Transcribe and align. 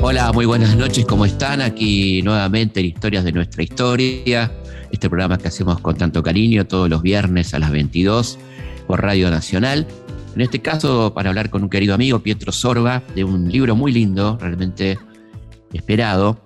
Hola, 0.00 0.32
muy 0.32 0.44
buenas 0.44 0.76
noches, 0.76 1.06
¿cómo 1.06 1.24
están? 1.24 1.60
Aquí 1.60 2.20
nuevamente 2.22 2.80
en 2.80 2.86
Historias 2.86 3.24
de 3.24 3.32
nuestra 3.32 3.62
historia, 3.62 4.52
este 4.92 5.08
programa 5.08 5.38
que 5.38 5.48
hacemos 5.48 5.80
con 5.80 5.96
tanto 5.96 6.22
cariño 6.22 6.66
todos 6.66 6.90
los 6.90 7.02
viernes 7.02 7.54
a 7.54 7.58
las 7.58 7.70
22 7.70 8.38
por 8.86 9.02
Radio 9.02 9.30
Nacional. 9.30 9.86
En 10.34 10.40
este 10.40 10.60
caso, 10.60 11.14
para 11.14 11.30
hablar 11.30 11.50
con 11.50 11.62
un 11.62 11.70
querido 11.70 11.94
amigo, 11.94 12.18
Pietro 12.20 12.52
Sorba, 12.52 13.02
de 13.14 13.24
un 13.24 13.50
libro 13.50 13.76
muy 13.76 13.92
lindo, 13.92 14.36
realmente 14.40 14.98
esperado, 15.72 16.42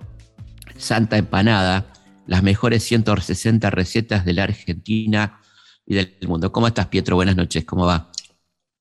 Santa 0.77 1.17
Empanada, 1.17 1.91
las 2.27 2.43
mejores 2.43 2.83
160 2.83 3.69
recetas 3.71 4.25
de 4.25 4.33
la 4.33 4.43
Argentina 4.43 5.39
y 5.85 5.95
del 5.95 6.15
mundo. 6.27 6.51
¿Cómo 6.51 6.67
estás, 6.67 6.87
Pietro? 6.87 7.15
Buenas 7.15 7.35
noches, 7.35 7.65
¿cómo 7.65 7.85
va? 7.85 8.08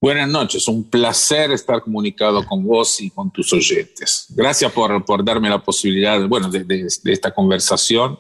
Buenas 0.01 0.29
noches, 0.29 0.69
un 0.69 0.89
placer 0.89 1.51
estar 1.51 1.83
comunicado 1.83 2.47
con 2.47 2.65
vos 2.65 3.01
y 3.01 3.11
con 3.11 3.33
tus 3.33 3.53
oyentes. 3.53 4.27
Gracias 4.29 4.71
por, 4.71 5.05
por 5.05 5.25
darme 5.25 5.51
la 5.51 5.61
posibilidad 5.61 6.25
bueno, 6.29 6.49
de, 6.49 6.63
de, 6.63 6.87
esta 7.07 7.35
conversación 7.35 8.17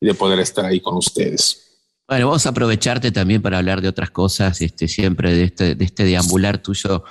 y 0.00 0.06
de 0.06 0.14
poder 0.14 0.40
estar 0.40 0.64
ahí 0.64 0.80
con 0.80 0.96
ustedes. 0.96 1.62
Bueno, 2.08 2.26
vamos 2.26 2.44
a 2.46 2.48
aprovecharte 2.48 3.12
también 3.12 3.40
para 3.40 3.58
hablar 3.58 3.82
de 3.82 3.88
otras 3.88 4.10
cosas, 4.10 4.60
este, 4.60 4.88
siempre 4.88 5.32
de 5.32 5.44
este, 5.44 5.74
de 5.76 5.84
este 5.84 6.02
deambular 6.02 6.58
tuyo, 6.58 7.04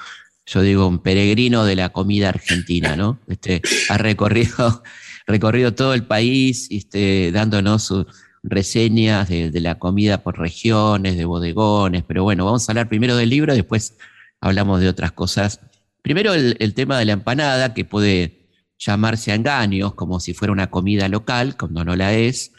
yo 0.45 0.61
digo, 0.61 0.87
un 0.87 0.99
peregrino 0.99 1.63
de 1.63 1.77
la 1.77 1.89
comida 1.89 2.27
argentina, 2.29 2.97
¿no? 2.97 3.19
Este, 3.29 3.61
ha 3.87 3.97
recorrido, 3.97 4.83
recorrido 5.25 5.73
todo 5.73 5.93
el 5.93 6.05
país, 6.05 6.67
este, 6.69 7.31
dándonos 7.31 7.83
su, 7.83 8.05
reseñas 8.49 9.29
de, 9.29 9.51
la 9.59 9.79
comida 9.79 10.23
por 10.23 10.39
regiones, 10.39 11.17
de 11.17 11.25
bodegones, 11.25 12.03
pero 12.07 12.23
bueno, 12.23 12.45
vamos 12.45 12.67
a 12.67 12.71
hablar 12.71 12.87
primero 12.89 13.15
del 13.15 13.29
libro, 13.29 13.53
después 13.53 13.97
hablamos 14.41 14.81
de 14.81 14.89
otras 14.89 15.11
cosas. 15.11 15.59
Primero 16.01 16.33
el, 16.33 16.73
tema 16.73 16.99
de 16.99 17.05
la 17.05 17.13
empanada, 17.13 17.73
que 17.73 17.85
puede 17.85 18.47
llamarse 18.77 19.31
a 19.31 19.35
engaños, 19.35 19.95
como 19.95 20.19
si 20.19 20.33
fuera 20.33 20.51
una 20.51 20.69
comida 20.69 21.09
local, 21.09 21.55
cuando 21.57 21.83
no 21.83 21.95
la 21.95 22.13
es, 22.13 22.53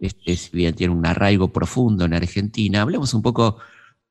este, 0.00 0.36
si 0.36 0.50
bien 0.56 0.74
tiene 0.74 0.94
un 0.94 1.06
arraigo 1.06 1.52
profundo 1.52 2.04
en 2.04 2.14
Argentina. 2.14 2.82
Hablemos 2.82 3.14
un 3.14 3.22
poco 3.22 3.58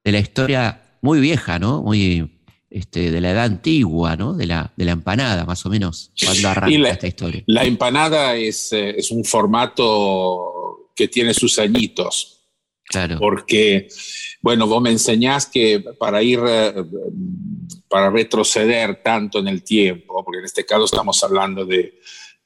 de 0.03 0.11
la 0.11 0.19
historia 0.19 0.81
muy 1.01 1.19
vieja, 1.19 1.59
¿no? 1.59 1.83
Muy 1.83 2.37
este, 2.69 3.11
de 3.11 3.21
la 3.21 3.31
edad 3.31 3.45
antigua, 3.45 4.15
¿no? 4.15 4.33
De 4.33 4.45
la, 4.45 4.73
de 4.75 4.85
la 4.85 4.91
empanada, 4.91 5.45
más 5.45 5.65
o 5.65 5.69
menos, 5.69 6.11
cuando 6.23 6.49
arranca 6.49 6.89
esta 6.89 7.07
historia. 7.07 7.43
La 7.45 7.63
empanada 7.63 8.35
es, 8.35 8.73
eh, 8.73 8.95
es 8.97 9.09
un 9.11 9.23
formato 9.23 10.56
que 10.97 11.07
tiene 11.07 11.33
sus 11.33 11.59
añitos. 11.59 12.33
Claro. 12.83 13.17
Porque, 13.19 13.87
bueno, 14.41 14.65
vos 14.65 14.81
me 14.81 14.89
enseñás 14.89 15.45
que 15.45 15.83
para 15.99 16.23
ir, 16.23 16.39
eh, 16.45 16.73
para 17.87 18.09
retroceder 18.09 19.03
tanto 19.03 19.39
en 19.39 19.47
el 19.47 19.63
tiempo, 19.63 20.23
porque 20.23 20.39
en 20.39 20.45
este 20.45 20.65
caso 20.65 20.85
estamos 20.85 21.21
hablando 21.23 21.65
de, 21.65 21.99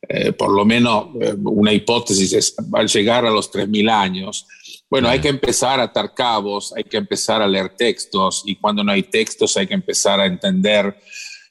eh, 0.10 0.34
por 0.34 0.52
lo 0.52 0.66
menos, 0.66 1.10
eh, 1.22 1.36
una 1.44 1.72
hipótesis 1.72 2.34
es 2.34 2.56
al 2.74 2.88
llegar 2.88 3.26
a 3.26 3.32
los 3.32 3.52
3.000 3.52 3.90
años, 3.90 4.48
bueno, 4.90 5.08
hay 5.08 5.22
que 5.22 5.30
empezar 5.30 5.80
a 5.80 5.84
atar 5.84 6.14
cabos, 6.14 6.74
hay 6.76 6.84
que 6.84 6.98
empezar 6.98 7.42
a 7.42 7.48
leer 7.48 7.76
textos 7.78 8.44
y 8.46 8.56
cuando 8.56 8.84
no 8.84 8.92
hay 8.92 9.04
textos 9.04 9.56
hay 9.56 9.68
que 9.68 9.74
empezar 9.74 10.20
a 10.20 10.26
entender 10.26 11.00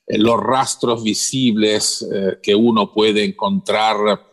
los 0.08 0.38
rastros 0.38 1.02
visibles 1.02 2.06
que 2.42 2.54
uno 2.54 2.92
puede 2.92 3.24
encontrar 3.24 4.29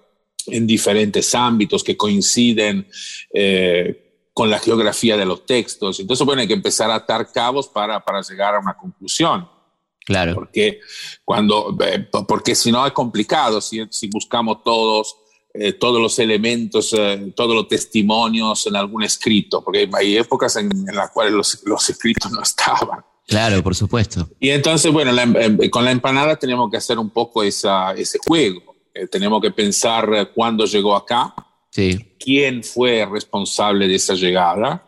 en 0.48 0.68
diferentes 0.68 1.34
ámbitos 1.36 1.84
que 1.84 1.98
coinciden 1.98 2.88
eh, 3.34 4.30
con 4.34 4.50
la 4.50 4.60
geografía 4.60 5.18
de 5.18 5.26
los 5.26 5.46
textos. 5.46 6.00
Entonces, 6.00 6.26
bueno, 6.26 6.42
hay 6.42 6.48
que 6.48 6.54
empezar 6.54 6.90
a 6.92 6.96
atar 6.96 7.32
cabos 7.32 7.68
para, 7.68 8.04
para 8.04 8.22
llegar 8.22 8.56
a 8.56 8.60
una 8.60 8.76
conclusión. 8.76 9.48
Claro. 10.06 10.36
Porque, 10.36 10.80
cuando, 11.26 11.76
eh, 11.86 12.08
porque 12.28 12.56
si 12.56 12.72
no 12.72 12.86
es 12.86 12.94
complicado, 12.94 13.60
si, 13.60 13.86
si 13.90 14.08
buscamos 14.08 14.64
todos, 14.64 15.18
eh, 15.54 15.74
todos 15.74 16.02
los 16.02 16.18
elementos, 16.20 16.96
todos 17.36 17.56
los 17.56 17.68
testimonios 17.68 18.66
en 18.68 18.76
algún 18.78 19.04
escrito, 19.04 19.62
porque 19.64 19.90
hay 19.94 20.18
épocas 20.18 20.56
en, 20.56 20.70
las 20.94 21.12
cuales 21.12 21.34
los, 21.34 21.62
los, 21.66 21.90
escritos 21.90 22.32
no 22.32 22.42
estaban. 22.42 23.04
Claro, 23.28 23.62
por 23.62 23.76
supuesto. 23.76 24.30
Y 24.40 24.52
entonces, 24.52 24.90
bueno, 24.94 25.12
con 25.70 25.84
la 25.84 25.92
empanada 25.92 26.38
tenemos 26.38 26.72
que 26.72 26.78
hacer 26.78 26.98
un 26.98 27.10
poco 27.10 27.44
esa, 27.44 27.92
ese 27.92 28.20
juego. 28.26 28.77
Eh, 28.98 29.08
tenemos 29.08 29.42
que 29.42 29.52
pensar 29.52 30.10
eh, 30.14 30.28
cuándo 30.34 30.66
llegó 30.66 30.96
acá, 30.96 31.34
sí. 31.70 32.16
quién 32.20 32.64
fue 32.64 33.06
responsable 33.06 33.88
de 33.88 33.96
esa 33.96 34.16
llegada. 34.16 34.88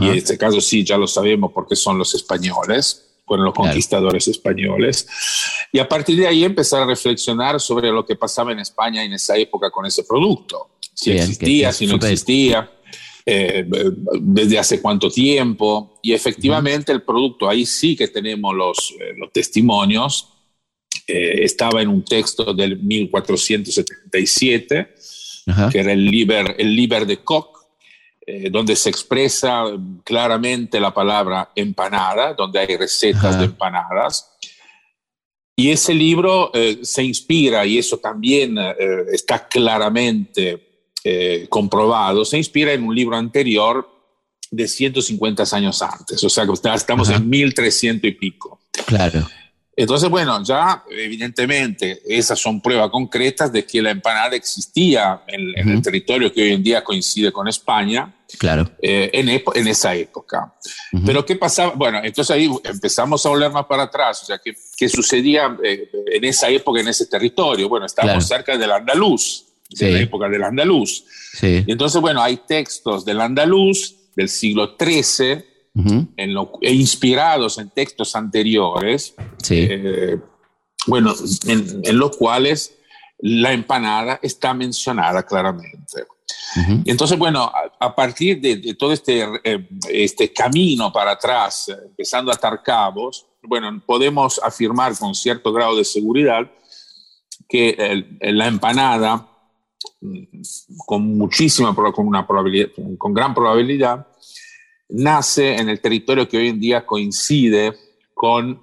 Y 0.00 0.08
en 0.08 0.14
este 0.14 0.38
caso 0.38 0.60
sí, 0.60 0.82
ya 0.82 0.96
lo 0.96 1.06
sabemos 1.06 1.52
porque 1.52 1.76
son 1.76 1.98
los 1.98 2.14
españoles, 2.14 3.20
fueron 3.26 3.46
los 3.46 3.54
conquistadores 3.54 4.26
españoles. 4.28 5.06
Y 5.72 5.78
a 5.78 5.88
partir 5.88 6.18
de 6.18 6.26
ahí 6.26 6.42
empezar 6.42 6.82
a 6.82 6.86
reflexionar 6.86 7.60
sobre 7.60 7.90
lo 7.90 8.04
que 8.04 8.16
pasaba 8.16 8.52
en 8.52 8.60
España 8.60 9.04
en 9.04 9.12
esa 9.12 9.36
época 9.36 9.70
con 9.70 9.86
ese 9.86 10.04
producto. 10.04 10.70
Si 10.94 11.12
existía, 11.12 11.72
si 11.72 11.86
no 11.86 11.96
existía. 11.96 12.70
Eh, 13.26 13.64
desde 14.20 14.58
hace 14.58 14.82
cuánto 14.82 15.10
tiempo. 15.10 15.98
Y 16.02 16.12
efectivamente 16.12 16.92
el 16.92 17.02
producto, 17.02 17.48
ahí 17.48 17.64
sí 17.64 17.96
que 17.96 18.08
tenemos 18.08 18.54
los, 18.54 18.94
los 19.16 19.32
testimonios, 19.32 20.33
eh, 21.06 21.44
estaba 21.44 21.82
en 21.82 21.88
un 21.88 22.02
texto 22.04 22.54
del 22.54 22.78
1477, 22.78 24.94
que 25.70 25.78
era 25.78 25.92
el 25.92 26.06
Liber, 26.06 26.54
el 26.58 26.74
Liber 26.74 27.06
de 27.06 27.18
Koch, 27.18 27.50
eh, 28.26 28.48
donde 28.50 28.74
se 28.74 28.88
expresa 28.88 29.64
claramente 30.02 30.80
la 30.80 30.94
palabra 30.94 31.50
empanada, 31.54 32.32
donde 32.32 32.60
hay 32.60 32.74
recetas 32.76 33.38
de 33.38 33.44
empanadas. 33.44 34.30
Y 35.56 35.70
ese 35.70 35.92
libro 35.92 36.50
eh, 36.54 36.78
se 36.82 37.04
inspira, 37.04 37.66
y 37.66 37.76
eso 37.78 37.98
también 37.98 38.56
está 39.12 39.46
claramente 39.46 40.70
comprobado, 41.50 42.24
se 42.24 42.38
inspira 42.38 42.72
en 42.72 42.82
un 42.82 42.94
libro 42.94 43.14
anterior 43.14 43.86
de 44.50 44.66
150 44.66 45.44
años 45.52 45.82
antes, 45.82 46.24
o 46.24 46.30
sea 46.30 46.46
que 46.46 46.52
estamos 46.74 47.10
en 47.10 47.28
1300 47.28 48.08
y 48.08 48.12
pico. 48.12 48.60
Claro. 48.86 49.28
Entonces, 49.76 50.08
bueno, 50.08 50.42
ya 50.42 50.84
evidentemente 50.88 52.00
esas 52.06 52.38
son 52.38 52.60
pruebas 52.60 52.90
concretas 52.90 53.52
de 53.52 53.64
que 53.64 53.82
la 53.82 53.90
empanada 53.90 54.36
existía 54.36 55.22
en, 55.26 55.68
el 55.68 55.82
territorio 55.82 56.32
que 56.32 56.42
hoy 56.42 56.52
en 56.52 56.62
día 56.62 56.84
coincide 56.84 57.32
con 57.32 57.48
España. 57.48 58.12
Claro. 58.38 58.70
Eh, 58.80 59.10
en, 59.12 59.28
en, 59.28 59.68
esa 59.68 59.94
época. 59.94 60.54
Pero 61.04 61.24
¿qué 61.24 61.36
pasaba? 61.36 61.72
Bueno, 61.74 62.00
entonces 62.02 62.34
ahí 62.34 62.50
empezamos 62.64 63.24
a 63.24 63.28
volver 63.28 63.50
más 63.50 63.66
para 63.66 63.84
atrás. 63.84 64.22
O 64.22 64.26
sea, 64.26 64.38
¿qué, 64.38 64.54
qué 64.76 64.88
sucedía 64.88 65.56
eh, 65.62 65.88
en 66.12 66.24
esa 66.24 66.48
época, 66.48 66.80
en 66.80 66.88
ese 66.88 67.06
territorio? 67.06 67.68
Bueno, 67.68 67.86
estábamos 67.86 68.26
cerca 68.26 68.56
del 68.56 68.72
andaluz, 68.72 69.44
de 69.70 69.90
la 69.90 70.00
época 70.00 70.28
del 70.28 70.42
andaluz. 70.42 71.04
Sí. 71.32 71.64
Y 71.66 71.72
entonces, 71.72 72.00
bueno, 72.00 72.22
hay 72.22 72.38
textos 72.38 73.04
del 73.04 73.20
andaluz 73.20 73.94
del 74.16 74.28
siglo 74.28 74.76
XIII 74.78 75.53
en 75.74 76.34
lo, 76.34 76.52
e 76.60 76.72
inspirados 76.72 77.58
en 77.58 77.70
textos 77.70 78.14
anteriores, 78.14 79.14
eh, 79.50 80.18
bueno, 80.86 81.12
en, 81.46 81.98
los 81.98 82.16
cuales 82.16 82.78
la 83.18 83.52
empanada 83.52 84.20
está 84.22 84.54
mencionada 84.54 85.24
claramente. 85.24 86.06
Entonces, 86.84 87.18
bueno, 87.18 87.50
a, 87.80 87.94
partir 87.94 88.40
de, 88.40 88.74
todo 88.74 88.92
este, 88.92 89.26
eh, 89.42 89.68
este 89.90 90.32
camino 90.32 90.92
para 90.92 91.12
atrás, 91.12 91.68
empezando 91.68 92.30
a 92.30 92.34
atar 92.34 92.62
cabos, 92.62 93.26
bueno, 93.42 93.82
podemos 93.84 94.40
afirmar 94.42 94.96
con 94.96 95.14
cierto 95.14 95.52
grado 95.52 95.76
de 95.76 95.84
seguridad 95.84 96.48
que 97.48 98.06
la 98.20 98.46
empanada, 98.46 99.28
mm, 100.00 100.22
con 100.86 101.18
muchísima, 101.18 101.74
con 101.74 102.06
una 102.06 102.24
probabilidad, 102.26 102.68
con 102.96 103.12
gran 103.12 103.34
probabilidad, 103.34 104.06
nace 104.88 105.56
en 105.56 105.68
el 105.68 105.80
territorio 105.80 106.28
que 106.28 106.36
hoy 106.36 106.48
en 106.48 106.60
día 106.60 106.84
coincide 106.84 107.74
con 108.12 108.62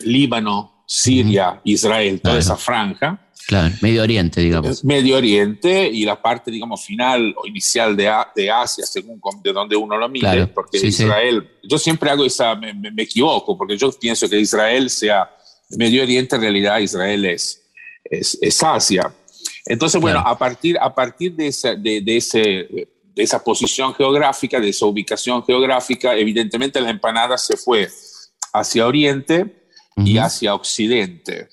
Líbano, 0.00 0.84
Siria, 0.86 1.60
Israel, 1.64 2.20
toda 2.20 2.38
esa 2.38 2.56
franja. 2.56 3.24
Claro, 3.46 3.74
Medio 3.80 4.02
Oriente, 4.02 4.40
digamos. 4.40 4.84
Medio 4.84 5.16
Oriente 5.16 5.88
y 5.88 6.04
la 6.04 6.20
parte, 6.20 6.50
digamos, 6.50 6.84
final 6.84 7.34
o 7.36 7.46
inicial 7.46 7.96
de, 7.96 8.10
de 8.34 8.50
Asia, 8.50 8.84
según 8.84 9.20
de 9.42 9.52
donde 9.52 9.76
uno 9.76 9.96
lo 9.96 10.08
mire, 10.08 10.46
porque 10.48 10.78
Israel, 10.78 11.48
yo 11.62 11.78
siempre 11.78 12.10
hago 12.10 12.24
esa, 12.24 12.54
me, 12.54 12.74
equivoco, 12.98 13.56
porque 13.56 13.76
yo 13.76 13.90
pienso 13.92 14.28
que 14.28 14.38
Israel 14.38 14.90
sea 14.90 15.30
Medio 15.70 16.02
Oriente, 16.02 16.36
en 16.36 16.42
realidad 16.42 16.78
Israel 16.78 17.24
es, 17.24 17.62
es, 18.04 18.62
Asia. 18.62 19.14
Entonces, 19.66 20.00
bueno, 20.00 20.20
a, 20.20 20.36
partir, 20.36 20.76
a 20.78 20.94
partir 20.94 21.34
de, 21.34 21.54
de, 21.78 22.00
de 22.00 22.16
ese 22.16 22.88
de 23.18 23.24
esa 23.24 23.42
posición 23.42 23.92
geográfica, 23.96 24.60
de 24.60 24.68
esa 24.68 24.86
ubicación 24.86 25.44
geográfica, 25.44 26.14
evidentemente 26.14 26.80
la 26.80 26.90
empanada 26.90 27.36
se 27.36 27.56
fue 27.56 27.90
hacia 28.52 28.86
oriente 28.86 29.66
y 29.96 30.18
hacia 30.18 30.54
occidente. 30.54 31.48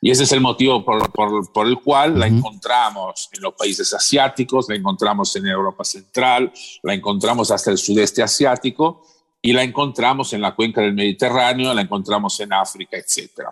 Y 0.00 0.10
ese 0.10 0.24
es 0.24 0.32
el 0.32 0.40
motivo 0.40 0.84
por, 0.84 1.52
por, 1.52 1.68
el 1.68 1.78
cual 1.78 2.18
la 2.18 2.26
encontramos 2.26 3.28
en 3.32 3.40
los 3.40 3.54
países 3.54 3.94
asiáticos, 3.94 4.66
la 4.68 4.74
encontramos 4.74 5.36
en 5.36 5.46
Europa 5.46 5.84
Central, 5.84 6.52
la 6.82 6.92
encontramos 6.92 7.52
hasta 7.52 7.70
el 7.70 7.78
sudeste 7.78 8.20
asiático 8.20 9.06
y 9.40 9.52
la 9.52 9.62
encontramos 9.62 10.32
en 10.32 10.40
la 10.40 10.56
cuenca 10.56 10.80
del 10.80 10.94
Mediterráneo, 10.94 11.72
la 11.72 11.82
encontramos 11.82 12.40
en 12.40 12.52
África, 12.52 12.96
etc. 12.96 13.46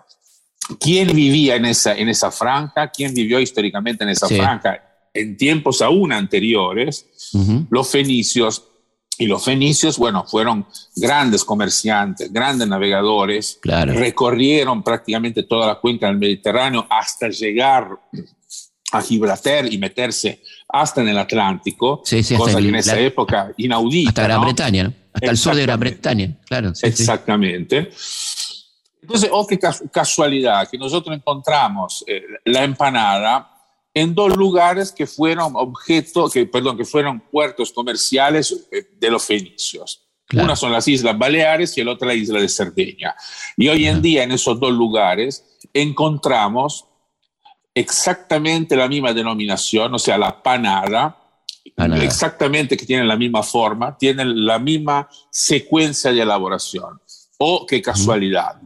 ¿Quién 0.77 1.15
vivía 1.15 1.55
en 1.55 1.63
esa, 1.63 1.95
en 1.95 2.09
esa 2.09 2.31
franja? 2.31 2.89
¿Quién 2.89 3.13
vivió 3.13 3.39
históricamente 3.39 4.03
en 4.03 4.09
esa 4.09 4.27
franja? 4.27 4.90
En 5.13 5.35
tiempos 5.35 5.81
aún 5.81 6.13
anteriores, 6.13 7.05
los 7.69 7.89
fenicios 7.89 8.63
y 9.17 9.27
los 9.27 9.43
fenicios, 9.43 9.97
bueno, 9.97 10.25
fueron 10.25 10.65
grandes 10.95 11.43
comerciantes, 11.43 12.31
grandes 12.31 12.67
navegadores, 12.67 13.59
recorrieron 13.61 14.81
prácticamente 14.81 15.43
toda 15.43 15.67
la 15.67 15.75
cuenca 15.75 16.07
del 16.07 16.17
Mediterráneo 16.17 16.87
hasta 16.89 17.29
llegar 17.29 17.99
a 18.93 19.01
Gibraltar 19.01 19.71
y 19.71 19.77
meterse 19.77 20.41
hasta 20.67 21.01
en 21.01 21.09
el 21.09 21.17
Atlántico, 21.17 22.01
cosa 22.37 22.59
que 22.59 22.67
en 22.67 22.75
esa 22.75 22.99
época 22.99 23.53
inaudita. 23.57 24.09
Hasta 24.09 24.23
Gran 24.23 24.41
Bretaña, 24.41 24.93
hasta 25.13 25.29
el 25.29 25.37
sur 25.37 25.55
de 25.55 25.61
Gran 25.61 25.79
Bretaña, 25.79 26.37
claro. 26.47 26.71
Exactamente. 26.81 27.91
Entonces, 29.01 29.29
oh, 29.31 29.45
qué 29.45 29.59
casualidad 29.91 30.67
que 30.69 30.77
nosotros 30.77 31.15
encontramos 31.15 32.03
eh, 32.07 32.23
la 32.45 32.63
empanada 32.63 33.49
en 33.93 34.15
dos 34.15 34.35
lugares 34.35 34.91
que 34.91 35.05
fueron 35.05 35.53
objeto, 35.55 36.29
que, 36.29 36.45
perdón, 36.45 36.77
que 36.77 36.85
fueron 36.85 37.19
puertos 37.19 37.71
comerciales 37.71 38.67
eh, 38.71 38.89
de 38.97 39.11
los 39.11 39.25
fenicios. 39.25 40.01
Una 40.33 40.55
son 40.55 40.71
las 40.71 40.87
Islas 40.87 41.17
Baleares 41.17 41.77
y 41.77 41.81
el 41.81 41.89
otra 41.89 42.07
la 42.07 42.13
isla 42.13 42.39
de 42.39 42.47
Cerdeña. 42.47 43.13
Y 43.57 43.67
hoy 43.67 43.85
en 43.85 44.01
día 44.01 44.23
en 44.23 44.31
esos 44.31 44.57
dos 44.59 44.71
lugares 44.71 45.57
encontramos 45.73 46.85
exactamente 47.73 48.75
la 48.75 48.87
misma 48.87 49.13
denominación, 49.13 49.93
o 49.93 49.99
sea, 49.99 50.17
la 50.17 50.41
panada, 50.41 51.17
exactamente 52.01 52.77
que 52.77 52.85
tienen 52.85 53.07
la 53.07 53.17
misma 53.17 53.43
forma, 53.43 53.97
tienen 53.97 54.45
la 54.45 54.57
misma 54.57 55.09
secuencia 55.29 56.11
de 56.11 56.21
elaboración. 56.21 57.01
Oh, 57.37 57.65
qué 57.65 57.81
casualidad. 57.81 58.61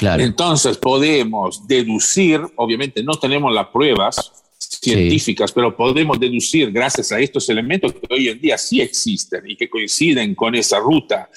Entonces 0.00 0.76
podemos 0.76 1.66
deducir, 1.66 2.40
obviamente 2.56 3.02
no 3.02 3.14
tenemos 3.14 3.52
las 3.52 3.68
pruebas 3.68 4.32
científicas, 4.58 5.52
pero 5.52 5.76
podemos 5.76 6.18
deducir 6.18 6.70
gracias 6.70 7.12
a 7.12 7.20
estos 7.20 7.48
elementos 7.48 7.92
que 7.92 8.14
hoy 8.14 8.28
en 8.28 8.40
día 8.40 8.58
sí 8.58 8.80
existen 8.80 9.48
y 9.48 9.56
que 9.56 9.68
coinciden 9.68 10.34
con 10.34 10.54
esa 10.54 10.78
ruta 10.78 11.30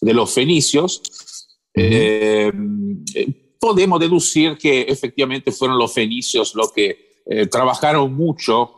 de 0.00 0.14
los 0.14 0.32
fenicios, 0.32 1.02
eh, 1.74 2.52
podemos 3.58 3.98
deducir 3.98 4.56
que 4.58 4.82
efectivamente 4.82 5.50
fueron 5.50 5.78
los 5.78 5.92
fenicios 5.92 6.54
los 6.54 6.72
que 6.72 7.22
eh, 7.26 7.46
trabajaron 7.46 8.12
mucho, 8.12 8.70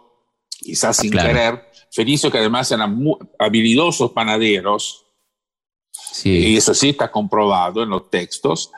quizás 0.49 0.99
sin 0.99 1.11
querer, 1.11 1.64
fenicios 1.91 2.31
que 2.31 2.38
además 2.38 2.70
eran 2.70 2.94
muy 2.94 3.17
habilidosos 3.38 4.12
panaderos, 4.12 5.06
y 6.25 6.56
eso 6.56 6.75
sí 6.75 6.90
está 6.90 7.10
comprobado 7.10 7.82
en 7.82 7.90
los 7.90 8.10
textos, 8.10 8.70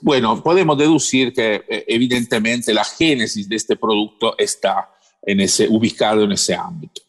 bueno, 0.00 0.42
podemos 0.42 0.78
deducir 0.78 1.32
que 1.32 1.64
eh, 1.68 1.84
evidentemente 1.88 2.72
la 2.72 2.84
génesis 2.84 3.48
de 3.48 3.56
este 3.56 3.76
producto 3.76 4.36
está 4.38 4.90
en 5.22 5.40
ese, 5.40 5.68
ubicado 5.68 6.24
en 6.24 6.32
ese 6.32 6.54
ámbito. 6.54 7.02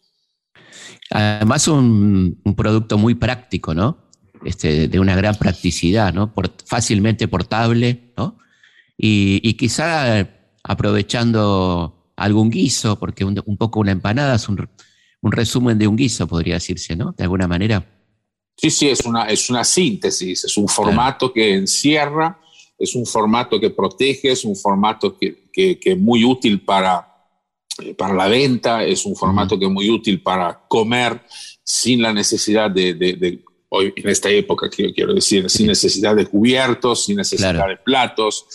Además, 1.10 1.68
un, 1.68 2.40
un 2.42 2.54
producto 2.54 2.98
muy 2.98 3.14
práctico, 3.14 3.74
¿no? 3.74 4.06
Este, 4.46 4.86
de 4.86 5.00
una 5.00 5.16
gran 5.16 5.34
practicidad, 5.34 6.12
¿no? 6.14 6.32
fácilmente 6.66 7.26
portable, 7.26 8.12
¿no? 8.16 8.38
Y, 8.96 9.54
quizá 9.54 10.28
aprovechando 10.62 12.12
algún 12.16 12.50
guiso, 12.50 12.98
porque 12.98 13.24
un, 13.24 13.34
poco 13.58 13.80
una 13.80 13.90
empanada 13.90 14.36
es 14.36 14.48
un, 14.48 14.68
un, 15.20 15.32
resumen 15.32 15.78
de 15.78 15.88
un 15.88 15.96
guiso, 15.96 16.28
podría 16.28 16.54
decirse, 16.54 16.94
¿no? 16.96 17.12
De 17.16 17.24
alguna 17.24 17.48
manera. 17.48 17.84
Sí, 18.56 18.70
sí, 18.70 18.88
es 18.88 19.00
una, 19.00 19.24
es 19.24 19.50
una 19.50 19.64
síntesis, 19.64 20.44
es 20.44 20.56
un 20.56 20.68
formato 20.68 21.32
que 21.32 21.54
encierra 21.54 22.40
es 22.78 22.94
un 22.94 23.06
formato 23.06 23.58
que 23.58 23.70
protege, 23.70 24.32
es 24.32 24.44
un 24.44 24.56
formato 24.56 25.16
que, 25.16 25.48
que, 25.52 25.78
es 25.82 25.98
muy 25.98 26.24
útil 26.24 26.60
para, 26.60 27.06
eh, 27.82 27.94
para 27.94 28.14
la 28.14 28.28
venta, 28.28 28.84
es 28.84 29.06
un 29.06 29.16
formato 29.16 29.58
que 29.58 29.64
es 29.64 29.70
muy 29.70 29.88
útil 29.88 30.22
para 30.22 30.66
comer 30.68 31.22
sin 31.62 32.02
la 32.02 32.12
necesidad 32.12 32.70
de, 32.70 32.94
de, 32.94 33.42
hoy 33.68 33.92
en 33.96 34.08
esta 34.08 34.30
época, 34.30 34.68
quiero 34.68 35.12
decir, 35.12 35.50
sin 35.50 35.66
necesidad 35.66 36.14
de 36.14 36.26
cubiertos, 36.26 37.04
sin 37.04 37.16
necesidad 37.16 37.66
de 37.66 37.76
platos. 37.76 38.46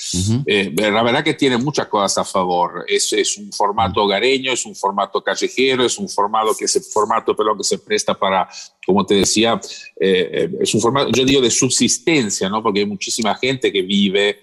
Eh, 0.45 0.73
la 0.75 1.03
verdad 1.03 1.23
que 1.23 1.33
tiene 1.33 1.57
muchas 1.57 1.87
cosas 1.87 2.17
a 2.19 2.23
favor. 2.23 2.85
Es, 2.87 3.11
es 3.13 3.37
un 3.37 3.51
formato 3.51 4.03
hogareño, 4.03 4.51
es 4.51 4.65
un 4.65 4.75
formato 4.75 5.21
callejero, 5.21 5.85
es 5.85 5.97
un 5.97 6.07
formato 6.07 6.55
que 6.57 6.67
se, 6.67 6.81
formato, 6.81 7.35
pero 7.35 7.57
que 7.57 7.63
se 7.63 7.79
presta 7.79 8.17
para, 8.17 8.47
como 8.85 9.05
te 9.05 9.15
decía, 9.15 9.59
eh, 9.99 10.29
eh, 10.33 10.49
es 10.61 10.73
un 10.73 10.81
formato, 10.81 11.09
yo 11.11 11.25
digo 11.25 11.41
de 11.41 11.51
subsistencia, 11.51 12.47
¿no? 12.49 12.63
porque 12.63 12.79
hay 12.79 12.85
muchísima 12.85 13.35
gente 13.35 13.71
que 13.71 13.81
vive 13.81 14.39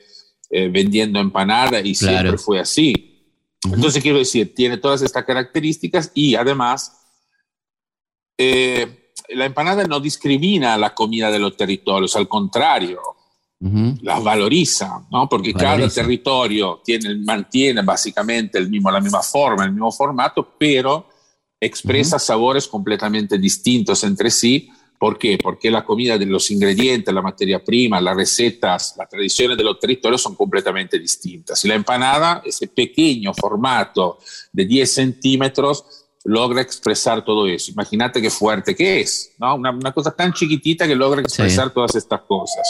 vendiendo 0.50 1.20
empanadas 1.20 1.85
y 1.85 1.94
siempre 1.94 2.38
fue 2.38 2.59
así. 2.59 3.37
Entonces, 3.65 4.03
quiero 4.03 4.17
decir, 4.17 4.55
tiene 4.55 4.79
todas 4.79 5.03
estas 5.03 5.25
características 5.25 6.11
y 6.15 6.35
además... 6.35 6.94
Eh, 8.41 9.07
la 9.29 9.47
empanada 9.47 9.85
no 9.85 10.01
discrimina 10.01 10.77
la 10.77 10.95
comida 10.95 11.31
de 11.31 11.39
los 11.39 11.57
territorios, 11.57 12.17
al 12.17 12.29
contrario, 12.29 13.01
las 13.61 14.23
valoriza, 14.23 15.05
¿no? 15.11 15.29
porque 15.29 15.53
cada 15.53 15.89
territorio 15.89 16.81
tiene, 16.85 17.17
mantiene 17.17 17.83
básicamente 17.83 18.57
el 18.57 18.69
mismo, 18.69 18.89
la 18.91 19.01
misma 19.01 19.21
forma, 19.21 19.65
el 19.65 19.73
mismo 19.73 19.91
formato, 19.91 20.55
pero 20.57 21.09
expresa 21.61 22.21
sabores 22.21 22.69
completamente 22.69 23.37
distintos 23.37 24.05
entre 24.05 24.31
sí. 24.31 24.71
¿Por 24.97 25.19
qué? 25.19 25.39
Porque 25.41 25.71
la 25.71 25.85
comida 25.85 26.19
de 26.19 26.27
los 26.27 26.51
ingredientes, 26.51 27.13
la 27.13 27.23
materia 27.23 27.63
prima, 27.63 28.01
las 28.01 28.17
recetas, 28.17 28.95
las 28.97 29.09
tradiciones 29.09 29.57
de 29.57 29.65
los 29.65 29.79
territorios 29.79 30.23
son 30.23 30.35
completamente 30.35 30.99
distintas. 30.99 31.65
Y 31.65 31.69
la 31.69 31.75
empanada, 31.75 32.43
ese 32.45 32.67
pequeño 32.69 33.33
formato 33.33 34.19
de 34.53 34.65
10 34.67 34.93
centímetros, 34.93 36.07
logra 36.29 36.61
expresar 36.61 37.25
todo 37.25 37.47
eso. 37.47 37.73
Imagínate 37.73 38.21
qué 38.21 38.29
fuerte 38.29 38.77
que 38.77 39.01
es, 39.01 39.35
¿no? 39.39 39.55
Una, 39.55 39.93
cosa 39.93 40.11
tan 40.15 40.35
chiquitita 40.35 40.87
que 40.87 40.95
logra 40.95 41.23
expresar 41.23 41.71
todas 41.71 41.95
estas 41.95 42.21
cosas. 42.23 42.69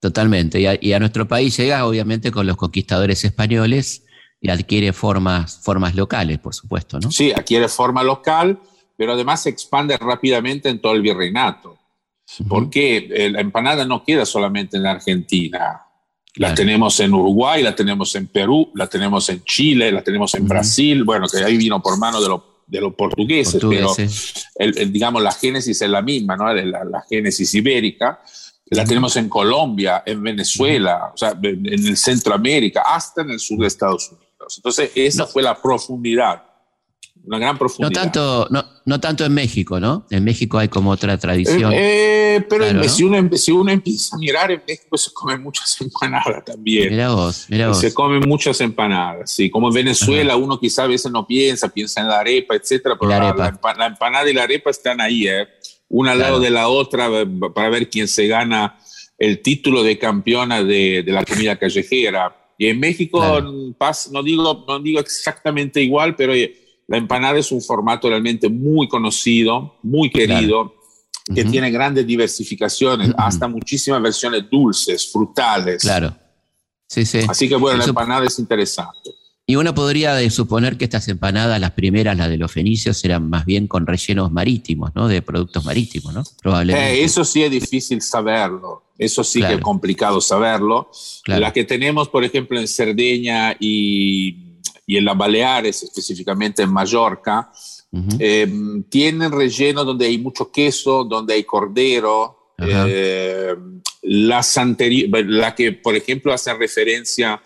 Totalmente. 0.00 0.60
Y 0.80 0.92
a, 0.92 0.98
nuestro 1.00 1.26
país 1.26 1.56
llega, 1.56 1.84
obviamente, 1.84 2.30
con 2.30 2.46
los 2.46 2.56
conquistadores 2.56 3.24
españoles 3.24 4.04
y 4.40 4.50
adquiere 4.50 4.92
formas, 4.92 5.58
formas 5.64 5.96
locales, 5.96 6.38
por 6.38 6.54
supuesto, 6.54 7.00
¿no? 7.00 7.10
Sí, 7.10 7.32
adquiere 7.32 7.66
forma 7.66 8.04
local, 8.04 8.60
pero 8.96 9.14
además 9.14 9.42
se 9.42 9.50
expande 9.50 9.96
rápidamente 9.96 10.68
en 10.68 10.80
todo 10.80 10.92
el 10.92 11.02
virreinato. 11.02 11.76
Porque 12.48 13.08
eh, 13.10 13.30
la 13.30 13.40
empanada 13.40 13.84
no 13.84 14.04
queda 14.04 14.24
solamente 14.24 14.76
en 14.76 14.84
la 14.84 14.92
Argentina. 14.92 15.82
La 16.36 16.54
tenemos 16.54 17.00
en 17.00 17.14
Uruguay, 17.14 17.62
la 17.64 17.74
tenemos 17.74 18.14
en 18.14 18.28
Perú, 18.28 18.70
la 18.74 18.86
tenemos 18.86 19.28
en 19.30 19.42
Chile, 19.42 19.90
la 19.90 20.04
tenemos 20.04 20.34
en 20.34 20.46
Brasil, 20.46 21.02
bueno, 21.02 21.26
que 21.28 21.42
ahí 21.42 21.56
vino 21.56 21.82
por 21.82 21.98
mano 21.98 22.20
de 22.20 22.28
los 22.28 22.55
de 22.66 22.80
los 22.80 22.94
portugueses, 22.94 23.62
pero 23.68 23.94
el, 24.56 24.92
digamos 24.92 25.22
la 25.22 25.32
génesis 25.32 25.80
es 25.80 25.88
la 25.88 26.02
misma, 26.02 26.36
¿no? 26.36 26.52
La, 26.52 26.84
la 26.84 27.04
génesis 27.08 27.54
ibérica. 27.54 28.20
La 28.68 28.84
tenemos 28.84 29.14
en 29.16 29.28
Colombia, 29.28 30.02
en 30.04 30.20
Venezuela, 30.20 31.12
o 31.14 31.16
sea, 31.16 31.38
en 31.40 31.66
el 31.66 31.96
Centroamérica, 31.96 32.82
hasta 32.84 33.22
en 33.22 33.30
el 33.30 33.38
sur 33.38 33.60
de 33.60 33.68
Estados 33.68 34.10
Unidos. 34.10 34.56
Entonces, 34.56 34.90
esa 34.96 35.24
fue 35.26 35.40
la 35.42 35.60
profundidad 35.60 36.42
una 37.26 37.38
gran 37.38 37.58
profundidad. 37.58 37.90
No 37.90 37.94
tanto, 37.94 38.46
no, 38.50 38.64
no, 38.84 39.00
tanto 39.00 39.24
en 39.24 39.34
México, 39.34 39.80
¿no? 39.80 40.06
En 40.10 40.24
México 40.24 40.58
hay 40.58 40.68
como 40.68 40.90
otra 40.90 41.18
tradición. 41.18 41.72
Eh, 41.72 42.16
eh, 42.36 42.40
pero 42.48 42.64
si, 42.88 43.02
uno, 43.02 43.28
si, 43.36 43.52
uno, 43.52 43.70
empieza 43.70 44.14
a 44.14 44.18
mirar, 44.18 44.50
en 44.50 44.62
México 44.66 44.96
se 44.96 45.12
comen 45.12 45.42
muchas 45.42 45.76
empanadas 45.80 46.44
también. 46.44 46.90
Mira 46.90 47.10
vos, 47.10 47.46
mira 47.48 47.68
vos. 47.68 47.80
Se 47.80 47.92
comen 47.92 48.20
muchas 48.28 48.60
empanadas, 48.60 49.30
sí. 49.30 49.50
Como 49.50 49.68
en 49.68 49.74
Venezuela, 49.74 50.36
uno 50.36 50.58
quizá 50.60 50.84
a 50.84 50.86
veces 50.86 51.10
no 51.10 51.26
piensa, 51.26 51.68
piensa 51.68 52.00
en 52.00 52.08
la 52.08 52.20
arepa, 52.20 52.54
etcétera, 52.54 52.96
pero 52.98 53.10
la, 53.10 53.34
la, 53.34 53.86
empanada 53.86 54.28
y 54.30 54.34
la 54.34 54.44
arepa 54.44 54.70
están 54.70 55.00
ahí, 55.00 55.26
¿eh? 55.26 55.46
Una 55.88 56.12
al 56.12 56.18
lado 56.18 56.40
de 56.40 56.50
la 56.50 56.68
otra 56.68 57.08
para 57.54 57.70
ver 57.70 57.88
quién 57.88 58.08
se 58.08 58.26
gana 58.26 58.76
el 59.18 59.40
título 59.40 59.82
de 59.82 59.98
campeona 59.98 60.62
de, 60.62 61.02
de 61.04 61.12
la 61.12 61.24
comida 61.24 61.56
callejera. 61.56 62.36
Y 62.58 62.68
en 62.68 62.80
México, 62.80 63.20
no, 63.40 64.22
digo, 64.22 64.64
no 64.66 64.80
digo 64.80 64.98
exactamente 64.98 65.82
igual, 65.82 66.16
pero 66.16 66.34
la 66.88 66.96
empanada 66.98 67.38
es 67.38 67.50
un 67.52 67.60
formato 67.60 68.08
realmente 68.08 68.48
muy 68.48 68.88
conocido, 68.88 69.76
muy 69.82 70.10
querido, 70.10 70.74
que 71.34 71.44
tiene 71.44 71.70
grandes 71.70 72.06
diversificaciones, 72.06 73.12
hasta 73.18 73.48
muchísimas 73.48 74.00
versiones 74.00 74.44
dulces, 74.48 75.10
frutales. 75.10 75.82
Claro. 75.82 76.16
Sí, 76.86 77.04
sí. 77.04 77.20
Así 77.28 77.48
que 77.48 77.56
bueno, 77.56 77.78
la 77.78 77.84
empanada 77.84 78.24
es 78.24 78.38
interesante. 78.38 79.10
Y 79.48 79.56
uno 79.56 79.74
podría 79.74 80.28
suponer 80.30 80.76
que 80.76 80.84
estas 80.84 81.06
empanadas, 81.08 81.60
las 81.60 81.72
primeras, 81.72 82.16
las 82.16 82.28
de 82.28 82.36
los 82.36 82.50
fenicios, 82.50 83.04
eran 83.04 83.28
más 83.28 83.44
bien 83.44 83.68
con 83.68 83.86
rellenos 83.86 84.32
marítimos, 84.32 84.92
¿no? 84.94 85.06
De 85.06 85.22
productos 85.22 85.64
marítimos, 85.64 86.12
¿no? 86.14 86.24
Probablemente. 86.42 87.00
Eh, 87.00 87.04
eso 87.04 87.24
sí 87.24 87.42
es 87.42 87.50
difícil 87.50 88.02
saberlo. 88.02 88.82
Eso 88.98 89.22
sí 89.22 89.40
que 89.40 89.54
es 89.54 89.60
complicado 89.60 90.20
saberlo. 90.20 90.90
La 91.26 91.52
que 91.52 91.64
tenemos, 91.64 92.08
por 92.08 92.24
ejemplo, 92.24 92.58
en 92.58 92.66
Cerdeña 92.66 93.56
y 93.60 94.45
y 94.86 94.96
en 94.96 95.04
las 95.04 95.18
Baleares, 95.18 95.82
específicamente 95.82 96.62
en 96.62 96.72
Mallorca, 96.72 97.50
eh, 98.18 98.48
tienen 98.88 99.32
relleno 99.32 99.84
donde 99.84 100.06
hay 100.06 100.18
mucho 100.18 100.50
queso, 100.50 101.04
donde 101.04 101.34
hay 101.34 101.44
cordero, 101.44 102.52
eh, 102.58 103.54
las 104.02 104.56
la 104.56 105.54
que, 105.54 105.72
por 105.72 105.96
ejemplo, 105.96 106.32
hacen 106.32 106.58
referencia, 106.58 107.42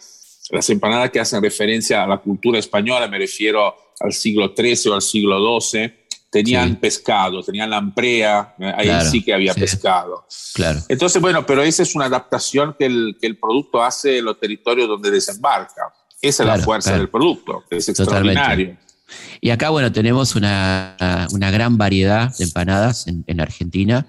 las 0.51 0.69
empanadas 0.71 1.11
que 1.11 1.21
hacen 1.21 1.43
referencia 1.43 2.05
a 2.05 2.07
la 2.07 2.19
cultura 2.19 2.59
española, 2.59 3.09
me 3.09 3.19
refiero 3.19 3.75
al 4.01 4.13
siglo 4.13 4.53
XIII 4.57 4.91
o 4.91 4.95
al 4.95 5.03
siglo 5.03 5.61
XII, 5.61 5.93
tenían 6.31 6.77
pescado, 6.77 7.43
tenían 7.43 7.71
lamprea, 7.71 8.55
eh, 8.59 8.73
ahí 8.77 8.91
sí 9.11 9.23
que 9.23 9.35
había 9.35 9.55
pescado. 9.55 10.27
Claro. 10.55 10.81
Entonces, 10.89 11.21
bueno, 11.21 11.45
pero 11.45 11.63
esa 11.63 11.83
es 11.83 11.95
una 11.95 12.05
adaptación 12.05 12.77
que 12.79 12.87
el, 12.87 13.17
que 13.21 13.27
el 13.27 13.39
producto 13.39 13.83
hace 13.83 14.19
en 14.19 14.27
los 14.27 14.39
territorios 14.39 14.89
donde 14.89 15.11
desembarca. 15.11 15.93
Esa 16.23 16.43
es 16.43 16.47
la 16.47 16.59
fuerza 16.59 16.97
del 16.97 17.09
producto, 17.09 17.65
es 17.71 17.89
extraordinario. 17.89 18.77
Y 19.41 19.51
acá, 19.51 19.71
bueno, 19.71 19.91
tenemos 19.91 20.37
una, 20.37 21.27
una 21.33 21.51
gran 21.51 21.79
variedad 21.79 22.37
de 22.37 22.45
empanadas 22.45 23.07
en, 23.07 23.25
en, 23.27 23.41
Argentina. 23.41 24.07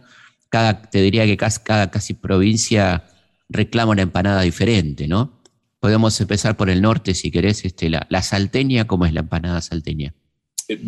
Cada, 0.50 0.82
te 0.82 1.02
diría 1.02 1.26
que 1.26 1.38
casi, 1.38 1.62
cada 1.64 1.90
casi 1.90 2.14
provincia 2.14 3.06
reclama 3.50 3.94
una 3.94 4.02
empanada 4.04 4.42
diferente, 4.42 5.08
¿no? 5.08 5.42
Podemos 5.80 6.20
empezar 6.22 6.58
por 6.58 6.70
el 6.70 6.82
norte, 6.82 7.14
si 7.16 7.32
querés, 7.32 7.66
este, 7.66 7.90
la, 7.90 8.06
la 8.10 8.22
salteña, 8.22 8.86
¿cómo 8.86 9.06
es 9.06 9.14
la 9.14 9.22
empanada 9.22 9.62
salteña? 9.62 10.14
Eh, 10.68 10.80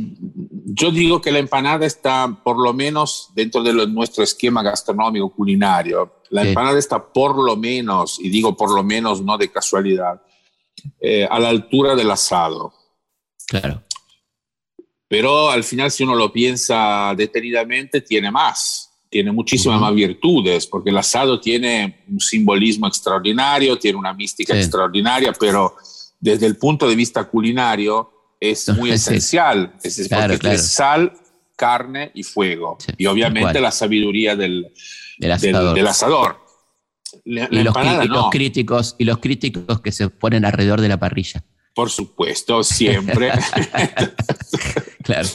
yo 0.66 0.92
digo 0.92 1.22
que 1.22 1.32
la 1.32 1.40
empanada 1.40 1.86
está 1.86 2.40
por 2.44 2.62
lo 2.62 2.74
menos 2.74 3.32
dentro 3.34 3.64
de 3.64 3.74
nuestro 3.88 4.24
esquema 4.24 4.62
gastronómico 4.62 5.32
culinario. 5.32 6.22
La 6.30 6.44
empanada 6.44 6.78
está 6.78 7.04
por 7.12 7.44
lo 7.44 7.56
menos, 7.56 8.20
y 8.20 8.30
digo 8.30 8.56
por 8.56 8.74
lo 8.74 8.84
menos 8.84 9.22
no 9.22 9.38
de 9.38 9.52
casualidad, 9.52 10.22
eh, 11.00 11.28
a 11.30 11.40
la 11.40 11.50
altura 11.50 11.96
del 11.96 12.12
asado. 12.12 12.74
Claro. 13.48 13.84
Pero 15.08 15.52
al 15.52 15.64
final, 15.64 15.92
si 15.92 16.04
uno 16.04 16.16
lo 16.16 16.32
piensa 16.32 17.14
detenidamente, 17.16 18.02
tiene 18.02 18.32
más, 18.32 18.90
tiene 19.10 19.32
muchísimas 19.32 19.80
más 19.80 19.94
virtudes, 19.94 20.66
porque 20.66 20.90
el 20.90 20.98
asado 20.98 21.40
tiene 21.40 22.04
un 22.08 22.20
simbolismo 22.20 22.88
extraordinario, 22.88 23.78
tiene 23.78 24.00
una 24.00 24.14
mística 24.14 24.58
extraordinaria, 24.58 25.32
pero 25.40 25.76
desde 26.20 26.48
el 26.48 26.58
punto 26.58 26.88
de 26.88 26.96
vista 26.96 27.26
culinario 27.26 28.10
es 28.40 28.70
muy 28.70 28.92
esencial. 28.94 29.74
Es 29.84 30.10
porque 30.10 30.58
sal, 30.58 31.14
carne 31.56 32.12
y 32.16 32.24
fuego. 32.24 32.78
y 32.98 33.06
obviamente 33.06 33.62
la 33.62 33.72
sabiduría 33.72 34.36
del, 34.36 34.74
del 35.18 35.88
asador. 35.88 36.43
Y, 37.26 37.64
los, 37.64 38.30
críticos, 38.30 38.96
y 38.98 39.06
los 39.06 39.18
críticos 39.20 39.82
que 39.82 39.92
se 39.92 40.10
ponen 40.10 40.46
alrededor 40.46 40.82
de 40.82 40.90
la 40.90 40.98
parrilla. 40.98 41.44
Por 41.74 41.90
supuesto, 41.90 42.64
siempre. 42.64 43.32
claro. 45.04 45.30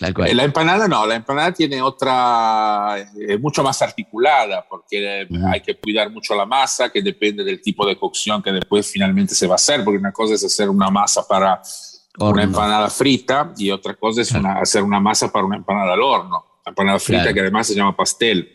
La 0.00 0.44
empanada 0.44 0.88
no, 0.88 1.06
la 1.06 1.14
empanada 1.14 1.52
tiene 1.52 1.80
otra, 1.80 2.96
es 2.98 3.40
mucho 3.40 3.62
más 3.62 3.80
articulada 3.80 4.66
porque 4.68 5.26
hay 5.50 5.60
que 5.60 5.76
cuidar 5.76 6.10
mucho 6.10 6.34
la 6.34 6.44
masa, 6.44 6.90
que 6.90 7.00
depende 7.00 7.44
del 7.44 7.62
tipo 7.62 7.86
de 7.86 7.96
cocción 7.96 8.42
que 8.42 8.52
después 8.52 8.90
finalmente 8.90 9.34
se 9.34 9.46
va 9.46 9.54
a 9.54 9.56
hacer, 9.56 9.84
porque 9.84 9.98
una 9.98 10.12
cosa 10.12 10.34
es 10.34 10.44
hacer 10.44 10.68
una 10.68 10.90
masa 10.90 11.26
para 11.26 11.62
una 12.18 12.42
empanada 12.42 12.90
frita 12.90 13.52
y 13.56 13.70
otra 13.70 13.94
cosa 13.94 14.22
es 14.22 14.34
hacer 14.34 14.82
una 14.82 15.00
masa 15.00 15.32
para 15.32 15.44
una 15.44 15.56
empanada 15.56 15.94
al 15.94 16.02
horno. 16.02 16.44
La 16.64 16.70
empanada 16.70 16.98
frita 16.98 17.32
que 17.32 17.40
además 17.40 17.66
se 17.66 17.74
llama 17.74 17.96
pastel. 17.96 18.52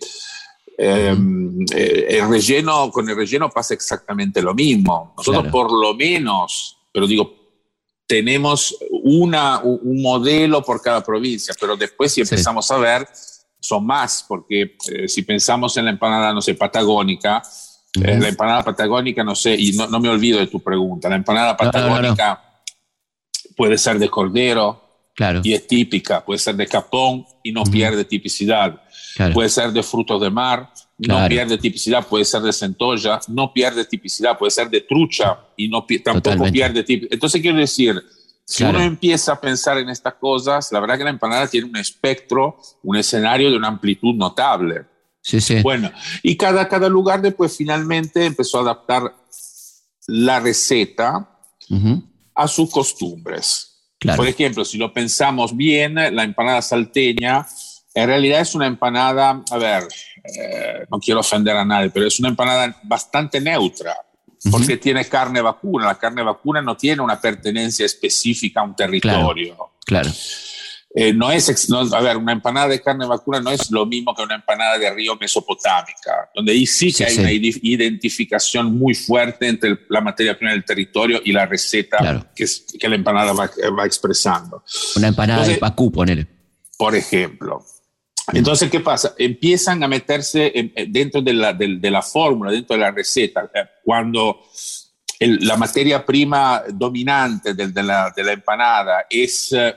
Em, 0.81 1.65
eh, 1.75 2.07
el 2.09 2.29
relleno, 2.29 2.89
con 2.89 3.09
el 3.09 3.15
relleno 3.15 3.49
pasa 3.49 3.73
exactamente 3.73 4.41
lo 4.41 4.53
mismo. 4.53 5.13
Nosotros 5.17 5.47
por 5.51 5.71
lo 5.71 5.93
menos 5.93 6.79
pero 6.91 7.07
digo, 7.07 7.33
tenemos 8.07 8.75
una, 9.03 9.59
un 9.59 10.01
modelo 10.01 10.63
por 10.63 10.81
cada 10.81 11.03
provincia, 11.03 11.53
pero 11.59 11.77
después 11.77 12.11
si 12.11 12.21
empezamos 12.21 12.69
a 12.71 12.77
ver, 12.77 13.07
son 13.59 13.85
más, 13.85 14.25
porque 14.27 14.75
eh, 14.91 15.07
si 15.07 15.21
pensamos 15.21 15.77
en 15.77 15.85
la 15.85 15.91
empanada, 15.91 16.33
no 16.33 16.41
sé, 16.41 16.55
patagónica, 16.55 17.41
eh, 18.01 18.17
la 18.19 18.29
empanada 18.29 18.63
patagónica, 18.63 19.23
no 19.23 19.35
sé, 19.35 19.55
y 19.55 19.73
no, 19.73 19.87
no, 19.87 19.99
me 19.99 20.09
olvido 20.09 20.39
de 20.39 20.47
tu 20.47 20.59
pregunta, 20.59 21.09
la 21.09 21.15
empanada 21.15 21.55
patagónica 21.55 22.61
puede 23.55 23.77
ser 23.77 23.99
de 23.99 24.09
cordero, 24.09 25.09
claro. 25.15 25.41
y 25.43 25.53
es 25.53 25.67
típica, 25.67 26.25
puede 26.25 26.39
ser 26.39 26.55
de 26.55 26.67
capón 26.67 27.25
y 27.43 27.51
no 27.51 27.63
pierde 27.63 28.05
tipicidad, 28.05 28.81
puede 29.33 29.49
ser 29.49 29.71
de 29.71 29.83
frutos 29.83 30.21
de 30.21 30.29
mar, 30.29 30.71
no 30.97 31.27
pierde 31.27 31.57
tipicidad, 31.57 32.05
puede 32.07 32.25
ser 32.25 32.41
de 32.41 32.53
centolla, 32.53 33.19
no 33.27 33.53
pierde 33.53 33.85
tipicidad, 33.85 34.37
puede 34.37 34.51
ser 34.51 34.69
de 34.69 34.81
trucha 34.81 35.39
y 35.55 35.67
no 35.67 35.85
tampoco 36.03 36.51
pierde 36.51 36.83
tipicidad. 36.83 37.13
Entonces 37.13 37.41
quiero 37.41 37.57
decir, 37.57 38.01
si 38.45 38.63
uno 38.63 38.81
empieza 38.81 39.33
a 39.33 39.41
pensar 39.41 39.77
en 39.77 39.89
estas 39.89 40.15
cosas, 40.15 40.71
la 40.71 40.79
verdad 40.79 40.97
que 40.97 41.03
la 41.03 41.11
empanada 41.11 41.47
tiene 41.47 41.67
un 41.67 41.77
espectro, 41.77 42.57
un 42.83 42.97
escenario 42.97 43.51
de 43.51 43.57
una 43.57 43.67
amplitud 43.67 44.15
notable. 44.15 44.85
Sí, 45.21 45.39
sí. 45.39 45.61
Bueno, 45.61 45.91
y 46.23 46.35
cada, 46.35 46.67
cada 46.67 46.89
lugar 46.89 47.21
después 47.21 47.55
finalmente 47.55 48.25
empezó 48.25 48.57
a 48.57 48.61
adaptar 48.61 49.13
la 50.07 50.39
receta 50.39 51.29
a 52.33 52.47
sus 52.47 52.71
costumbres. 52.71 53.65
Por 54.15 54.27
ejemplo, 54.27 54.65
si 54.65 54.77
lo 54.77 54.93
pensamos 54.93 55.55
bien, 55.55 55.95
la 55.95 56.23
empanada 56.23 56.61
salteña 56.61 57.45
en 58.01 58.07
realidad 58.07 58.41
es 58.41 58.55
una 58.55 58.67
empanada, 58.67 59.43
a 59.51 59.57
ver, 59.57 59.83
eh, 60.23 60.85
no 60.89 60.99
quiero 60.99 61.19
ofender 61.19 61.55
a 61.55 61.65
nadie, 61.65 61.89
pero 61.89 62.07
es 62.07 62.19
una 62.19 62.29
empanada 62.29 62.75
bastante 62.83 63.41
neutra, 63.41 63.95
porque 64.49 64.77
tiene 64.77 65.05
carne 65.05 65.41
vacuna. 65.41 65.87
La 65.87 65.95
carne 65.97 66.23
vacuna 66.23 66.61
no 66.61 66.77
tiene 66.77 67.01
una 67.01 67.19
pertenencia 67.19 67.85
específica 67.85 68.61
a 68.61 68.63
un 68.63 68.75
territorio. 68.75 69.57
Claro. 69.85 70.09
Eh, 70.95 71.13
no 71.13 71.31
es, 71.31 71.71
a 71.93 72.01
ver, 72.01 72.17
una 72.17 72.31
empanada 72.31 72.69
de 72.69 72.81
carne 72.81 73.05
vacuna 73.05 73.39
no 73.39 73.51
es 73.51 73.69
lo 73.69 73.85
mismo 73.85 74.15
que 74.15 74.23
una 74.23 74.35
empanada 74.35 74.75
de 74.79 74.89
río 74.89 75.15
mesopotámica, 75.17 76.29
donde 76.33 76.51
ahí 76.51 76.65
sí 76.65 76.91
que 76.91 77.05
hay 77.05 77.17
una 77.19 77.31
identificación 77.31 78.75
muy 78.75 78.95
fuerte 78.95 79.47
entre 79.47 79.77
la 79.89 80.01
materia 80.01 80.35
prima 80.35 80.51
del 80.51 80.65
territorio 80.65 81.21
y 81.23 81.31
la 81.31 81.45
receta 81.45 82.27
que, 82.35 82.45
que, 82.79 82.89
la 82.89 82.95
empanada 82.95 83.33
va, 83.33 83.51
va 83.77 83.85
expresando. 83.85 84.63
Una 84.95 85.09
empanada 85.09 85.45
de 85.45 85.57
pacú, 85.57 85.91
ponele. 85.91 86.25
Por 86.75 86.95
ejemplo. 86.95 87.63
Entonces, 88.33 88.69
¿qué 88.69 88.79
pasa? 88.79 89.13
Empiezan 89.17 89.83
a 89.83 89.87
meterse 89.87 90.71
dentro 90.87 91.21
de 91.21 91.33
la, 91.33 91.53
de, 91.53 91.91
la, 91.91 92.01
fórmula, 92.01 92.51
dentro 92.51 92.75
de 92.75 92.81
la 92.81 92.91
receta. 92.91 93.49
Eh, 93.53 93.65
cuando 93.83 94.41
la 95.19 95.57
materia 95.57 96.05
prima 96.05 96.63
dominante 96.69 97.53
de, 97.53 97.83
la, 97.83 98.13
de 98.15 98.23
la, 98.23 98.31
empanada 98.31 99.05
es 99.09 99.51
eh, 99.51 99.75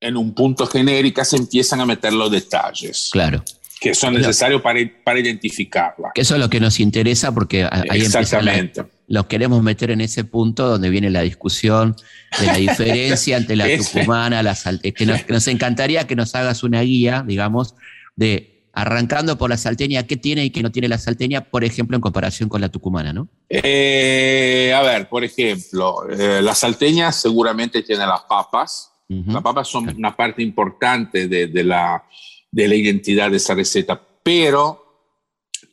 en 0.00 0.16
un 0.16 0.34
punto 0.34 0.66
genérica, 0.66 1.24
se 1.24 1.36
empiezan 1.36 1.80
a 1.80 1.86
meter 1.86 2.12
los 2.12 2.30
detalles. 2.30 3.10
Claro. 3.12 3.42
Que 3.80 3.94
son 3.94 4.14
necesarios 4.14 4.62
para, 4.62 4.80
para 5.04 5.20
identificarla. 5.20 6.12
eso 6.14 6.34
es 6.34 6.40
lo 6.40 6.48
que 6.48 6.60
nos 6.60 6.80
interesa 6.80 7.32
porque 7.32 7.64
ahí 7.64 8.00
Exactamente. 8.00 8.84
Los 9.08 9.26
queremos 9.26 9.62
meter 9.62 9.90
en 9.90 10.00
ese 10.00 10.24
punto 10.24 10.68
donde 10.68 10.90
viene 10.90 11.10
la 11.10 11.22
discusión 11.22 11.94
de 12.40 12.46
la 12.46 12.56
diferencia 12.56 13.36
entre 13.36 13.56
la 13.56 13.66
tucumana, 13.76 14.42
la 14.42 14.54
salteña. 14.54 14.94
Que 14.94 15.32
nos, 15.32 15.46
encantaría 15.48 16.06
que 16.06 16.16
nos 16.16 16.34
hagas 16.34 16.62
una 16.62 16.80
guía, 16.82 17.24
digamos, 17.26 17.74
de 18.16 18.68
arrancando 18.72 19.38
por 19.38 19.48
la 19.48 19.56
salteña, 19.56 20.02
qué 20.02 20.16
tiene 20.16 20.44
y 20.44 20.50
qué 20.50 20.62
no 20.62 20.70
tiene 20.70 20.88
la 20.88 20.98
salteña, 20.98 21.42
por 21.42 21.64
ejemplo, 21.64 21.96
en 21.96 22.02
comparación 22.02 22.48
con 22.48 22.60
la 22.60 22.68
tucumana, 22.68 23.12
¿no? 23.12 23.28
Eh, 23.48 24.74
a 24.76 24.82
ver, 24.82 25.08
por 25.08 25.24
ejemplo, 25.24 26.06
eh, 26.10 26.42
la 26.42 26.54
salteña 26.54 27.10
seguramente 27.10 27.82
tiene 27.82 28.06
las 28.06 28.22
papas. 28.22 28.92
Las 29.08 29.40
papas 29.40 29.68
son 29.68 29.88
una 29.96 30.16
parte 30.16 30.42
importante 30.42 31.28
de, 31.28 31.64
la, 31.64 32.04
de 32.50 32.66
la 32.66 32.74
identidad 32.74 33.30
de 33.30 33.36
esa 33.36 33.54
receta, 33.54 34.02
pero 34.20 34.85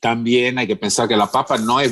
también 0.04 0.60
hay 0.60 0.68
que 0.68 0.76
pensar 0.76 1.08
que 1.08 1.16
la 1.16 1.32
papa 1.32 1.58
no 1.58 1.80
es... 1.80 1.90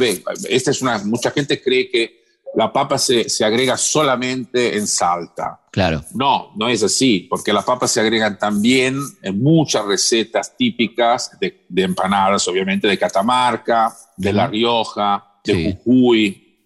Esta 0.50 0.72
es 0.72 0.82
una, 0.82 0.98
mucha 1.06 1.32
gente 1.32 1.62
cree 1.62 1.90
que 1.90 2.26
la 2.56 2.74
papa 2.74 2.98
se, 2.98 3.30
se, 3.30 3.46
agrega 3.46 3.78
solamente 3.78 4.78
en 4.78 4.86
Salta. 4.86 5.62
Claro. 5.72 6.04
No, 6.14 6.52
no 6.58 6.68
es 6.68 6.84
así, 6.84 7.26
porque 7.30 7.54
las 7.54 7.64
papas 7.64 7.90
se 7.92 8.02
agregan 8.02 8.38
también 8.38 9.00
en 9.22 9.42
muchas 9.42 9.86
recetas 9.86 10.58
típicas 10.58 11.32
de, 11.40 11.64
de 11.70 11.84
empanadas, 11.84 12.46
obviamente 12.50 12.86
de 12.86 13.00
Catamarca, 13.00 13.96
de 14.18 14.34
La 14.34 14.48
Rioja, 14.48 15.40
de 15.46 15.80
Jujuy. 15.86 16.66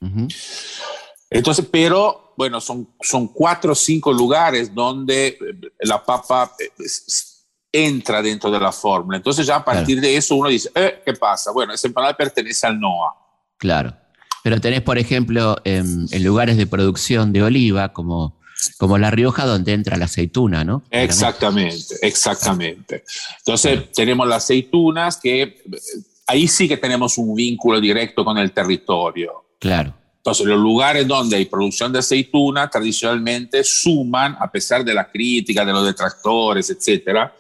Entonces, 1.30 1.68
pero 1.72 2.34
bueno, 2.36 2.60
son, 2.60 2.90
son 3.02 3.28
cuatro 3.28 3.74
o 3.74 3.76
cinco 3.76 4.12
lugares 4.12 4.74
donde 4.74 5.38
la 5.82 6.04
papa 6.04 6.52
entra 7.76 8.22
dentro 8.22 8.50
de 8.50 8.60
la 8.60 8.72
fórmula. 8.72 9.18
Entonces 9.18 9.46
ya 9.46 9.58
a 9.58 9.66
partir 9.66 10.00
de 10.00 10.16
eso 10.16 10.36
uno 10.36 10.50
dice, 10.50 10.70
eh, 10.76 11.02
¿qué 11.06 11.14
pasa? 11.14 11.52
Bueno, 11.52 11.74
esa 11.74 11.88
empanada 11.88 12.16
pertenece 12.16 12.66
al 12.68 12.80
NOA. 12.80 13.14
Claro. 13.58 13.96
Pero 14.44 14.62
tenés, 14.62 14.82
por 14.82 14.98
ejemplo, 14.98 15.58
en, 15.64 16.08
lugares 16.24 16.56
de 16.56 16.68
producción 16.68 17.34
de 17.34 17.42
oliva, 17.42 17.94
como, 17.94 18.40
como 18.78 18.98
La 18.98 19.10
Rioja, 19.10 19.46
donde 19.46 19.74
entra 19.74 19.98
la 19.98 20.06
aceituna, 20.06 20.64
¿no? 20.64 20.84
Exactamente, 20.92 21.96
exactamente. 22.02 23.04
Entonces, 23.40 23.92
tenemos 23.92 24.28
las 24.28 24.44
aceitunas 24.44 25.18
que 25.18 25.64
ahí 26.28 26.48
sí 26.48 26.68
que 26.68 26.78
tenemos 26.78 27.18
un 27.18 27.34
vínculo 27.34 27.82
directo 27.82 28.24
con 28.24 28.38
el 28.38 28.52
territorio. 28.52 29.46
Claro. 29.60 29.96
Entonces, 30.26 30.48
los 30.48 30.60
lugares 30.60 31.08
donde 31.08 31.36
hay 31.36 31.46
producción 31.46 31.94
de 31.94 32.00
aceituna 32.00 32.68
tradicionalmente 32.68 33.64
suman, 33.64 34.36
a 34.40 34.50
pesar 34.50 34.84
de 34.84 34.92
la 34.92 35.08
crítica 35.08 35.64
de 35.64 35.72
los 35.72 35.86
detractores, 35.86 36.68
etcétera, 36.72 37.32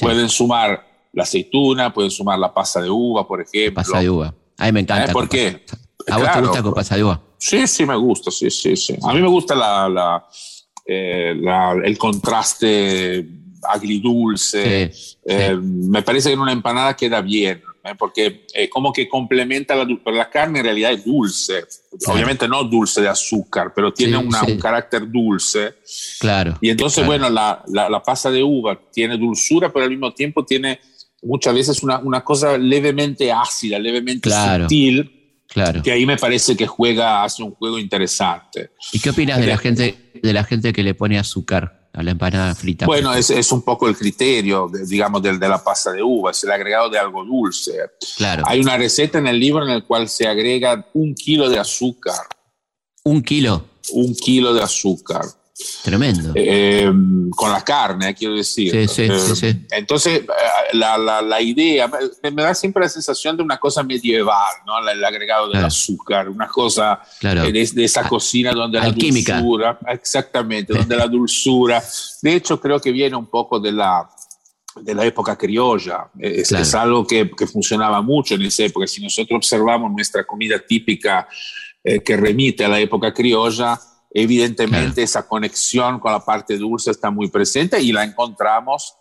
pueden 0.00 0.28
sumar 0.28 0.84
la 1.12 1.22
aceituna, 1.22 1.94
pueden 1.94 2.10
sumar 2.10 2.36
la 2.40 2.52
pasa 2.52 2.80
de 2.80 2.90
uva, 2.90 3.24
por 3.24 3.40
ejemplo. 3.40 3.76
Pasa 3.76 4.00
de 4.00 4.10
uva. 4.10 4.34
A 4.56 4.66
mí 4.66 4.72
me 4.72 4.80
encanta. 4.80 5.12
¿Eh? 5.12 5.14
¿Por 5.14 5.28
qué? 5.28 5.64
¿A 6.08 6.18
vos 6.18 6.32
te 6.32 6.40
gusta 6.40 6.62
con 6.64 6.74
pasa 6.74 6.96
de 6.96 7.04
uva? 7.04 7.22
Sí, 7.38 7.68
sí, 7.68 7.86
me 7.86 7.94
gusta, 7.94 8.32
sí, 8.32 8.50
sí, 8.50 8.74
sí. 8.74 8.96
A 9.00 9.14
mí 9.14 9.22
me 9.22 9.28
gusta 9.28 9.54
la, 9.54 10.26
eh, 10.84 11.40
el 11.84 11.98
contraste 11.98 13.28
agridulce. 13.62 14.90
Eh, 15.24 15.56
me 15.56 16.02
parece 16.02 16.30
que 16.30 16.34
en 16.34 16.40
una 16.40 16.50
empanada 16.50 16.96
queda 16.96 17.20
bien, 17.20 17.62
porque 17.96 18.46
como 18.70 18.92
que 18.92 19.08
complementa 19.08 19.74
la, 19.74 19.86
la 20.06 20.30
carne 20.30 20.60
en 20.60 20.64
realidad 20.64 20.92
es 20.92 21.04
dulce. 21.04 21.64
Obviamente 22.06 22.48
no 22.48 22.64
dulce 22.64 23.00
de 23.00 23.08
azúcar, 23.08 23.72
pero 23.74 23.92
tiene 23.92 24.16
un 24.16 24.30
carácter 24.60 25.10
dulce. 25.10 25.76
Claro. 26.20 26.58
Y 26.60 26.70
entonces, 26.70 27.04
bueno, 27.06 27.30
la, 27.30 27.62
la, 27.66 28.02
pasa 28.02 28.30
de 28.30 28.42
uva 28.42 28.78
tiene 28.92 29.16
dulzura, 29.16 29.72
pero 29.72 29.84
al 29.84 29.90
mismo 29.90 30.12
tiempo 30.12 30.44
tiene 30.44 30.80
muchas 31.22 31.54
veces 31.54 31.82
una, 31.82 31.98
una 31.98 32.22
cosa 32.22 32.58
levemente 32.58 33.32
ácida, 33.32 33.78
levemente 33.78 34.30
sutil. 34.30 35.14
Claro. 35.48 35.82
Que 35.82 35.92
ahí 35.92 36.04
me 36.04 36.18
parece 36.18 36.56
que 36.56 36.66
juega, 36.66 37.24
hace 37.24 37.42
un 37.42 37.52
juego 37.52 37.78
interesante. 37.78 38.70
¿Y 38.92 39.00
qué 39.00 39.10
opinas 39.10 39.40
de 39.40 39.46
la 39.46 39.56
gente, 39.56 40.12
de 40.22 40.32
la 40.34 40.44
gente 40.44 40.74
que 40.74 40.82
le 40.82 40.94
pone 40.94 41.18
azúcar 41.18 41.77
a 41.98 42.02
la 42.04 42.12
empanada 42.12 42.54
frita? 42.54 42.86
Bueno, 42.86 43.12
es, 43.12 43.28
es 43.30 43.50
un 43.50 43.62
poco 43.62 43.88
el 43.88 43.96
criterio, 43.96 44.70
digamos, 44.86 45.20
del, 45.20 45.40
de 45.40 45.48
la 45.48 45.62
pasta 45.62 45.90
de 45.90 46.00
uva, 46.00 46.30
es 46.30 46.44
el 46.44 46.52
agregado 46.52 46.88
de 46.88 46.96
algo 46.96 47.24
dulce. 47.24 47.72
Claro. 48.16 48.44
Hay 48.46 48.60
una 48.60 48.76
receta 48.76 49.18
en 49.18 49.26
el 49.26 49.40
libro 49.40 49.64
en 49.64 49.70
el 49.70 49.84
cual 49.84 50.08
se 50.08 50.28
agrega 50.28 50.86
un 50.94 51.12
kilo 51.12 51.50
de 51.50 51.58
azúcar. 51.58 52.20
¿Un 53.02 53.20
kilo? 53.20 53.64
Un 53.90 54.14
kilo 54.14 54.54
de 54.54 54.62
azúcar. 54.62 55.24
Tremendo. 55.82 56.32
Eh, 56.36 56.88
con 57.34 57.50
la 57.50 57.62
carne, 57.62 58.14
quiero 58.14 58.34
decir. 58.34 58.70
Sí, 58.70 58.88
sí, 58.88 59.02
eh, 59.10 59.34
sí, 59.34 59.66
Entonces, 59.72 60.20
eh, 60.20 60.26
la, 60.74 60.96
la, 60.96 61.20
la 61.20 61.40
idea, 61.40 61.90
me, 62.22 62.30
da 62.42 62.54
siempre 62.54 62.82
la 62.82 62.88
sensación 62.88 63.36
de 63.36 63.42
una 63.42 63.58
cosa 63.58 63.82
medieval, 63.82 64.54
¿no? 64.64 64.88
El, 64.88 65.04
agregado 65.04 65.48
del 65.48 65.64
azúcar, 65.64 66.28
una 66.28 66.46
cosa 66.46 67.00
de, 67.20 67.84
esa 67.84 68.08
cocina 68.08 68.52
donde 68.52 68.78
la 68.78 68.90
dulzura, 68.92 69.78
exactamente, 69.88 70.74
donde 70.74 70.96
la 70.96 71.08
dulzura, 71.08 71.82
de 72.22 72.34
hecho 72.34 72.60
creo 72.60 72.80
que 72.80 72.92
viene 72.92 73.16
un 73.16 73.26
poco 73.26 73.58
de 73.58 73.72
la, 73.72 74.08
de 74.80 74.94
la 74.94 75.04
época 75.04 75.36
criolla. 75.36 76.08
Es, 76.16 76.52
es 76.52 76.74
algo 76.76 77.04
que, 77.04 77.28
que, 77.36 77.48
funcionaba 77.48 78.00
mucho 78.00 78.34
en 78.34 78.42
esa 78.42 78.62
época. 78.62 78.86
Si 78.86 79.02
nosotros 79.02 79.38
observamos 79.38 79.90
nuestra 79.90 80.24
comida 80.24 80.58
típica 80.60 81.26
que 81.82 82.16
remite 82.16 82.64
a 82.64 82.68
la 82.68 82.78
época 82.78 83.14
criolla, 83.14 83.80
Evidentemente 84.10 85.02
esa 85.02 85.28
conexión 85.28 86.00
con 86.00 86.12
la 86.12 86.24
parte 86.24 86.56
dulce 86.56 86.90
está 86.90 87.10
muy 87.10 87.28
presente 87.28 87.80
y 87.80 87.92
la 87.92 88.04
encontramos 88.04 88.94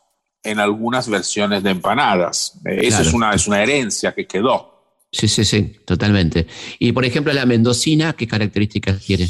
en 0.43 0.59
algunas 0.59 1.09
versiones 1.09 1.63
de 1.63 1.71
empanadas. 1.71 2.59
Esa 2.65 3.01
es, 3.01 3.13
una, 3.13 3.33
es 3.33 3.47
una 3.47 3.61
herencia 3.61 4.13
que 4.13 4.27
quedó. 4.27 4.77
Sí, 5.11 5.27
sí, 5.27 5.45
sí, 5.45 5.75
totalmente. 5.85 6.47
Y 6.79 6.91
por 6.91 7.05
ejemplo, 7.05 7.31
la 7.33 7.45
mendocina, 7.45 8.13
¿qué 8.13 8.27
características 8.27 8.99
tiene? 9.01 9.29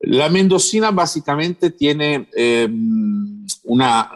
La 0.00 0.28
mendocina 0.28 0.90
básicamente 0.90 1.70
tiene 1.70 2.28
em, 2.34 3.46
una, 3.64 4.10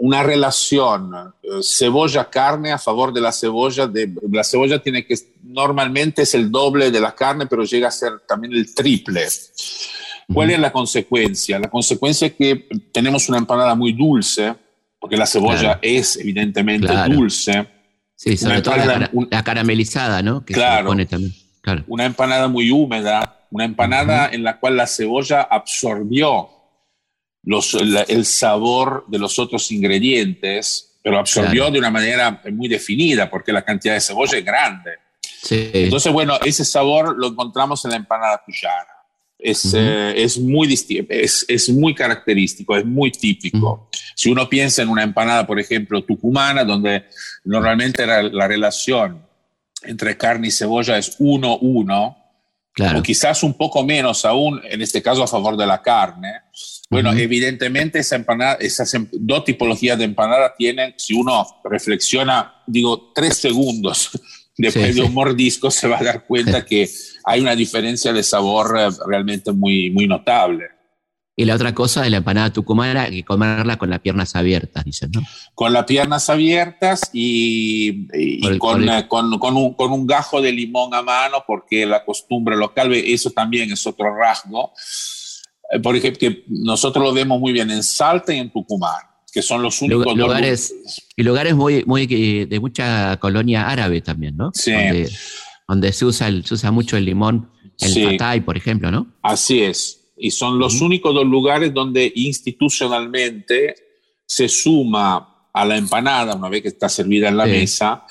una 0.00 0.22
relación 0.22 1.12
eh, 1.42 1.48
cebolla-carne 1.62 2.72
a 2.72 2.78
favor 2.78 3.12
de 3.12 3.20
la 3.20 3.32
cebolla. 3.32 3.86
De, 3.86 4.10
la 4.30 4.42
cebolla 4.42 4.78
tiene 4.78 5.04
que, 5.04 5.14
normalmente 5.42 6.22
es 6.22 6.34
el 6.34 6.50
doble 6.50 6.90
de 6.90 7.00
la 7.00 7.14
carne, 7.14 7.46
pero 7.46 7.64
llega 7.64 7.88
a 7.88 7.90
ser 7.90 8.20
también 8.26 8.54
el 8.54 8.74
triple. 8.74 9.26
¿Cuál 10.32 10.50
es 10.50 10.58
la 10.58 10.72
consecuencia? 10.72 11.58
La 11.58 11.68
consecuencia 11.68 12.28
es 12.28 12.34
que 12.34 12.68
tenemos 12.92 13.28
una 13.28 13.38
empanada 13.38 13.74
muy 13.74 13.92
dulce, 13.92 14.54
porque 14.98 15.16
la 15.16 15.26
cebolla 15.26 15.78
es 15.82 16.16
evidentemente 16.16 16.92
dulce. 17.08 17.66
Sí, 18.16 18.36
sobre 18.36 18.62
todo 18.62 18.76
la, 18.76 19.44
caramelizada, 19.44 20.22
¿no? 20.22 20.44
Que 20.44 20.54
claro, 20.54 20.90
también. 20.90 21.34
claro. 21.60 21.84
Una 21.88 22.06
empanada 22.06 22.48
muy 22.48 22.70
húmeda, 22.70 23.46
una 23.50 23.64
empanada 23.64 24.30
en 24.30 24.44
la 24.44 24.58
cual 24.60 24.76
la 24.76 24.86
cebolla 24.86 25.42
absorbió 25.42 26.59
el 28.08 28.24
sabor 28.24 29.04
de 29.08 29.18
los 29.18 29.38
otros 29.38 29.70
ingredientes, 29.72 30.98
pero 31.02 31.18
absorbió 31.18 31.70
de 31.70 31.78
una 31.78 31.90
manera 31.90 32.42
muy 32.52 32.68
definida, 32.68 33.28
porque 33.28 33.52
la 33.52 33.62
cantidad 33.62 33.94
de 33.94 34.00
cebolla 34.00 34.38
es 34.38 34.44
grande. 34.44 34.90
Entonces, 35.50 36.12
bueno, 36.12 36.38
ese 36.44 36.64
sabor 36.64 37.16
lo 37.18 37.28
encontramos 37.28 37.84
en 37.84 37.92
la 37.92 37.96
empanada 37.96 38.42
cuyana. 38.44 38.86
Es, 39.38 39.72
eh, 39.74 40.12
es, 40.16 40.38
muy 40.38 40.70
es, 41.08 41.46
es, 41.48 41.68
muy 41.70 41.94
característico, 41.94 42.76
es 42.76 42.84
muy 42.84 43.10
típico. 43.10 43.88
Si 44.14 44.30
uno 44.30 44.46
piensa 44.46 44.82
en 44.82 44.90
una 44.90 45.02
empanada, 45.02 45.46
por 45.46 45.58
ejemplo, 45.58 46.04
tucumana, 46.04 46.62
donde 46.62 47.06
normalmente 47.44 48.06
la, 48.06 48.22
la 48.22 48.46
relación 48.46 49.24
entre 49.82 50.18
carne 50.18 50.48
y 50.48 50.50
cebolla 50.50 50.98
es 50.98 51.18
1-1, 51.18 52.16
claro. 52.72 52.98
o 52.98 53.02
quizás 53.02 53.42
un 53.42 53.54
poco 53.54 53.82
menos 53.82 54.26
aún, 54.26 54.60
en 54.62 54.82
este 54.82 55.00
caso 55.00 55.22
a 55.22 55.26
favor 55.26 55.56
de 55.56 55.66
la 55.66 55.80
carne, 55.80 56.32
bueno, 56.90 57.12
evidentemente 57.12 58.00
esa 58.00 58.16
empanada, 58.16 58.54
esas 58.54 58.92
em, 58.94 59.06
dos 59.12 59.44
tipologías 59.44 59.96
de 59.96 60.04
empanada 60.04 60.54
tienen, 60.58 60.92
si 60.96 61.14
uno 61.14 61.46
reflexiona, 61.62 62.62
digo, 62.66 63.12
tres 63.14 63.36
segundos 63.36 64.10
después 64.58 64.96
de 64.96 65.02
un 65.02 65.14
mordisco, 65.14 65.70
se 65.70 65.86
va 65.86 65.98
a 65.98 66.02
dar 66.02 66.26
cuenta 66.26 66.64
que 66.66 66.90
hay 67.24 67.40
una 67.40 67.54
diferencia 67.54 68.12
de 68.12 68.24
sabor 68.24 68.76
eh, 68.76 68.88
realmente 69.06 69.52
muy, 69.52 69.90
muy 69.90 70.08
notable. 70.08 70.64
Y 71.36 71.44
la 71.44 71.54
otra 71.54 71.72
cosa 71.72 72.02
de 72.02 72.10
la 72.10 72.18
empanada 72.18 72.52
tucumana, 72.52 73.08
que 73.08 73.24
comerla 73.24 73.78
con 73.78 73.88
las 73.88 74.00
piernas 74.00 74.34
abiertas, 74.34 74.84
dicen, 74.84 75.10
¿no? 75.14 75.22
Con 75.54 75.72
las 75.72 75.84
piernas 75.84 76.28
abiertas 76.28 77.08
y, 77.12 78.08
con, 78.58 78.86
eh, 78.88 79.06
con, 79.08 79.38
con, 79.38 79.56
un, 79.56 79.74
con, 79.74 79.92
un, 79.92 80.06
gajo 80.06 80.42
de 80.42 80.52
limón 80.52 80.92
a 80.92 81.00
mano, 81.00 81.44
porque 81.46 81.86
la 81.86 82.04
costumbre 82.04 82.56
local, 82.56 82.92
eso 82.92 83.30
también 83.30 83.72
es 83.72 83.86
otro 83.86 84.14
rasgo. 84.14 84.74
Eh, 85.70 85.80
por 85.80 85.96
ejemplo, 85.96 86.18
que 86.18 86.44
nosotros 86.48 87.04
lo 87.04 87.12
vemos 87.12 87.40
muy 87.40 87.52
bien 87.52 87.70
en 87.70 87.82
Salta 87.82 88.34
y 88.34 88.38
en 88.38 88.50
Tucumán, 88.50 89.02
que 89.32 89.42
son 89.42 89.62
los 89.62 89.80
únicos 89.82 90.16
lugares. 90.16 90.74
Y 91.16 91.22
lugares 91.22 91.54
muy, 91.54 91.84
muy 91.86 92.06
de 92.06 92.60
mucha 92.60 93.16
colonia 93.18 93.68
árabe 93.68 94.00
también, 94.00 94.36
¿no? 94.36 94.50
Sí. 94.54 94.72
Donde, 95.68 95.92
se, 95.92 96.04
usa 96.04 96.28
se 96.44 96.54
usa 96.54 96.70
mucho 96.72 96.96
el 96.96 97.04
limón, 97.04 97.50
el 97.78 97.92
sí. 97.92 98.40
por 98.44 98.56
ejemplo, 98.56 98.90
¿no? 98.90 99.06
Así 99.22 99.62
es. 99.62 100.12
Y 100.16 100.32
son 100.32 100.58
los 100.58 100.80
únicos 100.80 101.14
dos 101.14 101.24
lugares 101.24 101.72
donde 101.72 102.12
institucionalmente 102.14 103.74
se 104.26 104.48
suma 104.48 105.48
a 105.52 105.64
la 105.64 105.76
empanada, 105.76 106.34
una 106.34 106.48
vez 106.48 106.62
que 106.62 106.68
está 106.68 106.88
servida 106.88 107.28
en 107.28 107.36
la 107.36 107.46
mesa, 107.46 108.04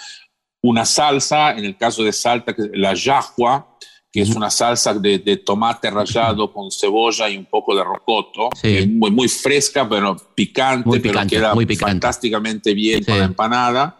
una 0.62 0.86
salsa, 0.86 1.52
en 1.52 1.66
el 1.66 1.78
caso 1.78 2.04
de 2.04 2.12
Salta, 2.12 2.54
la 2.74 2.94
yahua, 2.94 3.78
que 4.12 4.22
es 4.22 4.30
una 4.32 4.50
salsa 4.50 4.94
de, 4.94 5.38
tomate 5.46 5.90
rallado 5.92 6.52
con 6.52 6.72
cebolla 6.72 7.30
y 7.30 7.38
un 7.38 7.46
poco 7.46 7.76
de 7.76 7.84
rocoto, 7.84 8.50
muy, 8.88 9.12
muy 9.12 9.28
fresca, 9.28 9.88
pero 9.88 10.16
picante, 10.34 11.00
pero 11.00 11.28
queda 11.28 11.54
fantásticamente 11.80 12.74
bien 12.74 13.04
con 13.04 13.20
la 13.20 13.26
empanada. 13.26 14.00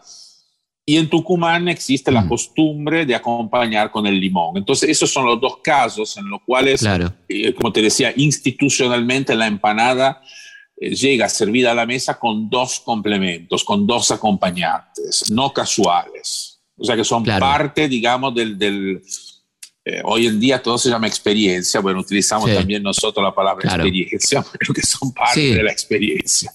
Y 0.84 0.96
en 0.96 1.08
Tucumán 1.08 1.68
existe 1.68 2.10
la 2.10 2.26
costumbre 2.26 3.06
de 3.06 3.14
acompañar 3.14 3.92
con 3.92 4.08
el 4.08 4.18
limón. 4.18 4.56
Entonces, 4.56 4.90
esos 4.90 5.12
son 5.12 5.26
los 5.26 5.40
dos 5.40 5.58
casos 5.62 6.16
en 6.16 6.28
los 6.28 6.40
cuales, 6.44 6.84
eh, 7.28 7.54
como 7.54 7.72
te 7.72 7.80
decía, 7.80 8.12
institucionalmente 8.16 9.36
la 9.36 9.46
empanada 9.46 10.20
eh, 10.76 10.90
llega 10.90 11.28
servida 11.28 11.70
a 11.70 11.74
la 11.74 11.86
mesa 11.86 12.18
con 12.18 12.50
dos 12.50 12.80
complementos, 12.80 13.62
con 13.62 13.86
dos 13.86 14.10
acompañantes, 14.10 15.30
no 15.30 15.52
casuales. 15.52 16.60
O 16.76 16.84
sea, 16.84 16.96
que 16.96 17.04
son 17.04 17.22
parte, 17.24 17.86
digamos, 17.88 18.34
del, 18.34 18.58
del 18.58 19.00
eh, 19.82 20.02
hoy 20.04 20.26
en 20.26 20.38
día 20.38 20.62
todo 20.62 20.76
se 20.76 20.90
llama 20.90 21.06
experiencia, 21.06 21.80
bueno, 21.80 22.00
utilizamos 22.00 22.52
también 22.52 22.82
nosotros 22.82 23.24
la 23.24 23.34
palabra 23.34 23.66
experiencia, 23.66 24.44
pero 24.58 24.74
que 24.74 24.82
son 24.82 25.12
parte 25.12 25.54
de 25.54 25.62
la 25.62 25.72
experiencia. 25.72 26.52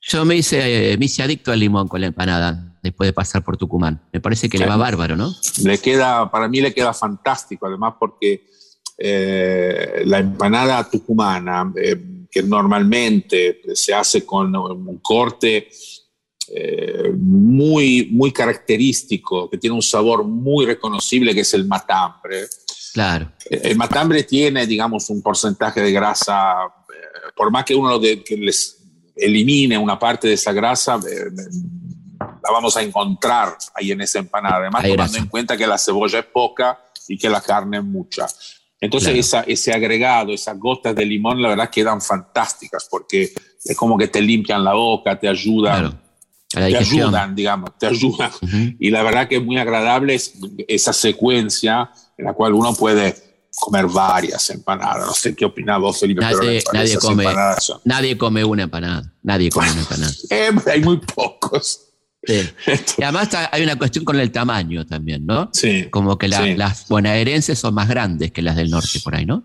Yo 0.00 0.24
me 0.24 0.36
hice, 0.36 0.92
eh, 0.92 0.96
me 0.96 1.06
hice 1.06 1.22
adicto 1.22 1.50
al 1.50 1.58
limón 1.58 1.88
con 1.88 2.00
la 2.00 2.06
empanada 2.06 2.78
después 2.82 3.08
de 3.08 3.12
pasar 3.12 3.44
por 3.44 3.56
Tucumán. 3.56 4.00
Me 4.12 4.20
parece 4.20 4.48
que 4.48 4.58
le 4.58 4.66
va 4.66 4.76
bárbaro, 4.76 5.16
¿no? 5.16 5.34
Le 5.64 5.78
queda, 5.78 6.30
para 6.30 6.48
mí 6.48 6.60
le 6.60 6.72
queda 6.72 6.94
fantástico, 6.94 7.66
además 7.66 7.94
porque 7.98 8.46
eh, 8.96 10.02
la 10.06 10.20
empanada 10.20 10.88
tucumana, 10.88 11.72
que 12.30 12.42
normalmente 12.44 13.60
se 13.74 13.92
hace 13.92 14.24
con 14.24 14.54
un 14.54 14.98
corte 14.98 15.68
muy, 17.18 18.08
muy 18.12 18.32
característico, 18.32 19.50
que 19.50 19.58
tiene 19.58 19.74
un 19.74 19.82
sabor 19.82 20.24
muy 20.24 20.64
reconocible, 20.64 21.34
que 21.34 21.40
es 21.40 21.52
el 21.54 21.66
matambre. 21.66 22.46
Claro. 22.98 23.30
El 23.48 23.76
matambre 23.76 24.24
tiene, 24.24 24.66
digamos, 24.66 25.08
un 25.10 25.22
porcentaje 25.22 25.80
de 25.80 25.92
grasa, 25.92 26.64
eh, 26.64 27.30
por 27.36 27.48
más 27.48 27.64
que 27.64 27.72
uno 27.72 27.96
de, 27.96 28.24
que 28.24 28.36
les 28.36 28.76
elimine 29.14 29.78
una 29.78 29.96
parte 29.96 30.26
de 30.26 30.34
esa 30.34 30.52
grasa, 30.52 30.96
eh, 31.08 31.30
la 32.18 32.50
vamos 32.50 32.76
a 32.76 32.82
encontrar 32.82 33.56
ahí 33.74 33.92
en 33.92 34.00
esa 34.00 34.18
empanada. 34.18 34.56
Además, 34.56 34.82
tomando 34.82 35.16
en 35.16 35.26
cuenta 35.28 35.56
que 35.56 35.64
la 35.64 35.78
cebolla 35.78 36.18
es 36.18 36.24
poca 36.24 36.76
y 37.06 37.16
que 37.16 37.28
la 37.28 37.40
carne 37.40 37.78
es 37.78 37.84
mucha. 37.84 38.26
Entonces, 38.80 39.32
ese 39.46 39.72
agregado, 39.72 40.32
esas 40.32 40.58
gotas 40.58 40.96
de 40.96 41.06
limón, 41.06 41.40
la 41.40 41.50
verdad 41.50 41.70
quedan 41.70 42.00
fantásticas 42.00 42.88
porque 42.90 43.32
es 43.64 43.76
como 43.76 43.96
que 43.96 44.08
te 44.08 44.20
limpian 44.20 44.64
la 44.64 44.74
boca, 44.74 45.16
te 45.16 45.28
ayudan 45.28 46.00
te 46.48 46.76
ayudan, 46.76 47.34
digamos, 47.34 47.70
te 47.78 47.86
ayudan. 47.86 48.30
Y 48.78 48.90
la 48.90 49.02
verdad 49.02 49.28
que 49.28 49.36
es 49.36 49.44
muy 49.44 49.58
agradable 49.58 50.18
esa 50.66 50.92
secuencia 50.92 51.90
en 52.16 52.24
la 52.24 52.32
cual 52.32 52.54
uno 52.54 52.74
puede 52.74 53.14
comer 53.58 53.86
varias 53.86 54.48
empanadas. 54.50 55.06
No 55.06 55.14
sé 55.14 55.34
qué 55.34 55.44
opinás 55.44 55.80
vos, 55.80 55.98
Felipe. 55.98 56.20
Nadie, 56.20 56.62
nadie 56.72 56.96
come, 56.96 57.24
nadie 57.84 58.16
come 58.16 58.44
una 58.44 58.62
empanada. 58.64 59.12
Nadie 59.22 59.50
come 59.50 59.70
una 59.70 59.80
empanada. 59.80 60.12
Eh, 60.30 60.50
hay 60.72 60.80
muy 60.80 60.98
pocos. 60.98 61.84
Y 62.28 63.02
además 63.02 63.28
hay 63.52 63.62
una 63.62 63.76
cuestión 63.76 64.04
con 64.04 64.18
el 64.18 64.30
tamaño 64.30 64.84
también, 64.84 65.24
¿no? 65.24 65.50
Sí. 65.52 65.86
Como 65.90 66.18
que 66.18 66.28
las 66.28 66.88
bonaerenses 66.88 67.58
son 67.58 67.74
más 67.74 67.88
grandes 67.88 68.32
que 68.32 68.42
las 68.42 68.56
del 68.56 68.70
norte 68.70 69.00
por 69.02 69.14
ahí, 69.14 69.24
¿no? 69.24 69.44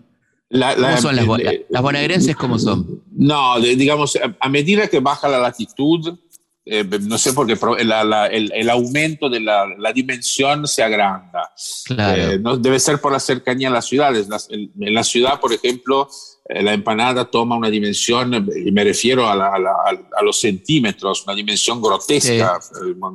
¿Cómo 0.50 0.96
son 0.98 1.16
las, 1.16 1.26
las 1.70 1.82
bonaerenses? 1.82 2.36
¿Cómo 2.36 2.58
son? 2.58 3.02
No, 3.12 3.58
digamos, 3.60 4.18
a 4.38 4.48
medida 4.48 4.86
que 4.88 5.00
baja 5.00 5.28
la 5.28 5.38
latitud, 5.38 6.18
eh, 6.66 6.84
no 7.02 7.18
sé 7.18 7.34
por 7.34 7.46
qué 7.46 7.58
el, 7.78 8.70
aumento 8.70 9.28
de 9.28 9.40
la, 9.40 9.92
dimensión 9.94 10.66
se 10.66 10.82
agranda. 10.82 11.52
Eh, 11.90 12.38
no, 12.40 12.56
debe 12.56 12.80
ser 12.80 13.00
por 13.00 13.12
la 13.12 13.20
cercanía 13.20 13.68
a 13.68 13.72
las 13.72 13.86
ciudades. 13.86 14.28
en 14.48 14.94
la 14.94 15.04
ciudad, 15.04 15.40
por 15.40 15.52
ejemplo, 15.52 16.08
eh, 16.46 16.62
la 16.62 16.74
empanada 16.74 17.30
toma 17.30 17.56
una 17.56 17.70
dimensión, 17.70 18.48
y 18.54 18.70
me 18.70 18.84
refiero 18.84 19.26
a, 19.26 20.22
los 20.22 20.38
centímetros, 20.38 21.24
una 21.24 21.34
dimensión 21.34 21.80
grotesca. 21.80 22.60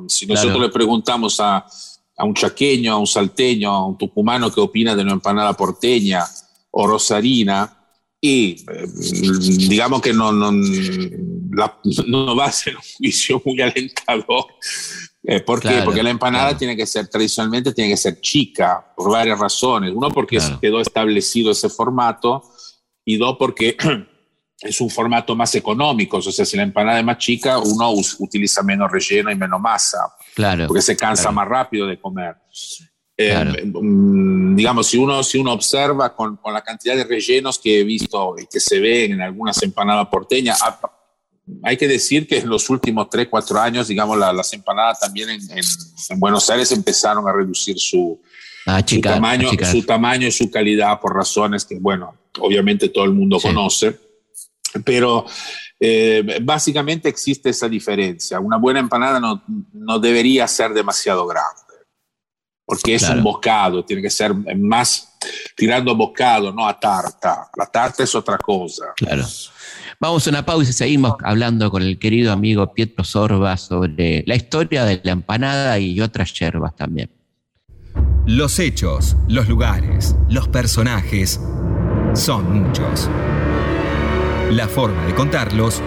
si 0.08 0.26
nosotros 0.26 0.60
le 0.60 0.68
preguntamos 0.68 1.38
a, 1.40 1.64
un 2.18 2.34
chaqueño, 2.34 2.92
a 2.92 2.98
un 2.98 3.06
salteño, 3.06 3.70
a 3.70 3.86
un 3.86 3.96
tucumano 3.96 4.52
qué 4.52 4.60
opina 4.60 4.94
de 4.94 5.02
una 5.02 5.12
empanada 5.12 5.54
porteña 5.54 6.24
o 6.70 6.86
rosarina, 6.86 7.76
y 8.20 8.64
digamos 9.68 10.02
que 10.02 10.12
no, 10.12 10.30
no, 10.30 10.50
no 12.06 12.36
va 12.36 12.46
a 12.46 12.52
ser 12.52 12.76
un 12.76 12.82
juicio 12.96 13.42
muy 13.44 13.60
alentador. 13.60 14.46
Eh, 15.22 15.40
¿Por 15.40 15.60
qué? 15.60 15.82
Porque 15.84 16.02
la 16.02 16.10
empanada 16.10 16.56
tiene 16.56 16.76
que 16.76 16.86
ser, 16.86 17.08
tradicionalmente, 17.08 17.72
tiene 17.72 17.90
que 17.90 17.96
ser 17.96 18.20
chica, 18.20 18.92
por 18.96 19.10
varias 19.10 19.38
razones. 19.38 19.92
Uno, 19.94 20.10
porque 20.10 20.38
quedó 20.60 20.80
establecido 20.80 21.50
ese 21.50 21.68
formato, 21.68 22.42
y 23.04 23.16
dos, 23.16 23.36
porque 23.38 23.76
es 24.60 24.80
un 24.80 24.90
formato 24.90 25.34
más 25.34 25.54
económico. 25.54 26.18
O 26.18 26.22
sea, 26.22 26.44
si 26.44 26.56
la 26.56 26.62
empanada 26.62 26.98
es 26.98 27.04
más 27.04 27.18
chica, 27.18 27.58
uno 27.58 27.92
utiliza 28.18 28.62
menos 28.62 28.90
relleno 28.90 29.30
y 29.30 29.36
menos 29.36 29.60
masa. 29.60 29.98
Claro. 30.34 30.66
Porque 30.66 30.82
se 30.82 30.96
cansa 30.96 31.30
más 31.30 31.48
rápido 31.48 31.86
de 31.86 32.00
comer. 32.00 32.36
Eh, 33.16 33.64
mm, 33.66 34.56
digamos, 34.56 34.86
si 34.86 34.96
uno, 34.96 35.22
si 35.22 35.36
uno 35.36 35.52
observa 35.52 36.14
con, 36.16 36.38
con, 36.38 36.54
la 36.54 36.62
cantidad 36.62 36.96
de 36.96 37.04
rellenos 37.04 37.58
que 37.58 37.80
he 37.80 37.84
visto 37.84 38.34
y 38.38 38.46
que 38.46 38.60
se 38.60 38.80
ven 38.80 39.12
en 39.12 39.20
algunas 39.20 39.62
empanadas 39.62 40.08
porteñas, 40.08 40.58
hay 41.62 41.76
que 41.76 41.88
decir 41.88 42.26
que 42.26 42.38
en 42.38 42.48
los 42.48 42.68
últimos 42.70 43.08
3, 43.10 43.28
4 43.30 43.60
años, 43.60 43.88
digamos, 43.88 44.18
las 44.18 44.52
empanadas 44.52 45.00
también 45.00 45.30
en, 45.30 45.40
en, 45.50 46.20
Buenos 46.20 46.48
Aires 46.50 46.72
empezaron 46.72 47.28
a 47.28 47.32
reducir 47.32 47.78
su, 47.78 48.20
ah, 48.66 48.82
su, 48.86 49.00
tamaño, 49.00 49.50
su 49.70 49.82
tamaño 49.84 50.26
y 50.26 50.32
su 50.32 50.50
calidad 50.50 51.00
por 51.00 51.14
razones 51.14 51.64
que, 51.64 51.78
bueno, 51.78 52.14
obviamente 52.38 52.88
todo 52.88 53.04
el 53.04 53.12
mundo 53.12 53.38
conoce, 53.40 53.98
pero 54.84 55.26
eh, 55.78 56.38
básicamente 56.42 57.08
existe 57.08 57.50
esa 57.50 57.68
diferencia. 57.68 58.38
Una 58.40 58.58
buena 58.58 58.80
empanada 58.80 59.18
no, 59.18 59.42
no 59.72 59.98
debería 59.98 60.46
ser 60.46 60.72
demasiado 60.72 61.26
grande, 61.26 61.60
porque 62.64 62.94
es 62.94 63.08
un 63.08 63.22
bocado, 63.22 63.84
tiene 63.84 64.02
que 64.02 64.10
ser 64.10 64.34
más 64.34 65.10
tirando 65.56 65.90
a 65.90 65.94
bocado, 65.94 66.52
no 66.52 66.66
a 66.66 66.78
tarta. 66.78 67.50
La 67.56 67.66
tarta 67.66 68.02
es 68.04 68.14
otra 68.14 68.38
cosa. 68.38 68.92
Claro. 68.96 69.24
Vamos 70.02 70.26
a 70.26 70.30
una 70.30 70.46
pausa 70.46 70.70
y 70.70 70.72
seguimos 70.72 71.16
hablando 71.22 71.70
con 71.70 71.82
el 71.82 71.98
querido 71.98 72.32
amigo 72.32 72.72
Pietro 72.72 73.04
Sorba 73.04 73.58
sobre 73.58 74.24
la 74.26 74.34
historia 74.34 74.86
de 74.86 74.98
la 75.04 75.12
empanada 75.12 75.78
y 75.78 76.00
otras 76.00 76.32
yerbas 76.32 76.74
también. 76.74 77.10
Los 78.24 78.58
hechos, 78.60 79.18
los 79.28 79.46
lugares, 79.46 80.16
los 80.30 80.48
personajes 80.48 81.38
son 82.14 82.62
muchos. 82.62 83.10
La 84.50 84.68
forma 84.68 85.04
de 85.04 85.14
contarlos, 85.14 85.82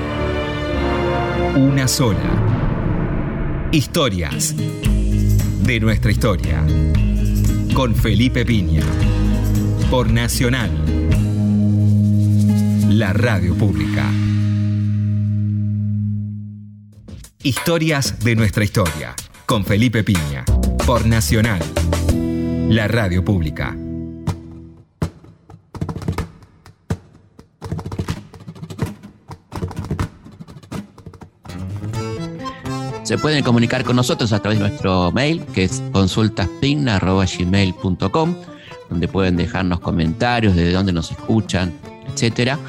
una 1.56 1.88
sola. 1.88 2.20
Historias 3.72 4.54
de 5.64 5.80
nuestra 5.80 6.12
historia. 6.12 6.64
Con 7.74 7.96
Felipe 7.96 8.46
Piña. 8.46 8.84
Por 9.90 10.12
Nacional 10.12 10.93
la 12.90 13.14
radio 13.14 13.56
pública. 13.56 14.10
Historias 17.42 18.20
de 18.20 18.36
nuestra 18.36 18.64
historia, 18.64 19.16
con 19.46 19.66
Felipe 19.66 20.04
Piña, 20.04 20.44
por 20.86 21.06
Nacional, 21.06 21.62
la 22.70 22.88
radio 22.88 23.24
pública. 23.24 23.76
Se 33.04 33.18
pueden 33.18 33.44
comunicar 33.44 33.84
con 33.84 33.96
nosotros 33.96 34.34
a 34.34 34.40
través 34.40 34.60
de 34.60 34.70
nuestro 34.70 35.12
mail, 35.12 35.44
que 35.54 35.64
es 35.66 35.84
consultaspigna.gmail.com, 35.92 38.36
donde 38.90 39.08
pueden 39.08 39.38
dejarnos 39.38 39.80
comentarios 39.80 40.56
de 40.56 40.72
dónde 40.72 40.94
nos 40.94 41.12
escuchan, 41.12 41.74
etcétera 42.08 42.60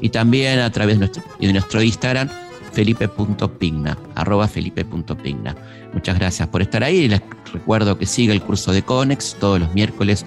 y 0.00 0.08
también 0.10 0.60
a 0.60 0.70
través 0.70 0.96
de 0.96 1.06
nuestro, 1.06 1.22
de 1.40 1.52
nuestro 1.52 1.82
Instagram, 1.82 2.28
felipe.pigna, 2.72 3.98
arroba 4.14 4.48
felipe.pigna. 4.48 5.56
Muchas 5.92 6.18
gracias 6.18 6.48
por 6.48 6.62
estar 6.62 6.82
ahí 6.84 7.08
les 7.08 7.20
recuerdo 7.52 7.98
que 7.98 8.06
sigue 8.06 8.32
el 8.32 8.40
curso 8.42 8.72
de 8.72 8.82
Conex 8.82 9.36
todos 9.40 9.58
los 9.60 9.74
miércoles 9.74 10.24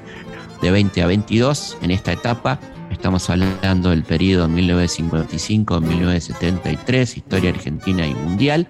de 0.61 0.71
20 0.71 1.03
a 1.03 1.07
22 1.07 1.77
en 1.81 1.91
esta 1.91 2.11
etapa. 2.11 2.59
Estamos 2.91 3.29
hablando 3.29 3.91
del 3.91 4.03
periodo 4.03 4.49
1955-1973, 4.49 7.17
historia 7.17 7.51
argentina 7.51 8.05
y 8.07 8.13
mundial, 8.13 8.67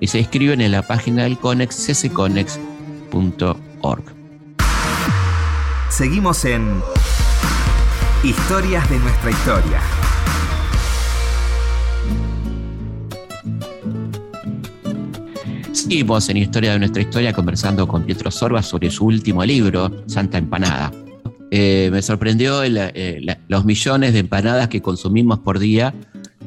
y 0.00 0.06
se 0.06 0.20
inscriben 0.20 0.60
en 0.60 0.70
la 0.72 0.82
página 0.82 1.22
del 1.24 1.38
Conex, 1.38 1.74
ccconex.org. 1.86 4.04
Seguimos 5.90 6.44
en 6.44 6.82
Historias 8.26 8.90
de 8.90 8.98
nuestra 8.98 9.30
historia. 9.30 9.80
Seguimos 15.70 16.28
en 16.28 16.38
Historia 16.38 16.72
de 16.72 16.80
nuestra 16.80 17.02
historia 17.02 17.32
conversando 17.32 17.86
con 17.86 18.02
Pietro 18.02 18.32
Sorba 18.32 18.64
sobre 18.64 18.90
su 18.90 19.04
último 19.06 19.44
libro, 19.44 20.02
Santa 20.08 20.38
Empanada. 20.38 20.90
Eh, 21.52 21.88
me 21.92 22.02
sorprendió 22.02 22.64
eh, 22.64 23.38
los 23.46 23.64
millones 23.64 24.12
de 24.12 24.18
empanadas 24.18 24.66
que 24.66 24.82
consumimos 24.82 25.38
por 25.38 25.60
día, 25.60 25.94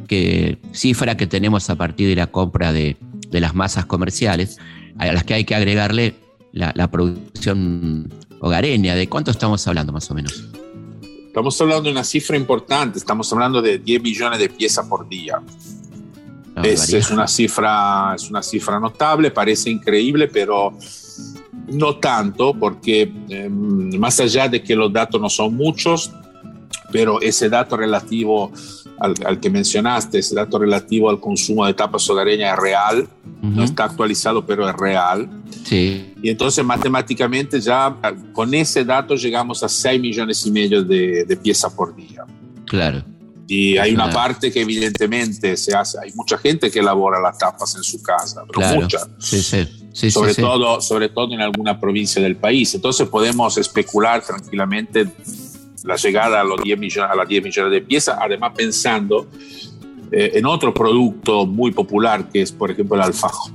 que 0.10 0.58
cifra 0.74 1.16
que 1.16 1.28
tenemos 1.28 1.70
a 1.70 1.78
partir 1.78 2.10
de 2.10 2.18
la 2.18 2.28
compra 2.28 2.74
de, 2.74 2.98
las 3.32 3.56
masas 3.56 3.86
comerciales, 3.86 4.58
a 4.98 5.14
las 5.14 5.24
que 5.24 5.34
hay 5.34 5.46
que 5.46 5.56
agregarle 5.56 6.16
la 6.52 6.92
producción 6.92 8.12
hogareña. 8.42 8.96
¿De 8.96 9.08
cuánto 9.08 9.32
estamos 9.32 9.66
hablando 9.66 9.94
más 9.94 10.12
o 10.12 10.14
menos? 10.14 10.59
Estamos 11.30 11.62
hablando 11.62 11.84
de 11.84 11.92
una 11.92 12.04
cifra 12.04 12.36
importante, 12.36 12.98
estamos 12.98 13.32
hablando 13.32 13.62
de 13.62 13.78
10 13.78 14.02
millones 14.02 14.40
de 14.40 14.50
piezas 14.50 14.84
por 14.88 15.08
día. 15.08 15.40
es, 16.64 17.12
una 17.12 17.28
cifra, 17.28 18.16
es 18.16 18.32
una 18.32 18.42
cifra 18.42 18.80
notable, 18.80 19.30
parece 19.30 19.70
increíble, 19.70 20.28
pero 20.28 20.76
no 21.68 21.98
tanto, 21.98 22.56
porque 22.56 23.14
em, 23.30 23.96
más 24.00 24.20
allá 24.20 24.48
de 24.48 24.64
que 24.64 24.76
los 24.76 24.92
datos 24.92 25.22
no 25.22 25.30
son 25.30 25.54
muchos, 25.54 26.12
pero 26.92 27.22
ese 27.22 27.48
dato 27.48 27.78
relativo 27.78 28.52
al, 28.98 29.40
que 29.40 29.52
mencionaste, 29.52 30.18
ese 30.18 30.34
dato 30.34 30.58
relativo 30.58 31.12
al 31.12 31.20
consumo 31.20 31.64
de 31.68 31.76
tapas 31.76 32.10
hogareñas 32.10 32.54
es 32.54 32.60
real, 32.60 33.08
no 33.44 33.64
está 33.64 33.84
actualizado, 33.84 34.48
pero 34.48 34.68
es 34.68 34.76
real. 34.76 35.30
Sí. 35.70 36.14
Y 36.24 36.30
entonces 36.30 36.66
matemáticamente 36.66 37.62
ya 37.62 37.96
con 38.34 38.52
ese 38.56 38.84
dato 38.84 39.16
llegamos 39.16 39.62
a 39.62 39.70
6 39.70 40.02
millones 40.02 40.44
y 40.48 40.52
medio 40.52 40.84
de, 40.84 41.26
de 41.26 41.38
piezas 41.38 41.72
por 41.72 41.96
día. 41.96 42.26
Claro. 42.66 43.04
Y 43.48 43.78
hay 43.78 43.94
una 43.94 44.10
parte 44.12 44.52
que 44.52 44.62
evidentemente 44.62 45.58
se 45.58 45.76
hace, 45.76 45.98
hay 46.00 46.12
mucha 46.14 46.38
gente 46.38 46.70
que 46.70 46.80
elabora 46.80 47.20
las 47.20 47.38
tapas 47.38 47.76
en 47.76 47.84
su 47.84 48.02
casa, 48.02 48.44
pero 48.48 48.60
claro. 48.60 48.82
mucha. 48.82 49.00
Sí, 49.20 49.42
sí. 49.42 49.68
Sí, 49.92 50.12
sobre, 50.12 50.36
todo, 50.36 50.80
sobre 50.82 51.10
todo 51.10 51.34
en 51.34 51.42
alguna 51.42 51.80
provincia 51.80 52.22
del 52.22 52.36
país. 52.36 52.74
Entonces 52.76 53.08
podemos 53.08 53.58
especular 53.58 54.24
tranquilamente 54.24 55.08
la 55.84 55.96
llegada 55.96 56.42
a, 56.42 56.44
los 56.44 56.62
10 56.62 56.80
millones, 56.80 57.12
a 57.12 57.16
las 57.16 57.28
10 57.28 57.44
millones 57.44 57.72
de 57.72 57.82
piezas, 57.82 58.18
además 58.20 58.54
pensando 58.56 59.28
eh, 60.12 60.32
en 60.36 60.46
otro 60.46 60.74
producto 60.74 61.46
muy 61.46 61.72
popular 61.72 62.30
que 62.30 62.42
es, 62.42 62.52
por 62.52 62.72
ejemplo, 62.72 62.96
el 62.96 63.02
alfajor. 63.02 63.52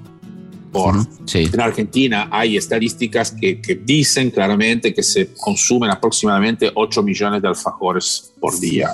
Por. 0.74 0.96
En 1.32 1.60
Argentina 1.60 2.28
hay 2.32 2.56
estadísticas 2.56 3.30
que, 3.30 3.60
que, 3.60 3.76
dicen 3.76 4.30
claramente 4.30 4.92
que 4.92 5.04
se 5.04 5.32
consumen 5.34 5.88
aproximadamente 5.88 6.70
8 6.74 7.02
millones 7.02 7.40
de 7.40 7.48
alfajores 7.48 8.32
por 8.40 8.58
día. 8.58 8.90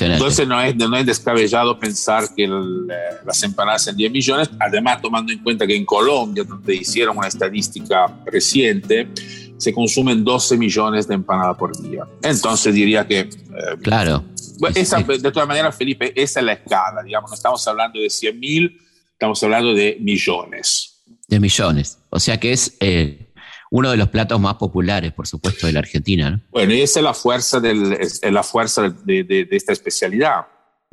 Entonces 0.00 0.48
no 0.48 0.60
es, 0.60 0.74
no 0.74 0.96
es 0.96 1.04
descabellado 1.04 1.78
pensar 1.78 2.34
que 2.34 2.44
eh, 2.44 2.48
las 3.26 3.42
empanadas 3.42 3.86
en 3.88 3.96
10 3.96 4.10
millones, 4.10 4.50
además 4.58 5.02
tomando 5.02 5.32
en 5.32 5.40
cuenta 5.40 5.66
que 5.66 5.76
en 5.76 5.84
Colombia, 5.84 6.44
donde 6.44 6.74
hicieron 6.74 7.18
una 7.18 7.28
estadística 7.28 8.06
reciente, 8.24 9.08
se 9.58 9.72
consumen 9.74 10.24
12 10.24 10.56
millones 10.56 11.06
de 11.06 11.14
empanadas 11.14 11.58
por 11.58 11.78
día. 11.80 12.04
Entonces 12.22 12.74
diría 12.74 13.06
que... 13.06 13.20
Eh, 13.20 13.28
claro. 13.82 14.24
esa, 14.74 15.02
de 15.02 15.30
todas 15.30 15.46
maneras, 15.46 15.76
Felipe, 15.76 16.12
esa 16.20 16.40
es 16.40 16.46
la 16.46 16.54
escala, 16.54 17.02
digamos, 17.04 17.30
no 17.30 17.34
estamos 17.34 17.68
hablando 17.68 18.00
de 18.00 18.08
100 18.08 18.40
mil, 18.40 18.80
estamos 19.16 19.42
hablando 19.42 19.72
de 19.72 19.96
millones. 19.98 21.02
De 21.26 21.40
millones. 21.40 21.98
O 22.10 22.20
sea 22.20 22.38
que 22.38 22.52
es 22.52 22.76
eh, 22.80 23.32
uno 23.70 23.90
de 23.90 23.96
los 23.96 24.10
platos 24.10 24.38
más 24.38 24.56
populares, 24.56 25.12
por 25.14 25.26
supuesto, 25.26 25.66
de 25.66 25.72
la 25.72 25.78
Argentina. 25.78 26.30
¿no? 26.30 26.40
Bueno, 26.50 26.74
y 26.74 26.82
esa 26.82 27.00
es 27.00 27.04
la 27.04 27.14
fuerza, 27.14 27.58
del, 27.58 27.94
es 27.94 28.20
la 28.30 28.42
fuerza 28.42 28.90
de, 28.90 29.24
de, 29.24 29.48
esta 29.50 29.72
especialidad. 29.72 30.46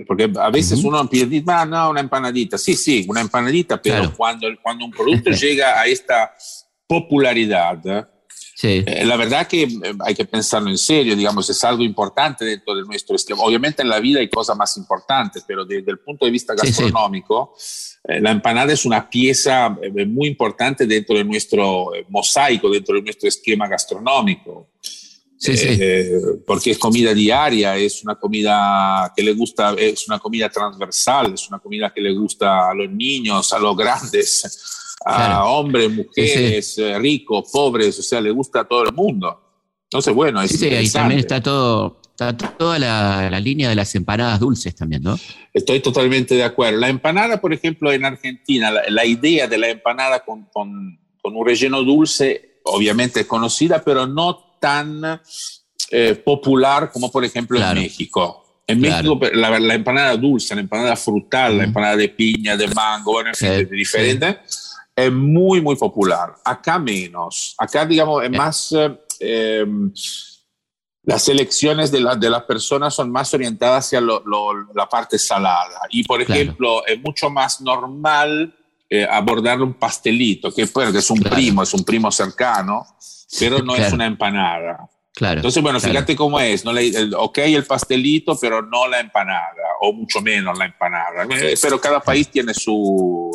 Porque 0.07 0.31
a 0.39 0.49
veces 0.49 0.83
uno 0.83 1.07
pide, 1.09 1.43
ah, 1.47 1.65
no, 1.65 1.89
una 1.89 1.99
empanadita. 1.99 2.57
Sí, 2.57 2.75
sí, 2.75 3.05
una 3.09 3.19
empanadita, 3.19 3.81
pero 3.81 4.13
cuando, 4.15 4.47
cuando 4.61 4.85
un 4.85 4.91
producto 4.97 5.29
llega 5.31 5.79
a 5.79 5.85
esta 5.85 6.33
popularidad, 6.87 8.09
eh, 8.61 9.03
la 9.05 9.17
verdad 9.17 9.47
que 9.47 9.63
eh, 9.63 9.69
hay 10.05 10.15
que 10.15 10.25
pensarlo 10.25 10.69
en 10.69 10.77
serio, 10.77 11.15
digamos, 11.15 11.49
es 11.49 11.63
algo 11.63 11.83
importante 11.83 12.45
dentro 12.45 12.75
de 12.75 12.83
nuestro 12.83 13.15
esquema. 13.15 13.43
Obviamente 13.43 13.81
en 13.81 13.89
la 13.89 13.99
vida 13.99 14.19
hay 14.19 14.29
cosas 14.29 14.55
más 14.55 14.77
importantes, 14.77 15.43
pero 15.45 15.65
desde 15.65 15.91
el 15.91 15.99
punto 15.99 16.25
de 16.25 16.31
vista 16.31 16.53
gastronómico, 16.53 17.53
eh, 17.55 17.92
la 18.05 18.31
empanada 18.31 18.73
es 18.73 18.85
una 18.85 19.09
pieza 19.09 19.69
muy 20.07 20.27
importante 20.27 20.85
dentro 20.85 21.17
de 21.17 21.23
nuestro 21.23 21.91
mosaico, 22.09 22.69
dentro 22.69 22.95
de 22.95 23.01
nuestro 23.01 23.29
esquema 23.29 23.67
gastronómico. 23.67 24.69
Sí, 25.37 25.57
sí. 25.57 25.77
porque 26.47 26.71
es 26.71 26.77
comida 26.77 27.13
diaria, 27.13 27.75
es 27.75 28.01
una 28.01 28.15
comida 28.15 29.11
que 29.13 29.21
le 29.21 29.33
gusta, 29.33 29.75
es 29.77 30.07
una 30.07 30.17
comida 30.17 30.47
transversal, 30.47 31.33
es 31.33 31.49
una 31.49 31.59
comida 31.59 31.93
que 31.93 31.99
le 31.99 32.13
gusta 32.13 32.69
a 32.69 32.73
los 32.73 32.89
niños, 32.89 33.51
a 33.51 33.59
los 33.59 33.75
grandes 33.75 34.73
a 35.05 35.45
hombres, 35.45 35.91
mujeres, 35.91 36.77
eh, 36.77 36.97
ricos, 36.97 37.49
pobres, 37.51 37.97
o 37.99 38.03
sea, 38.03 38.21
le 38.21 38.31
gusta 38.31 38.61
a 38.61 38.63
todo 38.65 38.83
el 38.83 38.93
mundo. 38.93 39.39
Entonces, 39.83 40.13
bueno, 40.13 40.41
es 40.41 40.57
sí, 40.57 40.67
ahí 40.67 40.89
también 40.89 41.19
está 41.19 41.41
todo, 41.41 42.01
está 42.13 42.37
toda 42.37 42.77
la, 42.77 43.27
la, 43.29 43.39
línea 43.39 43.69
de 43.69 43.75
las 43.75 43.93
empanadas 43.95 44.39
dulces 44.39 44.75
también, 44.75 45.01
¿no? 45.01 45.17
Estoy 45.51 45.79
totalmente 45.79 46.35
de 46.35 46.43
acuerdo. 46.43 46.79
La 46.79 46.89
empanada, 46.89 47.41
por 47.41 47.53
ejemplo, 47.53 47.91
en 47.91 48.05
Argentina, 48.05 48.71
la, 48.71 49.05
idea 49.05 49.47
de 49.47 49.57
la 49.57 49.69
empanada 49.69 50.19
con, 50.19 50.43
con, 50.53 50.99
con, 51.21 51.35
un 51.35 51.45
relleno 51.45 51.81
dulce, 51.81 52.59
obviamente 52.63 53.21
es 53.21 53.25
conocida, 53.25 53.83
pero 53.83 54.05
no 54.05 54.57
tan 54.59 55.19
eh, 55.89 56.15
popular 56.23 56.91
como, 56.91 57.11
por 57.11 57.25
ejemplo, 57.25 57.59
en 57.59 57.73
México. 57.73 58.61
En 58.67 58.79
México, 58.79 59.19
la, 59.33 59.59
la, 59.59 59.73
empanada 59.73 60.15
dulce, 60.15 60.55
la 60.55 60.61
empanada 60.61 60.95
frutal, 60.95 61.57
la 61.57 61.63
empanada 61.65 61.97
de 61.97 62.09
piña, 62.09 62.55
de 62.55 62.67
mango, 62.69 63.11
bueno, 63.13 63.29
en 63.29 63.35
fin, 63.35 63.49
es 63.49 63.69
diferente 63.69 64.37
es 64.95 65.11
muy, 65.11 65.61
muy 65.61 65.75
popular. 65.75 66.35
Acá 66.45 66.77
menos. 66.77 67.55
Acá, 67.57 67.85
digamos, 67.85 68.23
es 68.23 68.29
más... 68.29 68.71
Eh, 69.19 69.59
em, 69.61 69.91
las 71.03 71.27
elecciones 71.27 71.91
de, 71.91 71.99
de, 72.17 72.29
las 72.29 72.43
personas 72.43 72.93
son 72.93 73.11
más 73.11 73.33
orientadas 73.33 73.87
hacia 73.87 74.01
la 74.01 74.89
parte 74.89 75.19
salada. 75.19 75.81
Y, 75.89 76.03
por 76.03 76.21
ejemplo, 76.21 76.85
es 76.85 76.99
mucho 77.01 77.29
más 77.29 77.59
normal 77.59 78.55
eh, 78.89 79.05
abordar 79.09 79.61
un 79.61 79.73
pastelito, 79.73 80.53
que, 80.53 80.67
que 80.67 80.97
es 80.97 81.09
un 81.09 81.19
primo, 81.19 81.63
es 81.63 81.73
un 81.73 81.83
primo 81.83 82.11
cercano, 82.11 82.85
pero 83.39 83.59
no 83.59 83.75
es 83.75 83.91
una 83.91 84.05
empanada. 84.05 84.89
Claro. 85.15 85.37
Entonces, 85.37 85.61
bueno, 85.61 85.79
fíjate 85.79 86.15
cómo 86.15 86.39
es, 86.39 86.65
¿no? 86.65 86.75
El, 86.77 87.13
ok, 87.15 87.37
el 87.39 87.65
pastelito, 87.65 88.37
pero 88.39 88.63
no 88.63 88.87
la 88.87 88.99
empanada, 88.99 89.63
o 89.81 89.93
mucho 89.93 90.21
menos 90.21 90.57
la 90.57 90.65
empanada. 90.65 91.27
Eh, 91.29 91.55
pero 91.61 91.79
cada 91.79 91.99
país 91.99 92.29
tiene 92.29 92.53
su, 92.53 93.29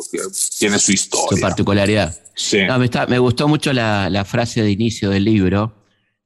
tiene 0.57 0.77
su 0.77 0.91
historia. 0.91 1.37
Su 1.37 1.41
particularidad. 1.41 2.17
Sí. 2.35 2.57
me, 2.57 2.89
me, 3.07 3.19
gustó 3.19 3.47
mucho 3.47 3.71
la, 3.71 4.09
la, 4.09 4.25
frase 4.25 4.61
de 4.61 4.71
inicio 4.71 5.09
del 5.09 5.25
libro, 5.25 5.78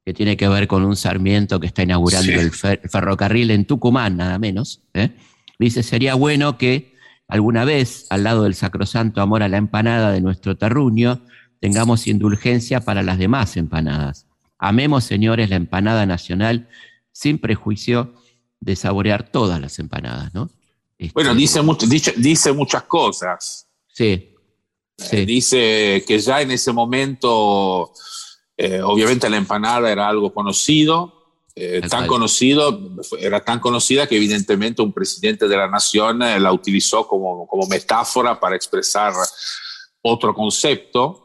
que 0.04 0.12
tiene 0.12 0.36
que 0.36 0.48
ver 0.48 0.66
con 0.66 0.84
un 0.84 0.96
Sarmiento 0.96 1.60
que 1.60 1.66
está 1.66 1.82
inaugurando 1.82 2.32
el, 2.32 2.50
ferrocarril 2.52 3.50
en 3.50 3.64
Tucumán, 3.64 4.16
nada 4.16 4.38
menos. 4.38 4.82
¿eh? 4.92 5.10
Dice, 5.58 5.82
sería 5.82 6.14
bueno 6.14 6.58
que 6.58 6.94
alguna 7.26 7.64
vez, 7.64 8.06
al 8.10 8.24
lado 8.24 8.42
del 8.42 8.54
sacrosanto 8.54 9.22
amor 9.22 9.42
a 9.42 9.48
la 9.48 9.56
empanada 9.56 10.12
de 10.12 10.20
nuestro 10.20 10.56
terruño, 10.56 11.22
tengamos 11.60 12.06
indulgencia 12.06 12.80
para 12.80 13.02
las 13.02 13.18
demás 13.18 13.56
empanadas 13.56 14.26
Amemos, 14.58 15.04
señores, 15.04 15.50
la 15.50 15.56
empanada 15.56 16.06
nacional 16.06 16.68
sin 17.12 17.38
prejuicio 17.38 18.14
de 18.60 18.76
saborear 18.76 19.30
todas 19.30 19.60
las 19.60 19.78
empanadas, 19.78 20.32
¿no? 20.32 20.48
Este, 20.96 21.12
bueno, 21.12 21.34
dice, 21.34 21.60
mucho, 21.60 21.86
dice, 21.86 22.52
muchas 22.52 22.84
cosas. 22.84 23.68
Sí. 23.88 24.34
Eh, 25.10 25.26
dice 25.26 26.04
que 26.06 26.18
ya 26.18 26.40
en 26.40 26.52
ese 26.52 26.72
momento, 26.72 27.92
eh, 28.56 28.80
obviamente 28.82 29.28
la 29.28 29.36
empanada 29.36 29.90
era 29.90 30.08
algo 30.08 30.32
conocido, 30.32 31.12
eh, 31.56 31.82
tan 31.88 32.06
conocido, 32.06 32.80
era 33.18 33.44
tan 33.44 33.60
conocida 33.60 34.06
que 34.06 34.16
evidentemente 34.16 34.82
un 34.82 34.92
presidente 34.92 35.46
de 35.46 35.56
la 35.56 35.68
nación 35.68 36.18
la 36.18 36.52
utilizó 36.52 37.06
como, 37.06 37.46
como 37.46 37.66
metáfora 37.66 38.38
para 38.40 38.56
expresar 38.56 39.12
otro 40.02 40.34
concepto. 40.34 41.20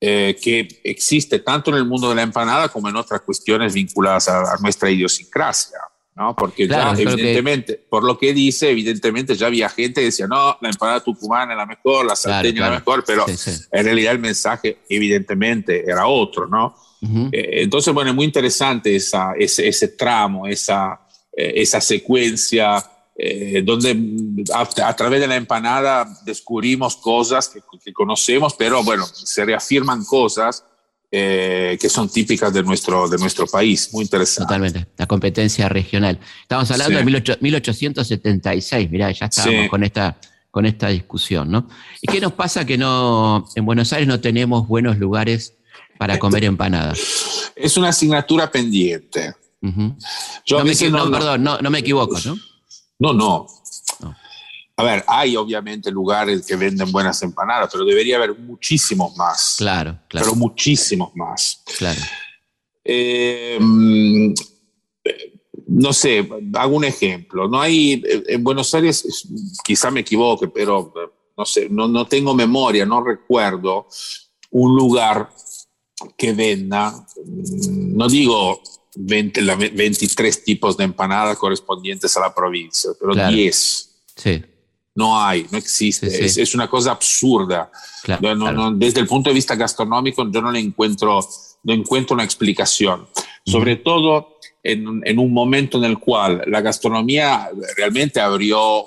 Eh, 0.00 0.38
que 0.40 0.68
existe 0.84 1.40
tanto 1.40 1.72
en 1.72 1.76
el 1.78 1.84
mundo 1.84 2.08
de 2.08 2.14
la 2.14 2.22
empanada 2.22 2.68
como 2.68 2.88
en 2.88 2.94
otras 2.94 3.20
cuestiones 3.22 3.74
vinculadas 3.74 4.28
a, 4.28 4.56
nuestra 4.60 4.88
idiosincrasia. 4.88 5.80
¿No? 6.18 6.34
Porque 6.34 6.66
ya, 6.66 6.90
evidentemente, 6.90 7.80
por 7.88 8.02
lo 8.02 8.18
que 8.18 8.34
dice, 8.34 8.70
evidentemente 8.70 9.36
ya 9.36 9.46
había 9.46 9.68
gente 9.68 10.00
que 10.00 10.06
decía, 10.06 10.26
no, 10.26 10.58
la 10.60 10.68
empanada 10.68 11.00
tucumana 11.00 11.52
es 11.52 11.56
la 11.56 11.66
mejor, 11.66 12.04
la 12.04 12.16
salteña 12.16 12.64
es 12.64 12.70
la 12.70 12.78
mejor, 12.78 13.04
pero 13.06 13.24
en 13.28 13.84
realidad 13.84 14.12
el 14.12 14.18
mensaje 14.18 14.78
evidentemente 14.88 15.88
era 15.88 16.08
otro, 16.08 16.48
¿no? 16.48 16.74
Eh, 17.30 17.62
entonces, 17.62 17.94
bueno, 17.94 18.10
es 18.10 18.16
muy 18.16 18.24
interesante 18.24 18.96
esa, 18.96 19.32
ese, 19.38 19.68
ese 19.68 19.88
tramo, 19.88 20.48
esa, 20.48 21.00
eh, 21.32 21.52
esa 21.54 21.80
secuencia 21.80 22.84
eh, 23.16 23.62
donde 23.64 23.96
a, 24.54 24.94
través 24.96 25.20
de 25.20 25.26
la 25.28 25.36
empanada 25.36 26.08
descubrimos 26.24 26.96
cosas 26.96 27.48
que, 27.48 27.92
conocemos, 27.92 28.54
pero 28.54 28.82
bueno, 28.82 29.06
se 29.06 29.44
reafirman 29.44 30.04
cosas 30.04 30.64
eh, 31.10 31.78
que 31.80 31.88
son 31.88 32.10
típicas 32.10 32.52
de 32.52 32.62
nuestro, 32.62 33.08
de 33.08 33.16
nuestro 33.16 33.46
país. 33.46 33.88
Muy 33.92 34.02
interesante. 34.02 34.46
Totalmente, 34.46 34.86
la 34.96 35.06
competencia 35.06 35.68
regional. 35.68 36.18
Estamos 36.42 36.70
hablando 36.70 36.98
de 36.98 37.04
1876, 37.40 38.90
mirá, 38.90 39.10
ya 39.12 39.26
estábamos 39.26 39.68
con, 39.70 39.84
esta, 39.84 40.18
con 40.50 40.66
esta 40.66 40.88
discusión, 40.88 41.50
¿no? 41.50 41.66
¿Y 42.02 42.12
qué 42.12 42.20
nos 42.20 42.32
pasa 42.32 42.66
que 42.66 42.76
no, 42.76 43.46
en 43.54 43.64
Buenos 43.64 43.92
Aires 43.94 44.06
no 44.06 44.20
tenemos 44.20 44.68
buenos 44.68 44.98
lugares 44.98 45.54
para 45.98 46.18
comer 46.18 46.44
empanadas? 46.44 47.52
Es 47.56 47.76
una 47.78 47.88
asignatura 47.88 48.50
pendiente. 48.50 49.34
Yo 50.44 50.62
no, 50.62 51.10
perdón, 51.10 51.42
no, 51.42 51.58
no 51.58 51.70
me 51.70 51.78
equivoco, 51.78 52.18
¿no? 52.24 52.36
No, 53.00 53.12
no, 53.12 53.46
A 54.78 54.84
ver, 54.84 55.04
hay 55.08 55.34
obviamente 55.34 55.90
lugares 55.90 56.46
que 56.46 56.54
venden 56.54 56.92
buenas 56.92 57.20
empanadas, 57.24 57.68
pero 57.72 57.84
debería 57.84 58.14
haber 58.14 58.38
muchísimos 58.38 59.16
más. 59.16 59.56
Claro, 59.58 59.98
claro. 60.06 60.26
Pero 60.26 60.36
muchísimos 60.36 61.10
más. 61.16 61.64
Claro. 61.76 62.00
Eh, 62.84 63.58
no 65.66 65.92
sé, 65.92 66.28
hago 66.54 66.76
un 66.76 66.84
ejemplo. 66.84 67.48
No 67.48 67.60
hay, 67.60 68.00
en 68.28 68.44
Buenos 68.44 68.72
Aires, 68.72 69.26
quizá 69.64 69.90
me 69.90 70.00
equivoque, 70.00 70.46
pero 70.46 70.92
no 71.36 71.44
sé, 71.44 71.68
no, 71.68 71.88
no 71.88 72.06
tengo 72.06 72.32
memoria, 72.32 72.86
no 72.86 73.02
recuerdo 73.02 73.88
un 74.52 74.76
lugar 74.76 75.28
que 76.16 76.32
venda, 76.34 77.04
no 77.26 78.08
digo 78.08 78.62
20, 78.94 79.42
23 79.72 80.44
tipos 80.44 80.76
de 80.76 80.84
empanadas 80.84 81.36
correspondientes 81.36 82.16
a 82.16 82.20
la 82.20 82.32
provincia, 82.32 82.90
pero 83.00 83.16
10. 83.28 84.02
Sí. 84.14 84.44
No 84.98 85.22
hay, 85.22 85.46
no 85.52 85.58
existe. 85.58 86.08
Es, 86.24 86.54
una 86.56 86.66
cosa 86.66 86.90
absurda. 86.90 87.70
desde 88.74 88.98
el 88.98 89.06
punto 89.06 89.30
de 89.30 89.34
vista 89.34 89.54
gastronómico, 89.54 90.28
yo 90.28 90.42
no 90.42 90.50
le 90.50 90.58
encuentro, 90.58 91.20
no 91.62 91.72
encuentro 91.72 92.14
una 92.14 92.24
explicación. 92.24 93.06
Sobre 93.46 93.76
todo 93.76 94.38
en, 94.60 95.00
en, 95.04 95.18
un 95.20 95.32
momento 95.32 95.78
en 95.78 95.84
el 95.84 95.98
cual 96.00 96.42
la 96.48 96.60
gastronomía 96.62 97.48
realmente 97.76 98.20
abrió 98.20 98.86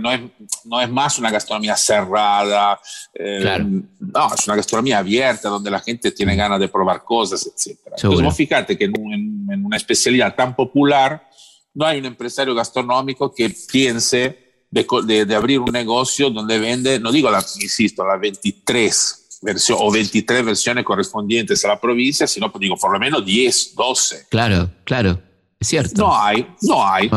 no 0.00 0.10
es, 0.10 0.20
no 0.64 0.80
es 0.80 0.90
más 0.90 1.16
una 1.20 1.30
gastronomía 1.30 1.76
cerrada, 1.76 2.80
eh, 3.14 3.60
no, 4.00 4.34
es 4.34 4.46
una 4.48 4.56
gastronomía 4.56 4.98
abierta 4.98 5.48
donde 5.48 5.70
la 5.70 5.78
gente 5.78 6.10
tiene 6.10 6.34
ganas 6.34 6.58
de 6.58 6.66
probar 6.66 7.04
cosas, 7.04 7.46
etc. 7.46 7.78
Entonces, 8.02 8.34
fíjate 8.34 8.76
que 8.76 8.86
en, 8.86 9.46
en, 9.48 9.64
una 9.64 9.76
especialidad 9.76 10.34
tan 10.34 10.56
popular 10.56 11.28
no 11.72 11.86
hay 11.86 12.00
un 12.00 12.06
empresario 12.06 12.52
gastronómico 12.52 13.32
que 13.32 13.54
piense 13.70 14.45
de, 14.84 15.34
abrir 15.34 15.60
un 15.60 15.72
negocio 15.72 16.30
donde 16.30 16.58
vende, 16.58 16.98
no 17.00 17.10
digo, 17.10 17.30
la, 17.30 17.38
insisto, 17.38 18.04
las 18.06 18.20
23 18.20 19.40
versiones 19.42 19.82
o 19.82 19.90
23 19.90 20.44
versiones 20.44 20.84
correspondientes 20.84 21.64
a 21.64 21.68
la 21.68 21.80
provincia, 21.80 22.26
sino 22.26 22.50
pues 22.50 22.60
digo 22.60 22.76
por 22.76 22.92
lo 22.92 22.98
menos 22.98 23.24
10, 23.24 23.74
12. 23.74 24.26
Claro, 24.30 24.70
claro. 24.84 25.20
Es 25.58 25.68
cierto. 25.68 26.02
No 26.02 26.16
hay, 26.16 26.46
no 26.62 26.86
hay. 26.86 27.10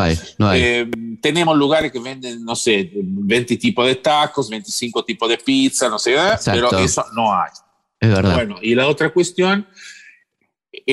Eh, 0.53 0.89
tenemos 1.21 1.57
lugares 1.57 1.91
que 1.91 1.99
venden, 1.99 2.43
no 2.43 2.55
sé, 2.55 2.89
20 2.93 3.57
tipos 3.57 3.85
de 3.85 3.95
tacos, 3.95 4.49
25 4.49 5.03
tipos 5.03 5.27
de 5.27 5.37
pizza, 5.37 5.89
no 5.89 5.99
sé, 5.99 6.15
¿eh? 6.15 6.31
pero 6.45 6.77
eso 6.77 7.03
no 7.13 7.33
hay. 7.33 7.51
Es 7.99 8.09
verdad. 8.09 8.35
Bueno, 8.35 8.55
y 8.61 8.75
la 8.75 8.87
otra 8.87 9.11
cuestión 9.11 9.67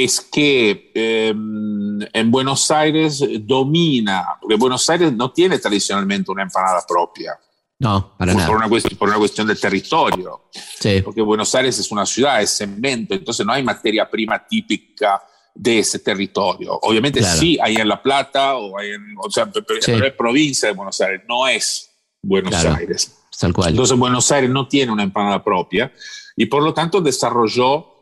es 0.05 0.21
que 0.21 0.93
em, 0.95 1.99
en 2.13 2.31
Buenos 2.31 2.71
Aires 2.71 3.25
domina, 3.41 4.27
porque 4.39 4.57
Buenos 4.57 4.91
Aires 4.91 5.11
no 5.11 5.33
tiene 5.33 5.59
tradicionalmente 5.59 6.31
una 6.31 6.43
empanada 6.43 6.85
propia. 6.87 7.33
No, 7.79 8.15
para 8.19 8.33
por, 8.33 8.37
nada. 8.37 8.47
Por 8.47 8.57
una, 8.59 8.69
cuestión, 8.69 8.99
por 8.99 9.09
una 9.09 9.17
cuestión 9.17 9.47
de 9.47 9.55
territorio. 9.55 10.51
Sí. 10.79 11.01
Porque 11.03 11.23
Buenos 11.23 11.55
Aires 11.55 11.79
es 11.79 11.91
una 11.91 12.05
ciudad, 12.05 12.43
es 12.43 12.51
cemento, 12.51 13.15
entonces 13.15 13.47
no 13.47 13.55
hay 13.55 13.63
materia 13.63 14.07
prima 14.11 14.47
típica 14.47 15.23
de 15.55 15.79
ese 15.79 16.01
territorio. 16.01 16.79
Obviamente 16.83 17.23
sí 17.23 17.59
hay 17.59 17.77
en 17.77 17.89
La 17.89 18.03
Plata, 18.03 18.57
o, 18.57 18.79
hay 18.79 18.91
en, 18.91 19.15
o 19.19 19.31
sea, 19.31 19.51
pero, 19.51 19.79
es 19.79 20.13
provincia 20.13 20.69
de 20.69 20.75
Buenos 20.75 21.01
Aires, 21.01 21.23
no 21.27 21.49
es 21.49 21.91
Buenos 22.21 22.55
Aires. 22.55 23.17
Tal 23.41 23.55
cual. 23.55 23.71
Entonces 23.71 23.97
Buenos 23.97 24.31
Aires 24.31 24.51
no 24.51 24.69
tiene 24.69 24.93
una 24.93 25.05
empanada 25.05 25.43
propia 25.43 25.91
y 26.37 26.45
por 26.45 26.63
lo 26.63 26.75
tanto 26.75 27.01
desarrolló 27.01 27.96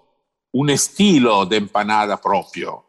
un 0.55 0.71
estilo 0.71 1.47
de 1.47 1.57
empanada 1.57 2.21
propio, 2.21 2.85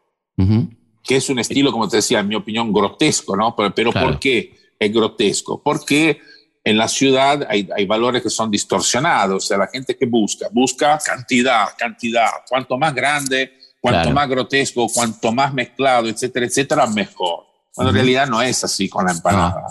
que 1.02 1.16
es 1.16 1.28
un 1.28 1.40
estilo, 1.40 1.72
como 1.72 1.88
te 1.88 1.96
decía, 1.96 2.20
en 2.20 2.28
mi 2.28 2.36
opinión, 2.36 2.72
grotesco, 2.72 3.36
¿no? 3.36 3.56
Pero, 3.56 3.74
pero 3.74 3.92
¿por 3.92 4.20
qué 4.20 4.56
es 4.78 4.92
grotesco? 4.92 5.60
Porque 5.60 6.20
en 6.62 6.78
la 6.78 6.86
ciudad 6.86 7.44
hay, 7.48 7.68
hay, 7.76 7.84
valores 7.84 8.22
que 8.22 8.30
son 8.30 8.52
distorsionados, 8.52 9.44
o 9.44 9.46
sea, 9.46 9.58
la 9.58 9.66
gente 9.66 9.96
que 9.96 10.06
busca, 10.06 10.48
busca 10.52 10.98
cantidad, 11.04 11.66
cantidad, 11.76 12.28
cuanto 12.48 12.78
más 12.78 12.94
grande, 12.94 13.58
cuanto 13.80 14.12
más 14.12 14.28
grotesco, 14.28 14.86
cuanto 14.88 15.32
más 15.32 15.52
mezclado, 15.52 16.08
etcétera, 16.08 16.46
etcétera, 16.46 16.86
mejor. 16.86 17.46
Cuando 17.74 17.90
en 17.90 17.96
realidad 17.96 18.28
no 18.28 18.40
es 18.42 18.62
así 18.62 18.88
con 18.88 19.06
la 19.06 19.12
empanada. 19.12 19.66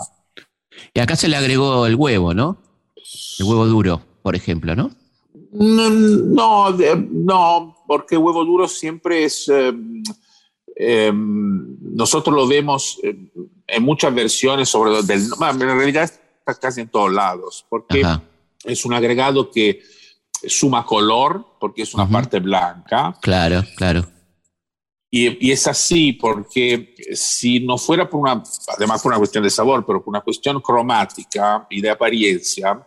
Y 0.92 1.00
acá 1.00 1.16
se 1.16 1.28
le 1.28 1.36
agregó 1.36 1.86
el 1.86 1.94
huevo, 1.94 2.34
¿no? 2.34 2.58
El 3.38 3.46
huevo 3.46 3.66
duro, 3.66 4.02
por 4.22 4.36
ejemplo, 4.36 4.76
¿no? 4.76 4.90
No, 5.52 6.70
no, 6.70 7.75
porque 7.86 8.16
huevo 8.16 8.44
duro 8.44 8.68
siempre 8.68 9.24
es... 9.24 9.48
Em, 9.48 10.02
em, 10.76 11.76
nosotros 11.94 12.34
lo 12.34 12.46
vemos 12.46 13.00
en 13.02 13.82
muchas 13.82 14.14
versiones 14.14 14.68
sobre 14.68 15.02
del, 15.02 15.22
en 15.22 15.60
realidad 15.60 16.04
está 16.04 16.54
casi 16.54 16.82
en 16.82 16.88
todos 16.88 17.12
lados, 17.12 17.64
porque 17.68 18.02
es 18.64 18.84
un 18.84 18.94
agregado 18.94 19.50
que 19.50 19.82
suma 20.46 20.84
color, 20.84 21.56
porque 21.58 21.82
es 21.82 21.94
una 21.94 22.08
parte 22.08 22.40
blanca. 22.40 23.16
Claro, 23.20 23.64
claro. 23.76 24.06
Y, 25.10 25.48
y, 25.48 25.52
es 25.52 25.66
así 25.66 26.12
porque 26.12 26.94
si 27.14 27.60
no 27.60 27.78
fuera 27.78 28.08
por 28.10 28.20
una, 28.20 28.42
además 28.76 29.00
por 29.00 29.12
una 29.12 29.18
cuestión 29.18 29.44
de 29.44 29.50
sabor, 29.50 29.84
pero 29.86 30.00
por 30.00 30.10
una 30.10 30.20
cuestión 30.20 30.60
cromática 30.60 31.66
y 31.70 31.80
de 31.80 31.90
apariencia, 31.90 32.86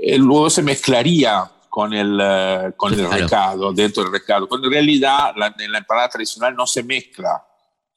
el 0.00 0.22
huevo 0.22 0.50
se 0.50 0.62
mezclaría 0.62 1.50
con 1.78 1.94
el, 1.94 2.18
eh, 2.20 2.72
con 2.76 2.92
el 2.92 3.08
recado, 3.08 3.72
dentro 3.72 4.02
del 4.02 4.10
recado, 4.10 4.48
cuando 4.48 4.66
en 4.66 4.72
realidad 4.72 5.32
la, 5.36 5.54
en 5.56 5.70
la 5.70 5.78
empanada 5.78 6.08
tradicional 6.08 6.52
no 6.56 6.66
se 6.66 6.82
mezcla. 6.82 7.46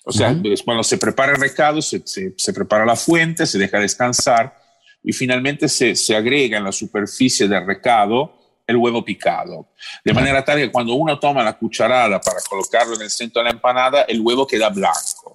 O 0.06 0.12
sea, 0.12 0.36
cuando 0.64 0.84
se 0.84 1.00
prepara 1.00 1.32
el 1.32 1.42
recado, 1.42 1.82
se, 1.82 2.04
se, 2.06 2.54
prepara 2.54 2.86
la 2.86 2.96
fuente, 2.96 3.48
se 3.48 3.58
deja 3.58 3.80
descansar 3.80 4.56
y 5.02 5.12
finalmente 5.14 5.68
se, 5.68 5.96
se 5.96 6.16
agrega 6.16 6.60
en 6.60 6.64
la 6.64 6.72
superficie 6.72 7.48
del 7.48 7.66
recado 7.66 8.62
el 8.68 8.78
huevo 8.78 9.04
picado. 9.04 9.70
De 10.06 10.14
manera 10.14 10.46
tal 10.46 10.60
que 10.60 10.72
cuando 10.72 10.94
uno 10.94 11.18
toma 11.18 11.42
la 11.42 11.58
cucharada 11.58 12.22
para 12.22 12.38
colocarlo 12.48 12.94
en 12.94 13.02
el 13.02 13.10
centro 13.10 13.42
de 13.42 13.46
la 13.46 13.56
empanada, 13.56 14.04
el 14.04 14.22
huevo 14.22 14.46
queda 14.46 14.70
blanco, 14.70 15.34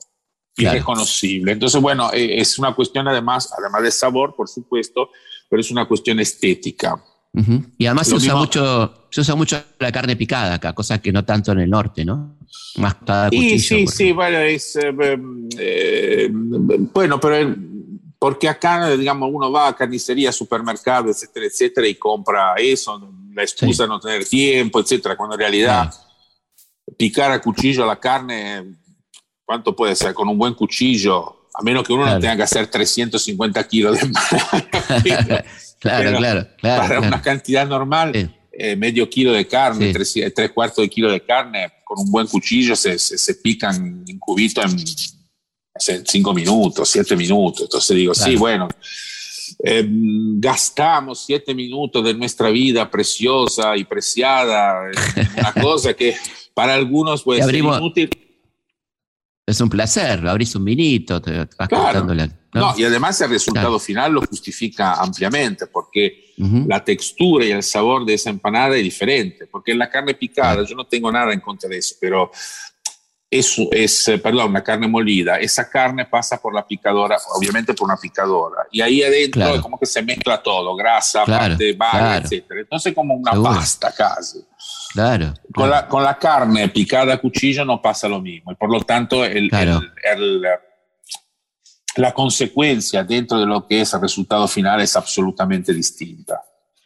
y 0.57 0.67
irreconocible. 0.67 1.51
Entonces, 1.51 1.81
bueno, 1.81 2.13
eh, 2.13 2.41
es 2.41 2.61
una 2.61 2.77
cuestión 2.77 3.09
además, 3.09 3.53
además 3.59 3.83
de 3.83 3.91
sabor, 3.91 4.37
por 4.37 4.49
supuesto, 4.49 5.11
pero 5.51 5.59
es 5.61 5.73
una 5.73 5.89
cuestión 5.89 6.21
estética. 6.21 7.03
Y 7.77 7.85
además 7.85 8.09
se 8.09 8.15
usa, 8.15 8.35
mucho, 8.35 9.09
se 9.11 9.21
usa 9.21 9.35
mucho 9.35 9.63
la 9.79 9.93
carne 9.93 10.17
picada 10.17 10.55
acá, 10.55 10.73
cosa 10.73 11.03
que 11.03 11.13
no 11.13 11.25
tanto 11.25 11.53
en 11.53 11.61
el 11.61 11.71
norte, 11.71 12.05
¿no? 12.05 12.39
Más 12.77 12.95
cada 13.07 13.29
cuchillo. 13.29 13.59
Sí, 13.59 13.87
sí, 13.87 13.87
sí, 13.87 14.13
bueno, 14.13 14.39
es, 14.39 14.77
eh, 14.77 15.19
eh, 15.59 16.29
bueno, 16.31 17.21
pero 17.21 17.55
porque 18.19 18.49
acá, 18.49 18.89
digamos, 18.97 19.29
uno 19.31 19.53
va 19.53 19.69
a 19.69 19.77
carnicería, 19.77 20.33
supermercado, 20.33 21.11
etcétera, 21.11 21.47
etcétera, 21.47 21.87
y 21.87 21.97
compra 21.97 22.55
eso, 22.57 23.13
la 23.35 23.43
excusa 23.43 23.83
de 23.83 23.89
no 23.91 24.01
tener 24.01 24.25
tiempo, 24.25 24.81
etcétera, 24.81 25.15
cuando 25.15 25.35
en 25.35 25.41
realidad 25.41 25.93
picar 26.97 27.33
a 27.33 27.41
cuchillo 27.43 27.85
la 27.85 28.01
carne, 28.01 28.65
¿cuánto 29.45 29.77
puede 29.77 29.95
ser? 29.95 30.15
Con 30.15 30.29
un 30.29 30.39
buen 30.39 30.55
cuchillo, 30.55 31.49
a 31.53 31.63
menos 31.63 31.87
que 31.87 31.93
uno 31.93 32.07
no 32.07 32.19
tenga 32.19 32.37
que 32.37 32.43
hacer 32.45 32.67
350 32.69 33.69
kilos 33.69 33.99
de 34.01 34.11
Claro, 35.79 36.17
claro, 36.17 36.49
claro. 36.57 36.83
Para 36.83 37.01
una 37.01 37.23
cantidad 37.23 37.67
normal, 37.67 38.13
eh, 38.53 38.77
medio 38.77 39.09
kilo 39.09 39.33
de 39.33 39.47
carne, 39.47 39.93
tres, 39.93 40.51
cuartos 40.55 40.83
de 40.83 40.89
kilo 40.89 41.11
de 41.11 41.21
carne, 41.21 41.73
con 41.85 41.99
un 42.01 42.11
buen 42.11 42.27
cuchillo 42.27 42.75
se, 42.75 42.99
se, 42.99 43.35
pican 43.35 44.05
en 44.07 44.19
cubito 44.19 44.63
en 44.63 46.07
cinco 46.07 46.33
minutos, 46.33 46.89
siete 46.89 47.15
minutos. 47.17 47.63
Entonces 47.63 47.97
digo, 47.97 48.15
sí, 48.15 48.37
bueno, 48.37 48.69
em, 49.63 50.41
gastamos 50.41 51.25
siete 51.27 51.55
minutos 51.55 52.03
de 52.03 52.15
nuestra 52.15 52.51
vida 52.51 52.91
preciosa 52.91 53.77
y 53.77 53.85
preciada 53.85 54.91
en 54.91 55.29
una 55.39 55.53
cosa 55.63 55.95
que 55.95 56.17
para 56.55 56.75
algunos 56.75 57.23
puede 57.23 57.43
ser 57.43 57.55
inútil 57.55 58.26
es 59.47 59.61
un 59.61 59.69
placer, 59.69 60.27
abrís 60.27 60.57
un 60.57 60.65
vinito, 60.65 61.23
te 61.23 61.47
vas 61.57 61.69
claro. 61.69 62.05
¿no? 62.05 62.75
y 62.77 62.85
además 62.85 63.21
el 63.21 63.31
resultado 63.31 63.79
final 63.79 64.13
lo 64.13 64.23
justifica 64.23 64.95
ampliamente, 64.95 65.69
porque 65.69 66.35
la 66.67 66.83
textura 66.83 67.45
y 67.45 67.51
el 67.53 67.63
sabor 67.63 68.05
de 68.05 68.15
esa 68.15 68.31
empanada 68.31 68.77
es 68.77 68.83
diferente, 68.83 69.47
porque 69.47 69.73
en 69.73 69.79
la 69.79 69.89
carne 69.89 70.15
picada, 70.15 70.65
yo 70.65 70.75
no 70.75 70.87
tengo 70.87 71.13
nada 71.13 71.33
en 71.33 71.41
contra 71.41 71.69
de 71.69 71.79
eso, 71.79 71.95
pero 72.01 72.31
eso 73.31 73.69
es, 73.71 74.09
eh, 74.09 74.19
perdón, 74.19 74.51
una 74.51 74.65
carne 74.65 74.89
molida, 74.89 75.39
esa 75.39 75.69
carne 75.69 76.07
pasa 76.07 76.41
por 76.41 76.55
la 76.55 76.67
picadora, 76.67 77.17
obviamente 77.35 77.75
por 77.75 77.87
una 77.87 77.97
picadora, 77.97 78.67
y 78.73 78.81
ahí 78.81 79.03
adentro 79.03 79.55
es 79.55 79.61
como 79.61 79.79
que 79.79 79.87
se 79.87 80.03
mezcla 80.03 80.43
todo, 80.43 80.75
grasa, 80.75 81.25
parte 81.25 81.73
vaga, 81.75 82.17
etc. 82.19 82.45
Entonces 82.51 82.95
como 82.95 83.15
una 83.15 83.33
pasta 83.33 83.93
casi. 83.93 84.41
Claro. 84.97 85.35
Con, 85.55 85.69
La, 85.69 85.87
con, 85.87 86.03
La, 86.03 86.19
carne 86.19 86.69
picada 86.71 87.15
a 87.15 87.19
cuchillo 87.19 87.67
no 87.67 87.83
pasa 87.83 88.09
lo 88.09 88.21
mismo. 88.21 88.51
Y 88.51 88.55
por 88.55 88.71
lo 88.71 88.81
tanto, 88.81 89.25
el, 89.25 89.51
el, 89.53 90.43
la 91.97 92.15
consecuencia 92.15 93.05
dentro 93.05 93.39
de 93.39 93.45
lo 93.45 93.67
que 93.67 93.83
es 93.83 93.93
el 93.93 94.01
resultado 94.01 94.49
final 94.49 94.81
es 94.81 94.97
absolutamente 94.97 95.75
distinta. 95.75 96.41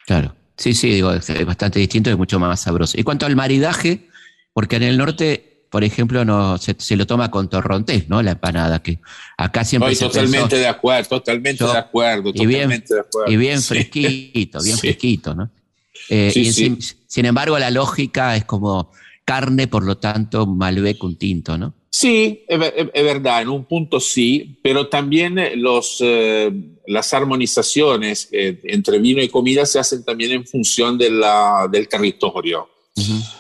Claro. 0.07 0.35
Sí, 0.57 0.75
sí, 0.75 0.91
digo, 0.91 1.13
es 1.13 1.47
bastante 1.47 1.79
distinto 1.79 2.11
y 2.11 2.17
mucho 2.17 2.39
más 2.39 2.61
sabroso. 2.61 2.99
Y 2.99 3.03
cuanto 3.03 3.27
al 3.27 3.37
maridaje, 3.37 4.09
porque 4.53 4.77
en 4.77 4.83
el 4.83 4.99
norte, 4.99 5.65
por 5.71 5.85
ejemplo, 5.85 6.25
no 6.25 6.59
se, 6.59 6.97
lo 6.97 7.07
toma 7.07 7.31
con 7.31 7.49
torrontés, 7.49 8.09
¿no? 8.09 8.23
La 8.23 8.33
empanada, 8.33 8.83
que 8.83 8.99
acá 9.39 9.65
siempre 9.65 9.93
Estoy 9.93 10.09
totalmente 10.09 10.57
de 10.57 10.67
acuerdo, 10.67 11.09
totalmente 11.09 11.65
de 11.65 11.79
acuerdo, 11.79 12.33
y 12.35 12.45
bien, 12.45 12.69
de 12.69 13.01
acuerdo. 13.01 13.33
Y 13.33 13.37
bien 13.37 13.63
fresquito, 13.63 14.61
bien 14.63 14.77
fresquito, 14.79 15.35
¿no? 15.35 15.51
Eh, 16.09 16.33
y 16.35 16.53
sin, 16.53 17.25
embargo, 17.25 17.59
la 17.59 17.71
lógica 17.71 18.37
es 18.37 18.45
como 18.45 18.91
carne, 19.25 19.69
por 19.69 19.85
lo 19.85 19.99
tanto, 19.99 20.47
Malbec 20.47 21.03
un 21.05 21.17
tinto, 21.17 21.59
¿no? 21.59 21.75
Sí, 21.91 22.45
es, 22.49 22.59
verdad, 23.05 23.43
en 23.43 23.49
un 23.49 23.65
punto 23.65 23.99
sí, 23.99 24.59
pero 24.63 24.89
también 24.89 25.39
eh, 25.39 25.57
los, 25.57 25.99
eh, 26.01 26.51
las 26.87 27.13
armonizaciones 27.13 28.29
entre 28.31 28.99
vino 29.01 29.21
y 29.21 29.29
comida 29.29 29.67
se 29.67 29.81
hacen 29.81 30.05
también 30.05 30.33
en 30.33 30.47
función 30.47 30.97
de 30.97 31.11
la, 31.11 31.69
del 31.71 31.89
territorio. 31.89 32.69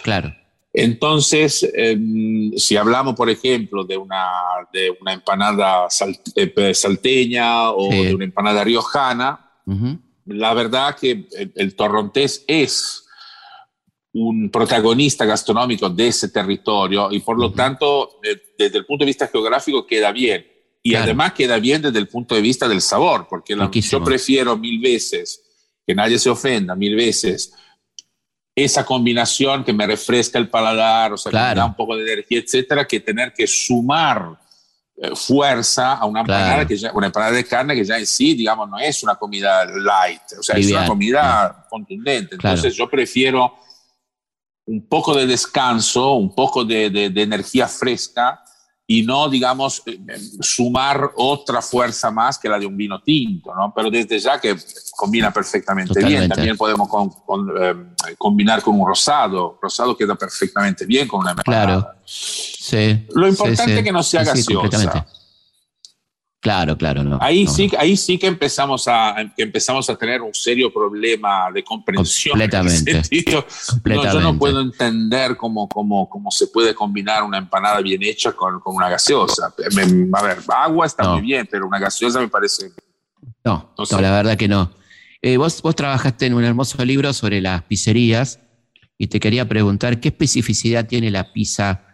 claro. 0.03 0.35
Entonces, 0.73 1.69
em, 1.75 2.53
si 2.57 2.77
hablamos, 2.77 3.15
por 3.15 3.29
ejemplo, 3.29 3.85
de 3.85 3.97
una, 3.97 4.29
de 4.73 4.91
una 5.01 5.13
empanada 5.15 5.89
salteña 5.91 7.73
o 7.73 7.91
de 7.91 8.15
una 8.15 8.25
empanada 8.25 8.63
riojana, 8.63 9.51
la 10.27 10.55
verdad 10.55 10.97
que 10.97 11.27
el, 11.55 11.75
torrontés 11.75 12.45
es 12.47 13.07
un 14.13 14.51
protagonista 14.51 15.25
gastronómico 15.25 15.89
de 15.89 16.09
ese 16.09 16.29
territorio 16.29 17.11
y 17.13 17.21
por 17.21 17.39
lo 17.39 17.53
tanto, 17.53 18.21
desde 18.59 18.79
el 18.79 18.87
punto 18.87 19.05
de 19.05 19.11
vista 19.11 19.29
geográfico, 19.29 19.87
queda 19.87 20.13
bien. 20.13 20.47
Y 20.83 20.95
además 20.95 21.35
queda 21.35 21.59
bien 21.59 21.83
desde 21.83 21.99
el 21.99 22.09
punto 22.09 22.35
de 22.35 22.41
vista 22.41 22.67
del 22.67 22.81
sabor, 22.81 23.27
porque 23.29 23.55
yo 23.83 24.03
prefiero 24.03 24.57
mil 24.57 24.81
veces, 24.81 25.43
que 25.87 25.95
nadie 25.95 26.19
se 26.19 26.31
ofenda, 26.31 26.75
mil 26.75 26.97
veces, 26.97 27.53
esa 28.55 28.85
combinación 28.85 29.63
que 29.63 29.73
me 29.73 29.87
refresca 29.87 30.39
el 30.39 30.49
paladar, 30.49 31.13
o 31.13 31.19
sea, 31.19 31.31
que 31.31 31.39
me 31.39 31.55
da 31.55 31.67
un 31.67 31.75
poco 31.75 31.97
de 31.97 32.05
energía, 32.05 32.41
etcétera, 32.41 32.87
que 32.87 33.01
tener 33.01 33.33
que 33.33 33.47
sumar 33.47 34.39
eh, 35.03 35.17
fuerza 35.17 35.95
a 35.95 36.05
una 36.05 36.21
empanada, 36.21 36.67
que 36.67 36.79
una 36.93 37.07
empanada 37.07 37.33
de 37.33 37.45
carne 37.45 37.75
que 37.75 37.85
ya 37.85 37.99
en 37.99 38.07
sí, 38.07 38.35
digamos, 38.35 38.69
no 38.69 38.79
es 38.79 39.03
una 39.03 39.15
comida 39.15 39.65
light, 39.65 40.21
o 40.39 40.43
sea, 40.43 40.57
es 40.57 40.71
una 40.71 40.87
comida 40.87 41.67
contundente. 41.71 42.35
Entonces 42.35 42.75
yo 42.75 42.89
prefiero 42.89 43.55
un 44.67 44.87
poco 44.87 45.15
de 45.15 45.27
descanso, 45.27 46.13
un 46.13 46.35
poco 46.35 46.65
de, 46.65 46.91
de 46.91 47.23
energía 47.23 47.67
fresca 47.67 48.43
y 48.93 49.05
no, 49.05 49.29
digamos, 49.29 49.85
eh, 49.87 50.01
sumar 50.41 51.13
otra 51.15 51.63
fuerza 51.63 52.11
más 52.11 52.37
que 52.37 52.49
la 52.49 52.59
de 52.59 52.67
un 52.67 52.77
vino 52.77 53.01
tinto, 53.01 53.55
¿no? 53.55 53.73
Pero 53.73 53.89
desde 53.89 54.19
ya 54.19 54.41
que 54.41 54.57
combina 54.97 55.33
perfectamente 55.33 56.05
bien. 56.05 56.29
También 56.29 56.57
podemos 56.57 56.89
eh, 57.61 57.75
combinar 58.19 58.61
con 58.63 58.81
un 58.81 58.89
rosado. 58.89 59.61
Rosado 59.63 59.97
queda 59.97 60.17
perfectamente 60.17 60.87
bien 60.87 61.07
con 61.07 61.21
una 61.21 61.31
empanada. 61.31 61.67
Claro. 61.67 61.89
Sí. 62.05 63.07
Lo 63.15 63.29
importante 63.29 63.79
es 63.79 63.85
que 63.85 63.93
no 63.93 64.03
sea 64.03 64.25
gaseosa. 64.25 65.07
Claro, 66.41 66.79
claro, 66.79 67.05
no. 67.05 67.19
Ahí, 67.21 67.47
sí, 67.47 67.71
ahí 67.79 67.99
sí 67.99 68.17
que 68.17 68.27
empezamos, 68.27 68.89
a, 68.89 69.15
que 69.37 69.43
empezamos 69.43 69.91
a 69.91 69.97
tener 69.97 70.23
un 70.23 70.33
serio 70.33 70.73
problema 70.73 71.51
de 71.53 71.63
comprensión. 71.63 72.33
Completamente. 72.33 73.03
yo 73.31 74.21
no 74.21 74.39
puedo 74.39 74.63
entender 74.63 75.37
cómo, 75.37 75.69
cómo, 75.69 76.09
cómo, 76.09 76.31
se 76.31 76.47
puede 76.47 76.75
combinar 76.75 77.25
una 77.25 77.37
empanada 77.37 77.83
bien 77.83 78.03
hecha 78.03 78.33
con, 78.33 78.59
con 78.61 78.75
una 78.75 78.89
gaseosa. 78.89 79.53
a 79.55 80.23
ver, 80.23 80.39
agua 80.49 80.87
está 80.87 81.13
muy 81.13 81.21
bien, 81.21 81.47
pero 81.51 81.67
una 81.67 81.79
gaseosa 81.79 82.21
me 82.21 82.29
parece... 82.29 82.73
No, 83.45 83.75
no, 83.77 84.01
la 84.01 84.11
verdad 84.11 84.39
que 84.39 84.49
no. 84.49 84.73
Eh, 85.21 85.37
vos, 85.37 85.61
vos 85.61 85.77
trabajaste 85.77 86.25
en 86.25 86.33
un 86.33 86.45
hermoso 86.45 86.83
libro 86.87 87.13
sobre 87.13 87.43
las 87.43 87.65
pizzerías 87.65 88.41
y 88.97 89.09
te 89.09 89.21
quería 89.21 89.47
preguntar, 89.47 90.01
¿qué 90.01 90.09
especificidad 90.09 90.87
tiene 90.87 91.11
la 91.11 91.35
pizza 91.35 91.85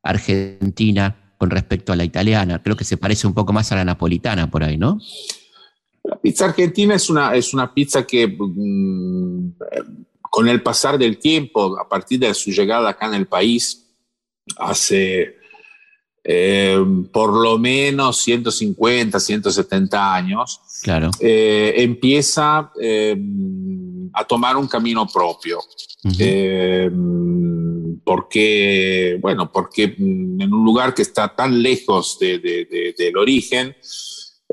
argentina 0.00 1.25
con 1.38 1.50
respecto 1.50 1.92
a 1.92 1.96
la 1.96 2.04
italiana. 2.04 2.62
Creo 2.62 2.76
que 2.76 2.84
se 2.84 2.96
parece 2.96 3.26
un 3.26 3.34
poco 3.34 3.52
más 3.52 3.72
a 3.72 3.76
la 3.76 3.84
napolitana 3.84 4.50
por 4.50 4.64
ahí, 4.64 4.76
¿no? 4.76 5.00
La 6.04 6.16
pizza 6.16 6.46
argentina 6.46 6.94
es 6.94 7.10
una, 7.10 7.34
es 7.34 7.52
una 7.52 7.72
pizza 7.72 8.06
que 8.06 8.28
mm, 8.28 9.52
con 10.22 10.48
el 10.48 10.62
pasar 10.62 10.98
del 10.98 11.18
tiempo, 11.18 11.78
a 11.78 11.88
partir 11.88 12.20
de 12.20 12.32
su 12.34 12.50
llegada 12.50 12.90
acá 12.90 13.06
en 13.06 13.14
el 13.14 13.26
país, 13.26 13.86
hace 14.58 15.36
eh, 16.22 16.78
por 17.12 17.32
lo 17.32 17.58
menos 17.58 18.18
150, 18.18 19.18
170 19.18 20.14
años, 20.14 20.60
claro. 20.82 21.10
Eh, 21.20 21.74
empieza 21.76 22.72
eh, 22.80 23.16
a 24.12 24.24
tomar 24.24 24.56
un 24.56 24.66
camino 24.66 25.06
propio 25.06 25.60
porque, 28.04 29.18
bueno, 29.20 29.50
porque 29.52 29.94
en 29.98 30.52
un 30.52 30.64
lugar 30.64 30.94
que 30.94 31.02
está 31.02 31.34
tan 31.34 31.62
lejos 31.62 32.18
del 32.18 33.16
origen, 33.16 33.76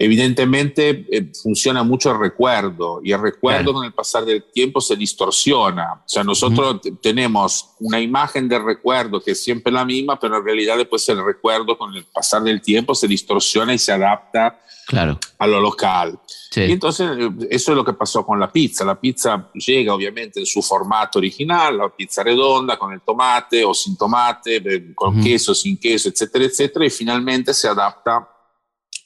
evidentemente 0.03 1.05
eh, 1.11 1.31
funciona 1.41 1.83
mucho 1.83 2.11
el 2.11 2.19
recuerdo 2.19 2.99
y 3.03 3.11
el 3.11 3.21
recuerdo 3.21 3.73
con 3.73 3.85
el 3.85 3.93
pasar 3.93 4.25
del 4.25 4.43
tiempo 4.51 4.81
se 4.81 4.95
distorsiona. 4.95 5.93
O 5.93 6.09
sea, 6.09 6.23
nosotros 6.23 6.81
tenemos 7.01 7.75
una 7.79 7.99
imagen 7.99 8.47
de 8.47 8.59
recuerdo 8.59 9.21
que 9.21 9.31
es 9.31 9.43
siempre 9.43 9.71
la 9.71 9.85
misma, 9.85 10.19
pero 10.19 10.37
en 10.37 10.45
realidad 10.45 10.77
después 10.77 11.07
el 11.09 11.23
recuerdo 11.23 11.77
con 11.77 11.95
el 11.95 12.05
pasar 12.05 12.43
del 12.43 12.61
tiempo 12.61 12.93
se 12.95 13.07
distorsiona 13.07 13.73
y 13.73 13.77
se 13.77 13.91
adapta 13.91 14.59
claro. 14.85 15.19
a 15.39 15.47
lo 15.47 15.59
local. 15.59 16.19
Y 16.55 16.71
entonces 16.71 17.09
eh, 17.17 17.31
eso 17.49 17.71
es 17.71 17.77
lo 17.77 17.83
que 17.83 17.93
pasó 17.93 18.25
con 18.25 18.39
la 18.39 18.51
pizza. 18.51 18.85
La 18.85 18.99
pizza 18.99 19.49
llega 19.53 19.93
obviamente 19.93 20.39
en 20.39 20.45
su 20.45 20.61
formato 20.61 21.19
original, 21.19 21.77
la 21.77 21.89
pizza 21.89 22.23
redonda 22.23 22.77
con 22.77 22.93
el 22.93 23.01
tomate 23.01 23.63
o 23.63 23.73
sin 23.73 23.97
tomate, 23.97 24.57
eh, 24.57 24.93
con 24.93 25.21
queso, 25.21 25.55
sin 25.55 25.77
queso, 25.77 26.09
etcétera, 26.09 26.45
etcétera, 26.45 26.85
y 26.85 26.89
finalmente 26.89 27.53
se 27.53 27.67
adapta 27.67 28.32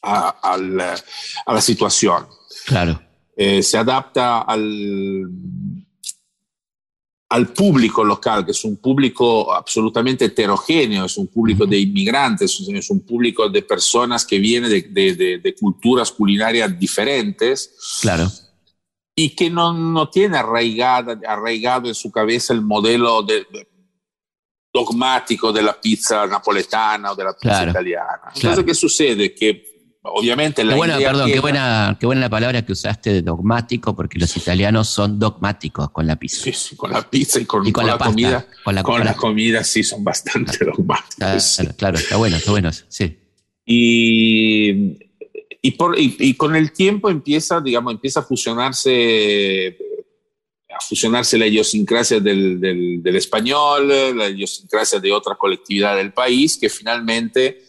a, 0.02 0.58
la 0.58 1.62
situación. 1.62 2.28
Claro. 2.66 3.02
Eh, 3.36 3.62
se 3.62 3.78
adapta 3.78 4.41
al, 4.41 5.24
al 7.30 7.48
público 7.50 8.04
local, 8.04 8.45
que 8.45 8.52
es 8.52 8.64
un 8.64 8.78
público 8.78 9.54
absolutamente 9.54 10.26
heterogéneo, 10.26 11.06
es 11.06 11.18
un 11.18 11.28
público 11.28 11.66
de 11.66 11.80
inmigrantes, 11.80 12.60
es 12.60 12.89
un 12.89 13.02
público 13.02 13.50
de 13.50 13.62
personas 13.64 14.26
que 14.26 14.39
vienen 14.39 14.70
de, 14.70 15.39
de, 15.41 15.56
culturas 15.56 16.12
culinarias 16.12 16.80
diferentes. 16.80 18.00
Claro. 18.02 18.32
Y 19.14 19.36
que 19.36 19.50
no, 19.50 19.74
no 19.74 20.10
tiene 20.10 20.38
arraigada, 20.38 21.20
arraigado 21.28 21.89
en 21.89 21.95
su 21.95 22.12
cabeza 22.12 22.54
el 22.54 22.62
modelo 22.62 23.26
dogmático 24.74 25.52
de 25.52 25.64
la 25.64 25.80
pizza 25.82 26.26
napoletana 26.28 27.12
o 27.12 27.16
de 27.16 27.24
la 27.24 27.34
pizza 27.34 27.70
italiana. 27.70 28.32
Entonces, 28.36 28.64
¿qué 28.64 28.74
sucede? 28.74 29.34
Que 29.34 29.77
obviamente 30.14 30.64
la 30.64 30.74
qué 30.74 30.78
buena, 30.78 30.97
perdón, 30.97 31.32
qué 31.32 31.39
buena, 31.39 31.97
qué 31.99 32.05
buena 32.05 32.22
la 32.22 32.30
palabra 32.30 32.66
que 32.66 32.72
usaste 32.72 33.14
de 33.14 33.22
dogmático, 33.22 33.95
porque 33.95 34.20
los 34.20 34.36
italianos 34.38 34.89
son 34.89 35.20
dogmáticos 35.20 35.91
con 35.91 36.08
la 36.08 36.16
pizza. 36.16 36.43
Sí, 36.43 36.53
sí 36.53 36.76
con 36.76 36.91
la 36.91 37.10
pizza 37.10 37.39
y 37.39 37.45
con, 37.45 37.64
la, 37.64 37.97
comida. 37.97 38.47
Con 38.64 38.76
la, 38.76 38.84
con 38.84 39.03
la 39.03 39.16
comida 39.16 39.64
sí 39.64 39.84
son 39.84 40.03
bastante 40.03 40.66
dogmáticos. 40.66 41.60
Claro, 41.78 41.97
está 41.97 42.18
bueno, 42.18 42.38
está 42.38 42.51
bueno, 42.51 42.72
sí. 42.88 43.18
Y, 43.66 44.97
y, 45.62 45.72
por, 45.72 45.95
y, 45.99 46.34
con 46.36 46.55
el 46.55 46.72
tiempo 46.72 47.10
empieza, 47.10 47.60
digamos, 47.60 47.93
empieza 47.93 48.22
a 48.22 48.24
fusionarse 48.24 49.78
a 50.70 50.80
fusionarse 50.80 51.38
la 51.39 51.47
idiosincrasia 51.47 52.20
del, 52.20 52.60
del, 52.60 53.01
del 53.01 53.16
español, 53.16 53.88
la 54.16 54.30
idiosincrasia 54.30 54.99
de 54.99 55.12
otra 55.12 55.36
colectividad 55.36 55.95
del 55.95 56.14
país, 56.14 56.58
que 56.58 56.70
finalmente 56.70 57.66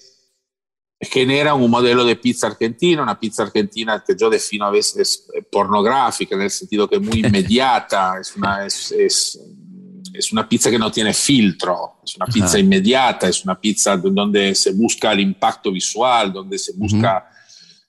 genera 1.00 1.54
un 1.54 1.70
modelo 1.70 2.04
de 2.04 2.16
pizza 2.16 2.48
argentina, 2.48 3.02
una 3.02 3.18
pizza 3.18 3.44
argentina 3.44 4.02
que 4.04 4.16
yo 4.18 4.28
defino 4.28 4.66
a 4.66 4.70
veces 4.70 5.28
pornográfica, 5.50 6.34
en 6.34 6.42
el 6.42 6.50
sentido 6.50 6.88
que 6.88 6.96
es 6.96 7.02
muy 7.02 7.20
inmediata, 7.24 8.14
es 8.20 8.34
una, 8.36 8.66
es, 8.66 8.92
es, 8.92 9.40
es 10.12 10.32
una 10.32 10.48
pizza 10.48 10.70
que 10.70 10.78
no 10.78 10.90
tiene 10.90 11.14
filtro, 11.14 12.00
es 12.04 12.16
una 12.16 12.26
pizza 12.26 12.58
inmediata, 12.58 13.28
es 13.28 13.44
una 13.44 13.60
pizza 13.60 13.96
donde 13.96 14.54
se 14.54 14.72
busca 14.72 15.12
el 15.12 15.20
impacto 15.20 15.70
visual, 15.70 16.32
donde 16.32 16.58
se 16.58 16.72
busca 16.72 17.28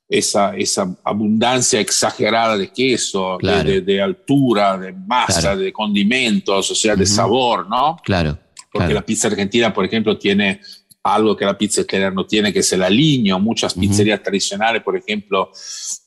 esa, 0.07 0.55
esa 0.55 0.95
abundancia 1.03 1.79
exagerada 1.79 2.57
de 2.57 2.71
queso, 2.71 3.37
de, 3.41 3.81
de, 3.81 4.01
altura, 4.01 4.77
de 4.77 4.91
masa, 4.91 5.55
de 5.55 5.73
condimentos, 5.73 6.71
o 6.71 6.75
sea, 6.75 6.95
de 6.95 7.05
sabor, 7.05 7.67
¿no? 7.67 7.97
Claro. 8.03 8.37
Porque 8.71 8.93
la 8.93 9.03
pizza 9.03 9.27
argentina, 9.27 9.73
por 9.73 9.85
ejemplo, 9.85 10.17
tiene 10.17 10.61
algo 11.03 11.35
que 11.35 11.45
la 11.45 11.57
pizza 11.57 11.81
italiana 11.81 12.13
no 12.15 12.25
tiene, 12.25 12.51
que 12.51 12.59
es 12.59 12.73
el 12.73 12.83
aliño. 12.83 13.39
Muchas 13.39 13.73
pizzerías 13.73 14.21
tradicionales, 14.21 14.83
por 14.83 14.97
ejemplo, 14.97 15.51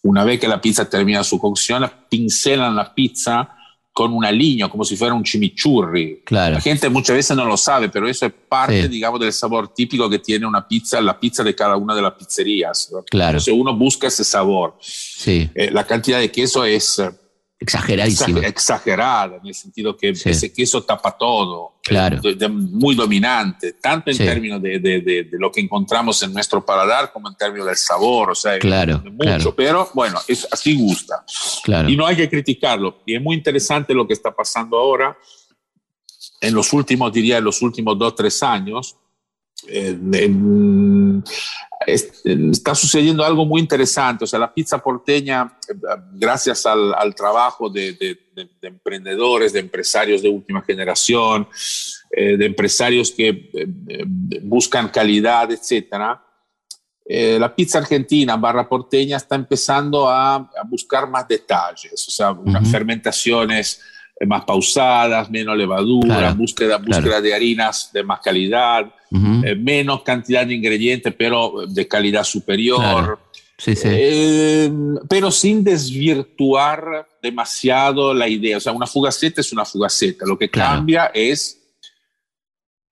una 0.02 0.24
vez 0.24 0.38
que 0.38 0.48
la 0.48 0.60
pizza 0.60 0.88
termina 0.88 1.24
su 1.24 1.38
cocción, 1.38 1.90
pincelan 2.08 2.76
la 2.76 2.94
pizza 2.94 3.56
con 3.92 4.14
un 4.14 4.24
aliño, 4.24 4.70
como 4.70 4.84
si 4.84 4.96
fuera 4.96 5.12
un 5.12 5.22
chimichurri. 5.22 6.22
Claro. 6.24 6.54
La 6.54 6.60
gente 6.60 6.88
muchas 6.88 7.14
veces 7.14 7.36
no 7.36 7.44
lo 7.44 7.58
sabe, 7.58 7.90
pero 7.90 8.08
eso 8.08 8.24
es 8.24 8.32
parte, 8.48 8.88
digamos, 8.88 9.20
del 9.20 9.32
sabor 9.32 9.68
típico 9.74 10.08
que 10.08 10.18
tiene 10.18 10.46
una 10.46 10.66
pizza, 10.66 11.00
la 11.00 11.18
pizza 11.20 11.44
de 11.44 11.54
cada 11.54 11.76
una 11.76 11.94
de 11.94 12.00
las 12.00 12.14
pizzerías. 12.14 12.90
Claro. 13.10 13.32
Entonces 13.32 13.54
uno 13.54 13.76
busca 13.76 14.06
ese 14.06 14.24
sabor. 14.24 14.76
Sí. 14.80 15.50
Eh, 15.54 15.70
la 15.70 15.84
cantidad 15.84 16.20
de 16.20 16.30
queso 16.30 16.64
es 16.64 17.02
Exageradísima. 17.62 18.40
Exagerada, 18.40 19.36
en 19.36 19.46
el 19.46 19.54
sentido 19.54 19.96
que 19.96 20.10
ese 20.10 20.52
queso 20.52 20.82
tapa 20.82 21.16
todo. 21.16 21.76
Claro. 21.84 22.20
muy 22.50 22.94
dominante, 22.94 23.72
tanto 23.72 24.10
en 24.12 24.16
términos 24.16 24.62
de, 24.62 24.78
de, 24.78 25.00
de, 25.00 25.28
lo 25.32 25.50
que 25.50 25.60
encontramos 25.60 26.22
en 26.22 26.32
nuestro 26.32 26.64
paladar 26.64 27.12
como 27.12 27.28
en 27.28 27.34
términos 27.34 27.66
del 27.66 27.76
sabor, 27.76 28.30
o 28.30 28.34
sea, 28.36 28.56
claro, 28.60 29.02
mucho, 29.10 29.52
pero 29.52 29.90
bueno, 29.92 30.20
es, 30.28 30.46
así 30.52 30.76
gusta. 30.76 31.24
Claro. 31.64 31.88
Y 31.88 31.96
no 31.96 32.06
hay 32.06 32.14
que 32.14 32.30
criticarlo. 32.30 33.02
Y 33.04 33.16
es 33.16 33.22
muy 33.22 33.34
interesante 33.34 33.94
lo 33.94 34.06
que 34.06 34.12
está 34.12 34.30
pasando 34.30 34.78
ahora, 34.78 35.16
en 36.40 36.54
los 36.54 36.72
últimos, 36.72 37.12
diría, 37.12 37.38
en 37.38 37.44
los 37.44 37.60
últimos 37.62 37.98
dos, 37.98 38.14
tres 38.14 38.40
años, 38.44 38.96
está 41.86 42.74
sucediendo 42.74 43.24
algo 43.24 43.44
muy 43.44 43.60
interesante. 43.60 44.24
O 44.24 44.26
sea, 44.26 44.38
la 44.38 44.52
pizza 44.52 44.78
porteña, 44.78 45.56
gracias 46.12 46.66
al, 46.66 47.14
trabajo 47.14 47.68
de, 47.68 48.18
emprendedores, 48.62 49.52
de 49.52 49.60
empresarios 49.60 50.22
de 50.22 50.28
última 50.28 50.62
generación, 50.62 51.48
eh, 52.10 52.36
de 52.36 52.46
empresarios 52.46 53.10
que 53.10 53.50
eh, 53.52 54.04
buscan 54.42 54.88
calidad, 54.88 55.50
etcétera, 55.50 56.22
eh, 57.04 57.36
la 57.38 57.54
pizza 57.54 57.78
argentina 57.78 58.36
barra 58.36 58.68
porteña 58.68 59.16
está 59.16 59.34
empezando 59.34 60.08
a, 60.08 60.50
buscar 60.68 61.08
más 61.08 61.26
detalles, 61.26 62.06
o 62.06 62.10
sea, 62.10 62.30
unas 62.30 62.70
fermentaciones 62.70 63.80
más 64.24 64.44
pausadas, 64.44 65.28
menos 65.28 65.56
levadura, 65.56 66.32
búsqueda, 66.32 66.78
búsqueda 66.78 67.20
de 67.20 67.34
harinas 67.34 67.90
de 67.92 68.04
más 68.04 68.20
calidad, 68.20 68.86
eh, 69.44 69.54
menos 69.54 70.02
cantidad 70.02 70.46
de 70.46 70.54
ingredientes, 70.54 71.14
pero 71.16 71.66
de 71.68 71.86
calidad 71.86 72.24
superior. 72.24 73.18
Sí, 73.58 73.76
sí. 73.76 73.88
Eh, 73.90 74.72
pero 75.08 75.30
sin 75.30 75.62
desvirtuar 75.62 77.08
demasiado 77.22 78.12
la 78.12 78.28
idea. 78.28 78.56
O 78.56 78.60
sea, 78.60 78.72
una 78.72 78.86
fugaceta 78.86 79.40
es 79.40 79.52
una 79.52 79.64
fugaceta. 79.64 80.24
Lo 80.26 80.36
que 80.36 80.50
cambia 80.50 81.10
es 81.14 81.62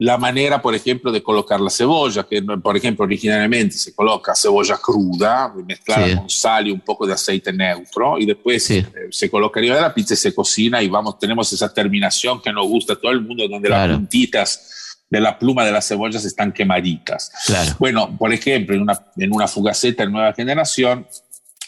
la 0.00 0.16
manera, 0.16 0.62
por 0.62 0.74
ejemplo, 0.74 1.12
de 1.12 1.22
colocar 1.22 1.60
la 1.60 1.68
cebolla, 1.68 2.26
que 2.26 2.40
por 2.40 2.74
ejemplo 2.74 3.04
originalmente 3.04 3.76
se 3.76 3.94
coloca 3.94 4.34
cebolla 4.34 4.78
cruda, 4.78 5.52
mezclada 5.66 6.16
con 6.16 6.30
sal 6.30 6.68
y 6.68 6.70
un 6.70 6.80
poco 6.80 7.06
de 7.06 7.12
aceite 7.12 7.52
neutro, 7.52 8.18
y 8.18 8.24
después 8.24 8.70
eh, 8.70 8.86
se 9.10 9.30
coloca 9.30 9.60
arriba 9.60 9.74
de 9.74 9.82
la 9.82 9.92
pizza 9.92 10.14
y 10.14 10.16
se 10.16 10.34
cocina 10.34 10.82
y 10.82 10.88
vamos, 10.88 11.18
tenemos 11.18 11.52
esa 11.52 11.72
terminación 11.74 12.40
que 12.40 12.50
nos 12.50 12.66
gusta 12.66 12.94
a 12.94 12.96
todo 12.96 13.12
el 13.12 13.20
mundo, 13.20 13.46
donde 13.46 13.68
las 13.68 13.94
puntitas 13.94 14.79
de 15.10 15.20
la 15.20 15.38
pluma 15.38 15.64
de 15.64 15.72
las 15.72 15.88
cebollas 15.88 16.24
están 16.24 16.52
quemaditas. 16.52 17.32
Bueno, 17.78 18.16
por 18.16 18.32
ejemplo, 18.32 18.76
en 18.76 18.82
una, 18.82 19.06
en 19.16 19.34
una 19.34 19.48
fugaceta 19.48 20.04
de 20.04 20.10
nueva 20.10 20.32
generación, 20.32 21.06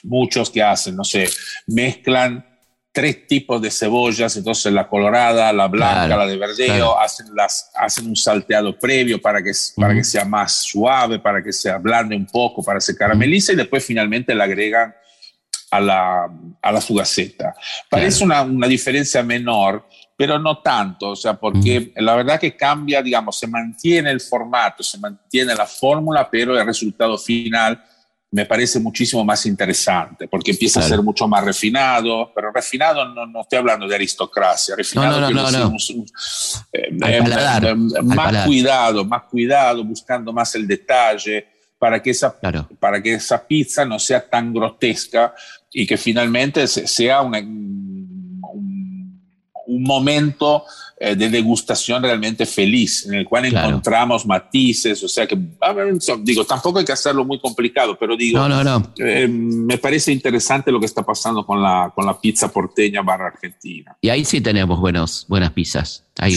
muchos 0.05 0.49
que 0.49 0.63
hacen, 0.63 0.97
no 0.97 1.05
sé, 1.05 1.29
mezclan 1.67 2.47
tres 2.93 3.27
tipos 3.27 3.61
de 3.61 3.71
cebollas, 3.71 4.37
entonces 4.37 4.71
la 4.73 4.87
colorada, 4.87 5.53
la 5.53 5.67
blanca, 5.67 6.15
la 6.15 6.27
de 6.27 6.37
verdeo, 6.37 6.99
hacen, 6.99 7.35
las, 7.35 7.71
hacen 7.75 8.07
un 8.07 8.15
salteado 8.15 8.79
previo 8.79 9.21
para 9.21 9.43
que, 9.43 9.53
para 9.77 9.95
que 9.95 10.05
sea 10.05 10.27
más 10.27 10.63
suave, 10.63 11.19
para 11.19 11.43
que 11.43 11.53
se 11.53 11.71
ablande 11.71 12.15
un 12.15 12.27
poco, 12.27 12.63
para 12.63 12.77
que 12.77 12.83
se 12.83 12.97
caramelice 12.97 13.55
y 13.55 13.57
después 13.57 13.85
finalmente 13.85 14.35
la 14.35 14.45
agregan 14.45 14.95
a 15.71 15.81
la, 15.81 16.31
a 16.61 16.73
la 16.73 16.81
fugaceta. 16.83 17.55
Parece 17.89 18.23
una, 18.23 18.43
una, 18.43 18.69
diferencia 18.69 19.23
menor, 19.23 19.89
pero 20.23 20.39
no 20.39 20.59
tanto, 20.59 21.09
o 21.09 21.17
sea, 21.17 21.35
porque 21.35 21.93
la 21.97 22.15
verdad 22.15 22.39
que 22.39 22.55
cambia, 22.57 23.03
digamos, 23.03 23.37
se 23.37 23.49
mantiene 23.49 24.09
el 24.13 24.21
formato, 24.21 24.85
se 24.85 24.97
mantiene 24.97 25.53
la 25.53 25.67
fórmula, 25.67 26.31
pero 26.31 26.57
el 26.57 26.65
resultado 26.65 27.19
final 27.19 27.85
me 28.31 28.47
parece 28.47 28.79
muchísimo 28.79 29.25
más 29.25 29.45
interesante, 29.47 30.29
porque 30.29 30.53
empieza 30.53 30.79
a 30.79 30.85
ser 30.85 31.03
mucho 31.03 31.27
más 31.27 31.45
refinado, 31.45 32.31
pero 32.33 32.53
refinado 32.53 33.05
no, 33.09 33.27
no 33.27 33.41
estoy 33.41 33.59
hablando 33.59 33.89
de 33.89 33.97
aristocracia, 33.97 34.77
refinado 34.77 35.23
no, 35.23 35.29
no, 35.29 35.51
no, 35.51 35.77
eh, 36.73 36.97
eh, 37.05 37.75
más 38.05 38.47
cuidado, 38.47 39.05
más 39.05 39.23
cuidado, 39.25 39.83
buscando 39.83 40.33
más 40.33 40.55
el 40.55 40.69
detalle, 40.69 41.49
para 41.81 42.01
que, 42.01 42.11
esa, 42.11 42.39
para 42.79 43.03
que 43.03 43.15
esa 43.15 43.45
pizza 43.45 43.85
no 43.85 43.99
sea 43.99 44.25
tan 44.25 44.55
grotesca 44.55 45.35
y 45.73 45.85
que 45.85 45.97
finalmente 45.97 46.69
sea 46.69 47.23
una, 47.23 47.41
un, 47.41 47.92
un 49.75 49.83
momento 49.83 50.65
eh, 50.99 51.17
de 51.17 51.29
degustación 51.29 52.03
realmente 52.03 52.47
feliz, 52.47 53.07
en 53.07 53.15
el 53.15 53.25
cual 53.25 53.47
encontramos 53.47 54.25
matices, 54.25 55.03
o 55.03 55.09
sea 55.09 55.27
que, 55.27 55.37
digo, 56.21 56.45
tampoco 56.45 56.79
hay 56.79 56.85
que 56.85 56.93
hacerlo 56.93 57.25
muy 57.25 57.41
complicado, 57.41 57.97
pero 57.99 58.17
digo, 58.17 58.39
no, 58.39 58.49
no, 58.49 58.63
no. 58.63 58.93
Eh, 58.99 59.27
me 59.27 59.79
parece 59.79 60.13
interesante 60.13 60.71
lo 60.71 60.79
que 60.79 60.87
está 60.87 61.03
pasando 61.03 61.45
con 61.45 61.63
la, 61.63 61.93
con 61.95 62.07
la 62.07 62.21
pizza 62.21 62.49
porteña 62.49 63.03
barra 63.03 63.29
argentina. 63.29 63.97
Y 64.01 64.11
ahí 64.11 64.25
sí 64.25 64.41
tenemos 64.41 64.79
buenos, 64.79 65.27
buenas 65.29 65.51
pizzas, 65.51 66.05
hay, 66.19 66.35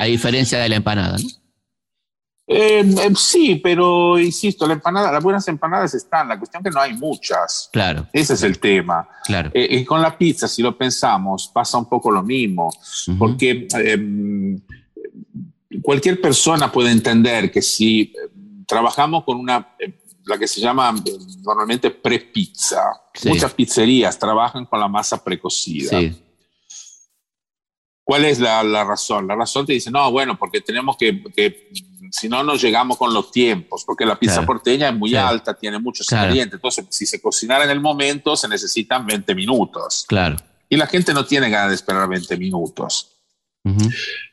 hay, 0.00 0.10
diferencia 0.10 0.58
de 0.58 0.68
la 0.68 0.76
empanada, 0.76 1.18
¿no? 1.18 1.28
Eh, 2.48 2.80
eh, 2.80 3.12
sí, 3.16 3.56
pero 3.56 4.18
insisto, 4.20 4.66
la 4.68 4.74
empanada, 4.74 5.10
las 5.10 5.22
buenas 5.22 5.46
empanadas 5.48 5.94
están, 5.94 6.28
la 6.28 6.38
cuestión 6.38 6.62
es 6.64 6.70
que 6.70 6.74
no 6.74 6.80
hay 6.80 6.94
muchas. 6.94 7.68
Claro. 7.72 8.06
Ese 8.12 8.34
es 8.34 8.42
el 8.44 8.60
tema. 8.60 9.08
Claro. 9.24 9.50
Eh, 9.52 9.66
y 9.80 9.84
con 9.84 10.00
la 10.00 10.16
pizza, 10.16 10.46
si 10.46 10.62
lo 10.62 10.78
pensamos, 10.78 11.50
pasa 11.52 11.76
un 11.76 11.88
poco 11.88 12.10
lo 12.10 12.22
mismo, 12.22 12.72
porque 13.18 13.66
em, 13.74 14.60
cualquier 15.82 16.20
persona 16.20 16.70
puede 16.70 16.92
entender 16.92 17.50
que 17.50 17.62
si 17.62 18.12
trabajamos 18.64 19.24
con 19.24 19.38
una, 19.38 19.74
la 20.24 20.38
que 20.38 20.46
se 20.46 20.60
llama 20.60 20.94
normalmente 21.42 21.90
pre-pizza, 21.90 22.80
muchas 23.24 23.52
pizzerías 23.54 24.16
trabajan 24.16 24.66
con 24.66 24.78
la 24.78 24.86
masa 24.86 25.22
precocida. 25.22 25.98
Sí. 25.98 26.22
¿Cuál 28.04 28.24
es 28.24 28.38
la, 28.38 28.62
la, 28.62 28.84
razón? 28.84 29.26
La 29.26 29.34
razón 29.34 29.66
te 29.66 29.72
dice, 29.72 29.90
no, 29.90 30.12
bueno, 30.12 30.38
porque 30.38 30.60
tenemos 30.60 30.96
que, 30.96 31.24
que 31.34 31.72
si 32.10 32.28
no, 32.28 32.42
no 32.42 32.56
llegamos 32.56 32.96
con 32.96 33.12
los 33.12 33.30
tiempos, 33.30 33.84
porque 33.84 34.04
la 34.04 34.18
pizza 34.18 34.44
porteña 34.44 34.88
es 34.88 34.94
muy 34.94 35.14
alta, 35.14 35.54
tiene 35.54 35.78
muchos 35.78 36.10
ingredientes. 36.10 36.54
Entonces, 36.54 36.86
si 36.90 37.06
se 37.06 37.20
cocinara 37.20 37.64
en 37.64 37.70
el 37.70 37.80
momento, 37.80 38.36
se 38.36 38.48
necesitan 38.48 39.06
20 39.06 39.34
minutos. 39.34 40.04
Claro. 40.08 40.36
Y 40.68 40.76
la 40.76 40.86
gente 40.86 41.14
no 41.14 41.24
tiene 41.24 41.48
ganas 41.50 41.70
de 41.70 41.74
esperar 41.76 42.08
20 42.08 42.36
minutos. 42.36 43.12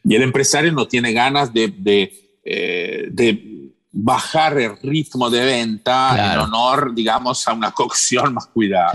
Y 0.03 0.15
el 0.15 0.21
empresario 0.21 0.71
no 0.71 0.87
tiene 0.87 1.11
ganas 1.11 1.51
de, 1.51 1.73
de, 1.75 2.39
eh, 2.43 3.07
de 3.09 3.71
bajar 3.91 4.59
el 4.59 4.77
ritmo 4.81 5.29
de 5.29 5.43
venta 5.43 6.33
en 6.33 6.39
honor, 6.39 6.93
digamos, 6.93 7.47
a 7.47 7.53
una 7.53 7.71
cocción 7.73 8.35
más 8.35 8.47
cuidada. 8.47 8.91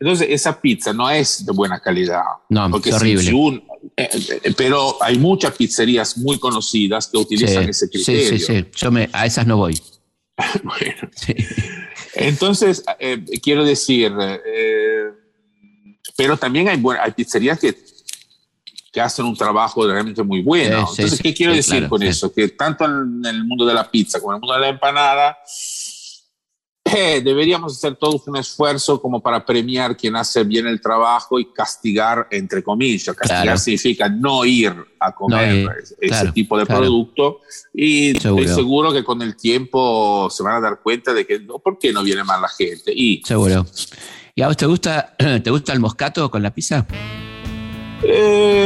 Entonces, 0.00 0.28
esa 0.30 0.60
pizza 0.60 0.92
no 0.92 1.10
es 1.10 1.44
de 1.44 1.52
buena 1.52 1.80
calidad. 1.80 2.22
No, 2.48 2.70
porque 2.70 2.90
es 2.90 2.96
horrible. 2.96 3.30
Eh, 3.30 3.62
eh, 3.98 4.54
pero 4.56 4.96
hay 5.02 5.18
muchas 5.18 5.54
pizzerías 5.54 6.16
muy 6.16 6.38
conocidas 6.38 7.08
que 7.08 7.18
utilizan 7.18 7.68
ese 7.68 7.88
criterio. 7.90 8.30
Sí, 8.30 8.38
sí, 8.38 8.44
sí. 8.44 8.66
Yo 8.76 8.90
me, 8.90 9.08
a 9.12 9.26
esas 9.26 9.46
no 9.46 9.56
voy. 9.56 9.80
bueno. 10.62 11.10
Entonces, 12.14 12.84
eh, 12.98 13.24
quiero 13.42 13.64
decir, 13.64 14.12
pero 16.16 16.36
también 16.36 16.68
hay, 16.68 16.82
hay 17.00 17.12
pizzerías 17.12 17.58
que, 17.58 17.76
que 18.92 19.00
hacen 19.00 19.24
un 19.24 19.36
trabajo 19.36 19.86
realmente 19.86 20.22
muy 20.22 20.42
bueno. 20.42 20.78
Entonces, 20.90 21.20
¿qué 21.20 21.34
quiero 21.34 21.52
decir 21.52 21.88
con 21.88 22.02
eso? 22.02 22.32
Que 22.32 22.48
tanto 22.48 22.84
en 22.84 23.22
el 23.24 23.44
mundo 23.44 23.66
de 23.66 23.74
la 23.74 23.90
pizza 23.90 24.18
como 24.18 24.32
en 24.32 24.36
el 24.36 24.40
mundo 24.40 24.54
de 24.54 24.60
la 24.60 24.68
empanada, 24.68 25.38
eh, 26.94 27.20
deberíamos 27.24 27.76
hacer 27.76 27.96
todos 27.96 28.26
un 28.28 28.36
esfuerzo 28.36 29.00
como 29.00 29.20
para 29.20 29.44
premiar 29.44 29.96
quien 29.96 30.16
hace 30.16 30.44
bien 30.44 30.66
el 30.66 30.80
trabajo 30.80 31.38
y 31.38 31.46
castigar, 31.52 32.26
entre 32.30 32.62
comillas. 32.62 33.14
Castigar 33.16 33.58
significa 33.58 34.08
no 34.08 34.44
ir 34.44 34.74
a 35.00 35.14
comer 35.14 35.68
ese 36.00 36.32
tipo 36.32 36.58
de 36.58 36.66
producto. 36.66 37.40
Y 37.72 38.16
estoy 38.16 38.48
seguro 38.48 38.92
que 38.92 39.04
con 39.04 39.22
el 39.22 39.36
tiempo 39.36 40.28
se 40.30 40.42
van 40.42 40.56
a 40.56 40.60
dar 40.60 40.80
cuenta 40.80 41.12
de 41.12 41.26
que, 41.26 41.40
¿por 41.40 41.78
qué 41.78 41.92
no 41.92 42.02
viene 42.02 42.24
más 42.24 42.40
la 42.40 42.48
gente? 42.48 42.92
Y, 42.94 43.22
seguro. 43.24 43.66
¿Y 44.34 44.42
a 44.42 44.48
vos 44.48 44.56
te 44.56 44.66
gusta, 44.66 45.14
te 45.42 45.50
gusta 45.50 45.72
el 45.72 45.80
moscato 45.80 46.30
con 46.30 46.42
la 46.42 46.54
pizza? 46.54 46.86
Eh, 48.02 48.58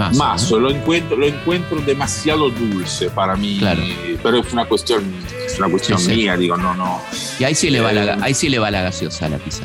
mazo. 0.00 0.18
Mazo, 0.18 0.60
lo, 0.60 0.70
encuentro, 0.70 1.16
lo 1.16 1.26
encuentro 1.26 1.80
demasiado 1.80 2.50
dulce 2.50 3.10
para 3.10 3.36
mí. 3.36 3.58
Claro 3.58 3.82
pero 4.22 4.38
es 4.40 4.52
una 4.52 4.64
cuestión, 4.64 5.04
es 5.44 5.58
una 5.58 5.68
cuestión 5.68 6.04
mía, 6.06 6.36
digo, 6.36 6.56
no, 6.56 6.74
no. 6.74 7.00
Y 7.38 7.44
ahí 7.44 7.54
sí 7.54 7.70
le 7.70 7.80
va, 7.80 7.92
la, 7.92 8.14
eh, 8.14 8.18
ahí 8.20 8.34
sí 8.34 8.48
le 8.48 8.58
va 8.58 8.70
la 8.70 8.82
gaseosa 8.82 9.26
a 9.26 9.28
la 9.30 9.38
pizza. 9.38 9.62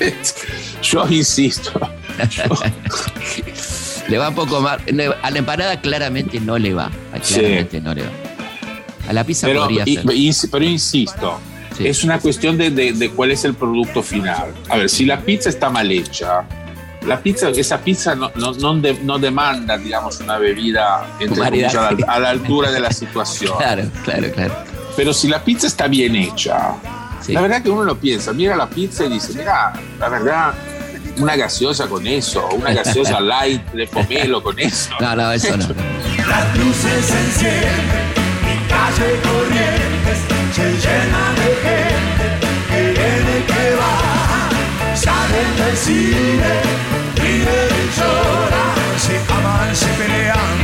yo 0.82 1.06
insisto. 1.08 1.72
le 4.08 4.18
va 4.18 4.28
un 4.28 4.34
poco 4.34 4.60
más. 4.60 4.78
A 5.22 5.30
la 5.30 5.38
empanada 5.38 5.80
claramente 5.80 6.40
no 6.40 6.58
le 6.58 6.74
va. 6.74 6.90
Claramente 7.26 7.80
no 7.80 7.94
le 7.94 8.02
va. 8.02 8.10
A 9.08 9.12
la 9.12 9.24
pizza 9.24 9.46
pero, 9.46 9.64
podría 9.64 9.84
ser. 9.84 10.50
pero 10.50 10.64
insisto, 10.64 11.38
es 11.78 12.04
una 12.04 12.18
cuestión 12.18 12.56
de, 12.56 12.70
de, 12.70 12.92
de, 12.92 13.10
cuál 13.10 13.30
es 13.30 13.44
el 13.44 13.54
producto 13.54 14.02
final. 14.02 14.54
A 14.68 14.78
ver, 14.78 14.88
si 14.88 15.04
la 15.04 15.20
pizza 15.20 15.50
está 15.50 15.68
mal 15.68 15.90
hecha, 15.90 16.44
la 17.06 17.20
pizza, 17.20 17.48
esa 17.50 17.78
pizza 17.78 18.14
no, 18.14 18.30
no, 18.36 18.52
no, 18.52 19.18
demanda, 19.18 19.76
digamos, 19.76 20.20
una 20.20 20.38
bebida 20.38 21.06
a, 22.08 22.18
la, 22.18 22.30
altura 22.30 22.70
de 22.70 22.80
la 22.80 22.90
situación. 22.92 23.56
Claro, 23.58 23.84
claro, 24.04 24.30
claro. 24.32 24.54
Pero 24.96 25.12
si 25.12 25.28
la 25.28 25.42
pizza 25.42 25.66
está 25.66 25.88
bien 25.88 26.14
hecha, 26.16 26.74
la 27.28 27.40
verdad 27.40 27.62
que 27.62 27.70
uno 27.70 27.84
lo 27.84 27.96
piensa, 27.96 28.32
mira 28.32 28.56
la 28.56 28.68
pizza 28.68 29.04
y 29.04 29.10
dice, 29.10 29.32
mira, 29.34 29.72
la 29.98 30.08
verdad, 30.08 30.54
una 31.18 31.36
gaseosa 31.36 31.86
con 31.88 32.06
eso, 32.06 32.46
una 32.52 32.72
gaseosa 32.72 33.20
light 33.20 33.64
de 33.72 33.86
pomelo 33.86 34.42
con 34.42 34.58
eso. 34.58 34.90
No, 35.00 35.16
no, 35.16 35.32
eso 35.32 35.56
no. 35.56 35.66
Las 36.28 36.56
luces 36.58 37.04
se 37.04 37.20
encienden, 37.20 38.14
mi 38.44 38.68
calle 38.68 39.20
Corrientes 39.22 40.18
se 40.54 40.62
llena 40.62 41.32
de 41.36 41.54
gente 41.64 42.48
que 42.68 42.82
viene 42.92 43.44
que 43.46 43.76
va, 43.76 44.96
salen 44.96 45.56
del 45.56 45.76
cine 45.76 46.93
aman, 49.74 49.76
se 49.76 49.88
pelean, 49.98 50.63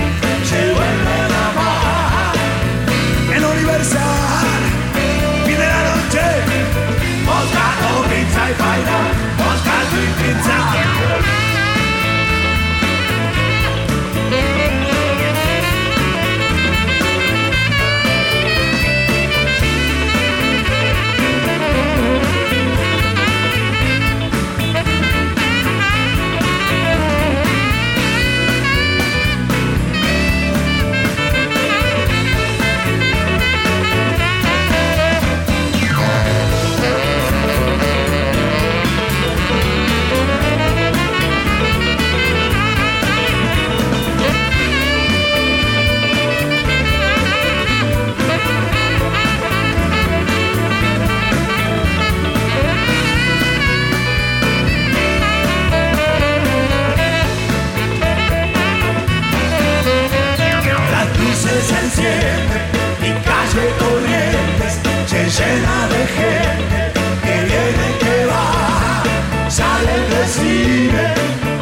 de 65.30 66.06
gente 66.18 66.92
que 67.22 67.44
viene 67.44 67.84
y 67.88 68.04
que 68.04 68.26
va. 68.26 69.48
Salen 69.48 70.10
del 70.10 70.26
cine, 70.26 71.14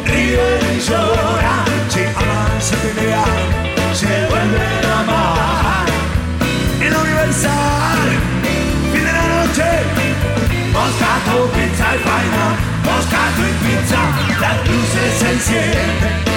ríen 0.05 0.75
y 0.75 0.79
lloran, 0.79 1.65
se 1.87 2.07
aman, 2.07 2.59
se 2.59 2.75
pelean, 2.77 3.93
se 3.93 4.07
vuelven 4.27 4.85
a 4.85 4.99
amar. 5.01 5.85
En 6.81 6.95
Universal, 6.95 7.99
fin 8.91 9.05
la 9.05 9.45
noche, 9.45 9.69
Moscato, 10.73 11.51
pizza 11.53 11.95
y 11.95 11.99
faina, 11.99 12.45
Moscato 12.83 13.41
y 13.45 13.53
pizza, 13.63 14.01
las 14.41 14.67
luces 14.67 15.13
se 15.19 15.29
encienden, 15.31 16.28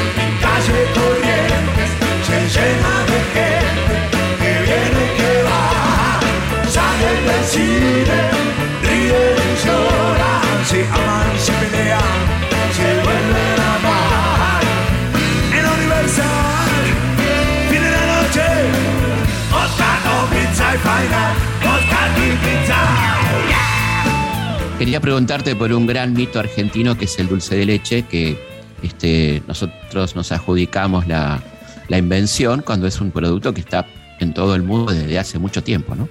Quería 24.78 25.00
preguntarte 25.00 25.54
por 25.54 25.72
un 25.72 25.86
gran 25.86 26.12
mito 26.12 26.40
argentino 26.40 26.98
que 26.98 27.04
es 27.04 27.18
el 27.18 27.28
dulce 27.28 27.56
de 27.56 27.66
leche, 27.66 28.02
que 28.02 28.36
este, 28.82 29.42
nosotros 29.46 30.16
nos 30.16 30.32
adjudicamos 30.32 31.06
la, 31.06 31.40
la 31.88 31.98
invención 31.98 32.62
cuando 32.62 32.86
es 32.86 33.00
un 33.00 33.12
producto 33.12 33.54
que 33.54 33.60
está 33.60 33.86
en 34.18 34.34
todo 34.34 34.54
el 34.54 34.62
mundo 34.62 34.92
desde 34.92 35.18
hace 35.18 35.38
mucho 35.38 35.62
tiempo, 35.62 35.94
¿no? 35.94 36.08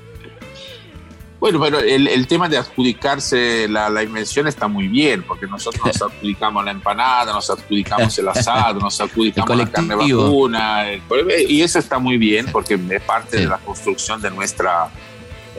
Bueno, 1.42 1.60
pero 1.60 1.80
el, 1.80 2.08
el 2.08 2.28
tema 2.28 2.48
de 2.48 2.58
adjudicarse 2.58 3.68
la, 3.68 3.89
la 3.89 4.04
invención 4.04 4.48
está 4.48 4.68
muy 4.68 4.88
bien, 4.88 5.24
porque 5.24 5.48
nosotros 5.48 5.84
nos 5.86 6.00
adjudicamos 6.14 6.64
la 6.64 6.70
empanada, 6.72 7.34
nos 7.34 7.50
adjudicamos 7.50 8.16
el 8.20 8.28
asado, 8.30 8.80
nos 8.80 9.02
adjudicamos 9.02 9.58
la 9.58 9.66
carne 9.70 9.96
vacuna, 9.96 10.88
el- 10.89 11.02
y 11.50 11.64
eso 11.64 11.80
está 11.80 11.98
muy 11.98 12.18
bien 12.18 12.46
porque 12.52 12.76
es 12.76 13.02
parte 13.02 13.38
Sí. 13.38 13.44
de 13.44 13.50
la 13.50 13.58
construcción 13.58 14.22
de 14.22 14.30
nuestra 14.32 14.88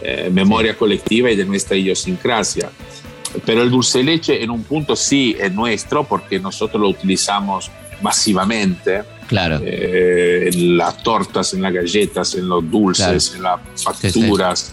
eh, 0.04 0.30
memoria 0.32 0.76
colectiva 0.78 1.30
y 1.30 1.36
de 1.36 1.44
nuestra 1.44 1.76
idiosincrasia. 1.76 2.70
Pero 3.44 3.62
el 3.62 3.70
dulce 3.70 3.98
de 3.98 4.04
leche 4.04 4.42
en 4.42 4.50
un 4.50 4.62
punto 4.62 4.94
sí 4.94 5.34
es 5.38 5.52
nuestro, 5.52 6.04
porque 6.04 6.38
nosotros 6.38 6.80
lo 6.80 6.88
utilizamos 6.90 7.70
masivamente 8.02 9.02
Claro, 9.26 9.60
eh, 9.64 10.50
en 10.52 10.76
las 10.76 11.02
tortas, 11.02 11.54
en 11.54 11.62
las 11.62 11.72
galletas, 11.72 12.34
en 12.34 12.48
los 12.48 12.70
dulces, 12.70 13.34
en 13.34 13.42
las 13.42 13.58
facturas. 13.82 14.72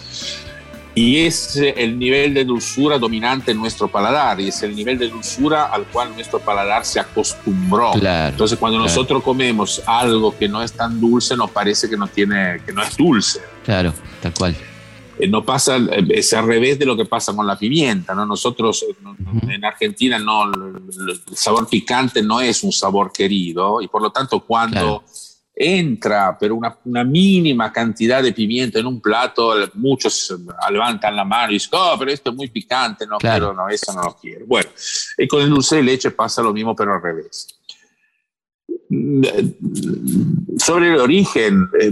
Y 1.00 1.20
es 1.20 1.56
el 1.56 1.98
nivel 1.98 2.34
de 2.34 2.44
dulzura 2.44 3.00
dominante 3.00 3.52
en 3.52 3.58
nuestro 3.58 3.88
paladar 3.88 4.42
y 4.42 4.50
es 4.50 4.62
el 4.64 4.76
nivel 4.76 4.98
de 4.98 5.08
dulzura 5.08 5.68
al 5.68 5.86
cual 5.86 6.14
nuestro 6.14 6.40
paladar 6.42 6.84
se 6.84 7.00
acostumbró. 7.00 7.94
claro. 7.94 8.32
Entonces 8.32 8.60
cuando 8.60 8.80
claro. 8.80 8.90
nosotros 8.90 9.24
comemos 9.24 9.82
algo 9.86 10.38
que 10.38 10.50
no 10.50 10.62
es 10.62 10.74
tan 10.74 11.00
dulce, 11.00 11.38
nos 11.38 11.52
parece 11.52 11.90
que 11.90 11.96
no, 11.96 12.08
tiene, 12.08 12.60
que 12.66 12.74
no 12.74 12.84
es 12.84 12.98
dulce. 12.98 13.40
Claro, 13.64 13.94
tal 14.22 14.34
cual. 14.34 14.58
Eh, 15.18 15.30
no 15.30 15.46
pasa, 15.46 15.78
eh, 15.78 16.06
es 16.10 16.34
al 16.34 16.46
revés 16.46 16.78
de 16.78 16.86
lo 16.86 16.98
que 16.98 17.06
pasa 17.06 17.34
con 17.34 17.48
la 17.48 17.58
pimienta, 17.58 18.14
¿no? 18.14 18.26
Nosotros 18.26 18.84
eh, 18.84 19.54
en 19.54 19.64
Argentina 19.64 20.20
no, 20.20 20.52
el 20.52 20.82
el 21.30 21.38
sabor 21.38 21.70
picante 21.70 22.22
no 22.22 22.42
es 22.42 22.62
un 22.62 22.74
sabor 22.74 23.14
querido 23.14 23.82
y 23.82 23.88
por 23.88 24.02
lo 24.02 24.10
tanto 24.10 24.42
cuando 24.42 24.72
Claro. 24.72 25.04
Entra 25.62 26.38
pero 26.40 26.56
una, 26.56 26.78
una 26.86 27.04
mínima 27.04 27.72
cantidad 27.74 28.24
de 28.24 28.32
pimienta 28.32 28.80
en 28.80 28.86
un 28.86 29.02
plato, 29.02 29.62
eh, 29.62 29.70
muchos 29.74 30.32
eh, 30.32 30.36
levantan 30.72 31.16
la 31.18 31.26
mano 31.26 31.52
y 31.52 31.56
dicen, 31.56 31.72
oh, 31.74 31.96
pero 32.00 32.12
esto 32.12 32.30
es 32.30 32.36
muy 32.38 32.48
picante, 32.50 33.06
no 33.06 33.18
Claro. 33.18 33.48
quiero, 33.50 33.54
no, 33.64 33.70
eso 33.70 33.92
no 33.94 34.04
lo 34.04 34.16
quiero. 34.16 34.46
Bueno, 34.46 34.70
y 35.18 35.28
con 35.28 35.42
el 35.42 35.50
dulce 35.50 35.76
de 35.76 35.84
leche 35.84 36.12
pasa 36.12 36.42
lo 36.42 36.54
mismo 36.54 36.74
pero 36.76 36.94
al 36.94 37.02
revés. 37.04 37.48
Eh, 38.92 39.54
Sobre 40.58 40.94
el 40.94 41.00
origen, 41.00 41.68
eh, 41.80 41.92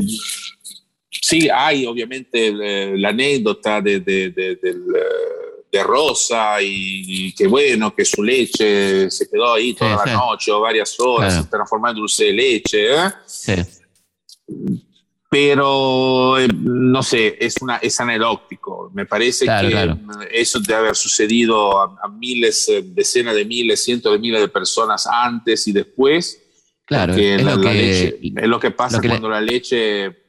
Sí, 1.19 1.49
hay 1.49 1.85
obviamente 1.85 2.47
eh, 2.47 2.97
la 2.97 3.09
anécdota 3.09 3.81
de, 3.81 3.99
de, 4.01 4.29
de- 4.29 4.55
del, 4.57 4.77
eh, 4.95 5.46
de 5.71 5.83
Rosa 5.83 6.61
y, 6.61 7.27
y 7.27 7.33
que 7.35 7.45
bueno, 7.47 7.93
que 7.93 8.05
su 8.05 8.23
leche 8.23 9.11
se 9.11 9.29
quedó 9.29 9.53
ahí 9.53 9.73
toda 9.73 9.91
Sí, 9.91 9.97
la 10.05 10.11
sí. 10.11 10.17
noche 10.17 10.51
o 10.51 10.61
varias 10.61 10.99
horas, 10.99 11.33
Claro. 11.33 11.43
se 11.43 11.49
transformó 11.49 11.89
en 11.89 11.95
dulce 11.95 12.23
de 12.25 12.33
leche. 12.33 12.93
¿eh? 12.95 13.11
Sí, 13.25 13.53
Pero 15.29 16.39
eh, 16.39 16.47
no 16.53 17.03
sé, 17.03 17.35
es, 17.39 17.55
una, 17.61 17.77
es 17.77 17.99
anecdótico. 17.99 18.89
Me 18.93 19.05
parece 19.05 19.43
Claro, 19.43 19.67
que 19.67 19.73
claro. 19.73 19.97
eso 20.31 20.59
debe 20.61 20.75
haber 20.79 20.95
sucedido 20.95 21.81
a, 21.81 21.97
a 22.01 22.07
miles, 22.07 22.69
eh, 22.69 22.81
decenas 22.85 23.35
de 23.35 23.43
miles, 23.43 23.83
cientos 23.83 24.13
de 24.13 24.19
miles 24.19 24.39
de 24.39 24.47
personas 24.47 25.05
antes 25.05 25.67
y 25.67 25.73
después. 25.73 26.41
claro. 26.85 27.13
Es 27.13 27.43
la- 27.43 27.55
lo 27.55 27.61
que, 27.61 27.67
leche- 27.73 28.19
es 28.41 28.47
lo 28.47 28.59
que 28.59 28.71
pasa 28.71 28.95
lo 28.97 29.01
que 29.01 29.07
le- 29.09 29.13
cuando 29.15 29.29
la 29.29 29.41
leche 29.41 30.26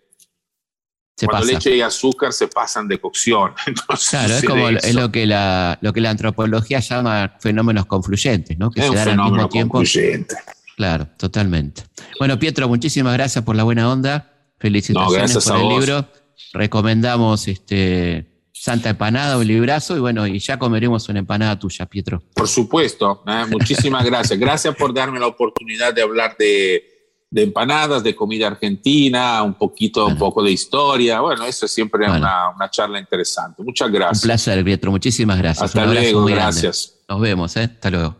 se 1.19 1.27
cuando 1.27 1.47
pasa. 1.47 1.53
leche 1.59 1.77
y 1.77 1.81
azúcar 1.81 2.33
se 2.33 2.49
pasan 2.49 2.87
de 2.89 2.99
cocción. 3.01 3.53
Entonces, 3.67 4.09
Claro, 4.11 4.35
es 4.35 4.45
como 4.45 4.71
lo 4.71 5.11
que 5.13 5.27
la 5.27 5.79
lo 5.81 5.93
que 5.93 6.01
la 6.01 6.11
antropología 6.11 6.81
llama 6.81 7.35
fenómenos 7.41 7.87
confluyentes, 7.87 8.57
¿no? 8.59 8.71
Que 8.71 8.81
Es 8.81 8.87
se 8.87 8.91
un 8.91 8.97
dan 8.97 9.09
al 9.21 9.31
mismo 9.33 9.49
tiempo. 9.49 9.73
concluyente. 9.79 10.37
Claro, 10.77 11.09
totalmente. 11.17 11.83
Bueno, 12.19 12.39
Pietro, 12.39 12.69
muchísimas 12.69 13.13
gracias 13.15 13.45
por 13.45 13.57
la 13.57 13.65
buena 13.65 13.91
onda. 13.91 14.33
Felicitaciones 14.61 15.35
No, 15.35 15.41
por 15.41 15.57
el 15.57 15.63
vos. 15.63 15.81
libro. 15.87 16.09
Recomendamos 16.53 17.49
este 17.49 18.27
Santa 18.53 18.91
Empanada, 18.91 19.39
un 19.39 19.47
librazo, 19.47 19.97
y 19.97 20.01
bueno, 20.01 20.27
y 20.27 20.39
ya 20.41 20.59
comeremos 20.59 21.09
una 21.09 21.21
empanada 21.21 21.59
tuya, 21.59 21.87
Pietro. 21.87 22.21
Por 22.35 22.49
supuesto, 22.49 23.23
¿eh? 23.27 23.45
muchísimas 23.49 24.05
gracias. 24.11 24.39
Gracias 24.39 24.75
por 24.75 24.93
darme 24.93 25.21
la 25.21 25.27
oportunidad 25.29 25.95
de 25.95 26.03
hablar 26.03 26.37
de, 26.39 26.98
de 27.31 27.43
empanadas, 27.43 28.03
de 28.03 28.15
comida 28.17 28.47
argentina, 28.47 29.43
un 29.43 29.55
poquito, 29.55 30.07
un 30.07 30.17
poco 30.17 30.43
de 30.43 30.51
historia. 30.51 31.21
Bueno, 31.21 31.45
eso 31.45 31.67
es 31.67 31.73
siempre 31.73 32.01
Bueno. 32.07 32.17
una, 32.21 32.51
una 32.57 32.71
charla 32.71 32.99
interesante. 32.99 33.63
Muchas 33.63 33.89
Un 33.89 33.95
gracias. 33.95 34.23
placer, 34.23 34.65
Pietro. 34.65 34.91
Muchísimas 34.91 35.37
gracias. 35.39 35.65
Hasta 35.67 35.85
Un 35.85 35.95
luego, 35.95 36.21
muy 36.23 36.33
grande. 36.33 36.61
gracias. 36.63 36.95
Nos 37.09 37.21
vemos, 37.21 37.57
¿eh? 37.57 37.65
Hasta 37.65 37.91
luego. 37.91 38.17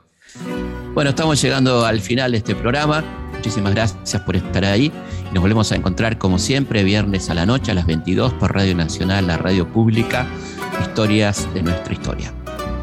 Bueno, 0.95 1.11
estamos 1.11 1.41
llegando 1.41 1.87
al 1.87 2.01
final 2.01 2.33
de 2.33 2.39
este 2.39 2.55
programa. 2.55 3.03
Muchísimas 3.33 3.73
gracias 3.75 4.21
por 4.23 4.37
estar 4.37 4.65
ahí. 4.65 4.93
Y 5.31 5.35
nos 5.35 5.41
volvemos 5.43 5.71
a 5.73 5.77
encontrar, 5.77 6.19
como 6.19 6.39
siempre, 6.39 6.83
viernes 6.85 7.31
a 7.31 7.35
la 7.35 7.47
noche 7.47 7.71
a 7.71 7.75
las 7.75 7.87
22 7.87 8.35
por 8.35 8.53
Radio 8.55 8.75
Nacional, 8.75 9.27
la 9.27 9.37
radio 9.39 9.67
pública. 9.73 10.27
Historias 10.83 11.47
de 11.55 11.63
nuestra 11.63 11.93
historia. 11.95 12.35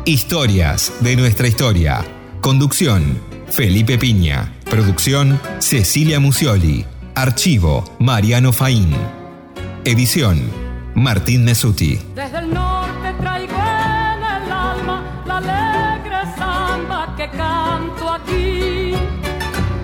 Historias 0.05 0.91
de 1.01 1.15
nuestra 1.17 1.47
historia. 1.47 2.03
Conducción, 2.41 3.19
Felipe 3.47 3.97
Piña. 3.97 4.53
Producción, 4.75 5.39
Cecilia 5.59 6.19
Musioli. 6.19 6.85
Archivo, 7.15 7.95
Mariano 7.97 8.51
Faín. 8.51 8.93
Edición, 9.85 10.51
Martín 10.95 11.45
Mesuti. 11.45 11.97
Desde 12.13 12.39
el 12.39 12.53
norte 12.53 13.13
traigo 13.21 13.53
en 13.53 14.19
el 14.21 14.51
alma 14.51 15.23
la 15.25 15.37
alegre 15.37 16.17
samba 16.37 17.15
que 17.15 17.29
canto 17.29 18.09
aquí 18.11 18.95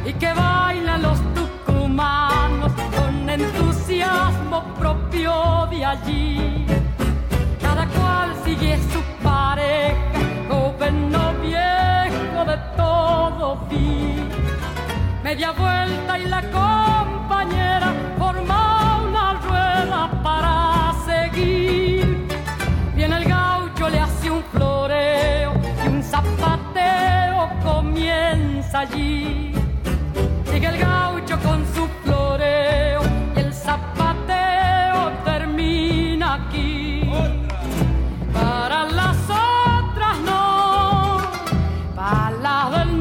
y 0.06 0.14
que 0.20 0.34
bailan 0.34 1.04
los 1.04 1.20
tucumanos 1.36 2.74
con 2.94 3.30
entusiasmo 3.30 4.76
propio 4.78 5.70
de 5.72 5.86
allí. 5.86 6.66
Cada 7.62 7.88
cual 7.88 8.36
sigue 8.44 8.78
su 8.92 9.02
pareja, 9.24 9.96
joven 10.50 11.16
o 11.16 11.34
viejo 11.42 12.44
de 12.46 12.58
todo 12.76 13.66
vi. 13.70 14.41
Media 15.32 15.51
vuelta 15.53 16.19
y 16.19 16.27
la 16.27 16.41
compañera 16.41 17.93
forma 18.17 18.97
una 19.07 19.34
rueda 19.36 20.21
para 20.21 20.93
seguir. 21.05 22.27
Viene 22.93 23.15
el 23.15 23.23
gaucho, 23.23 23.88
le 23.88 23.99
hace 24.01 24.29
un 24.29 24.43
floreo 24.51 25.53
y 25.86 25.88
un 25.88 26.03
zapateo 26.03 27.49
comienza 27.63 28.82
allí. 28.82 29.53
Sigue 30.51 30.67
el 30.67 30.77
gaucho 30.77 31.39
con 31.39 31.65
su 31.73 31.88
floreo 32.03 33.01
y 33.34 33.39
el 33.39 33.53
zapateo 33.53 35.11
termina 35.23 36.34
aquí. 36.34 37.09
Para 38.34 38.84
las 38.84 39.17
otras 39.29 40.19
no, 40.25 41.21
para 41.95 42.32
las 42.32 42.71
del 42.79 43.01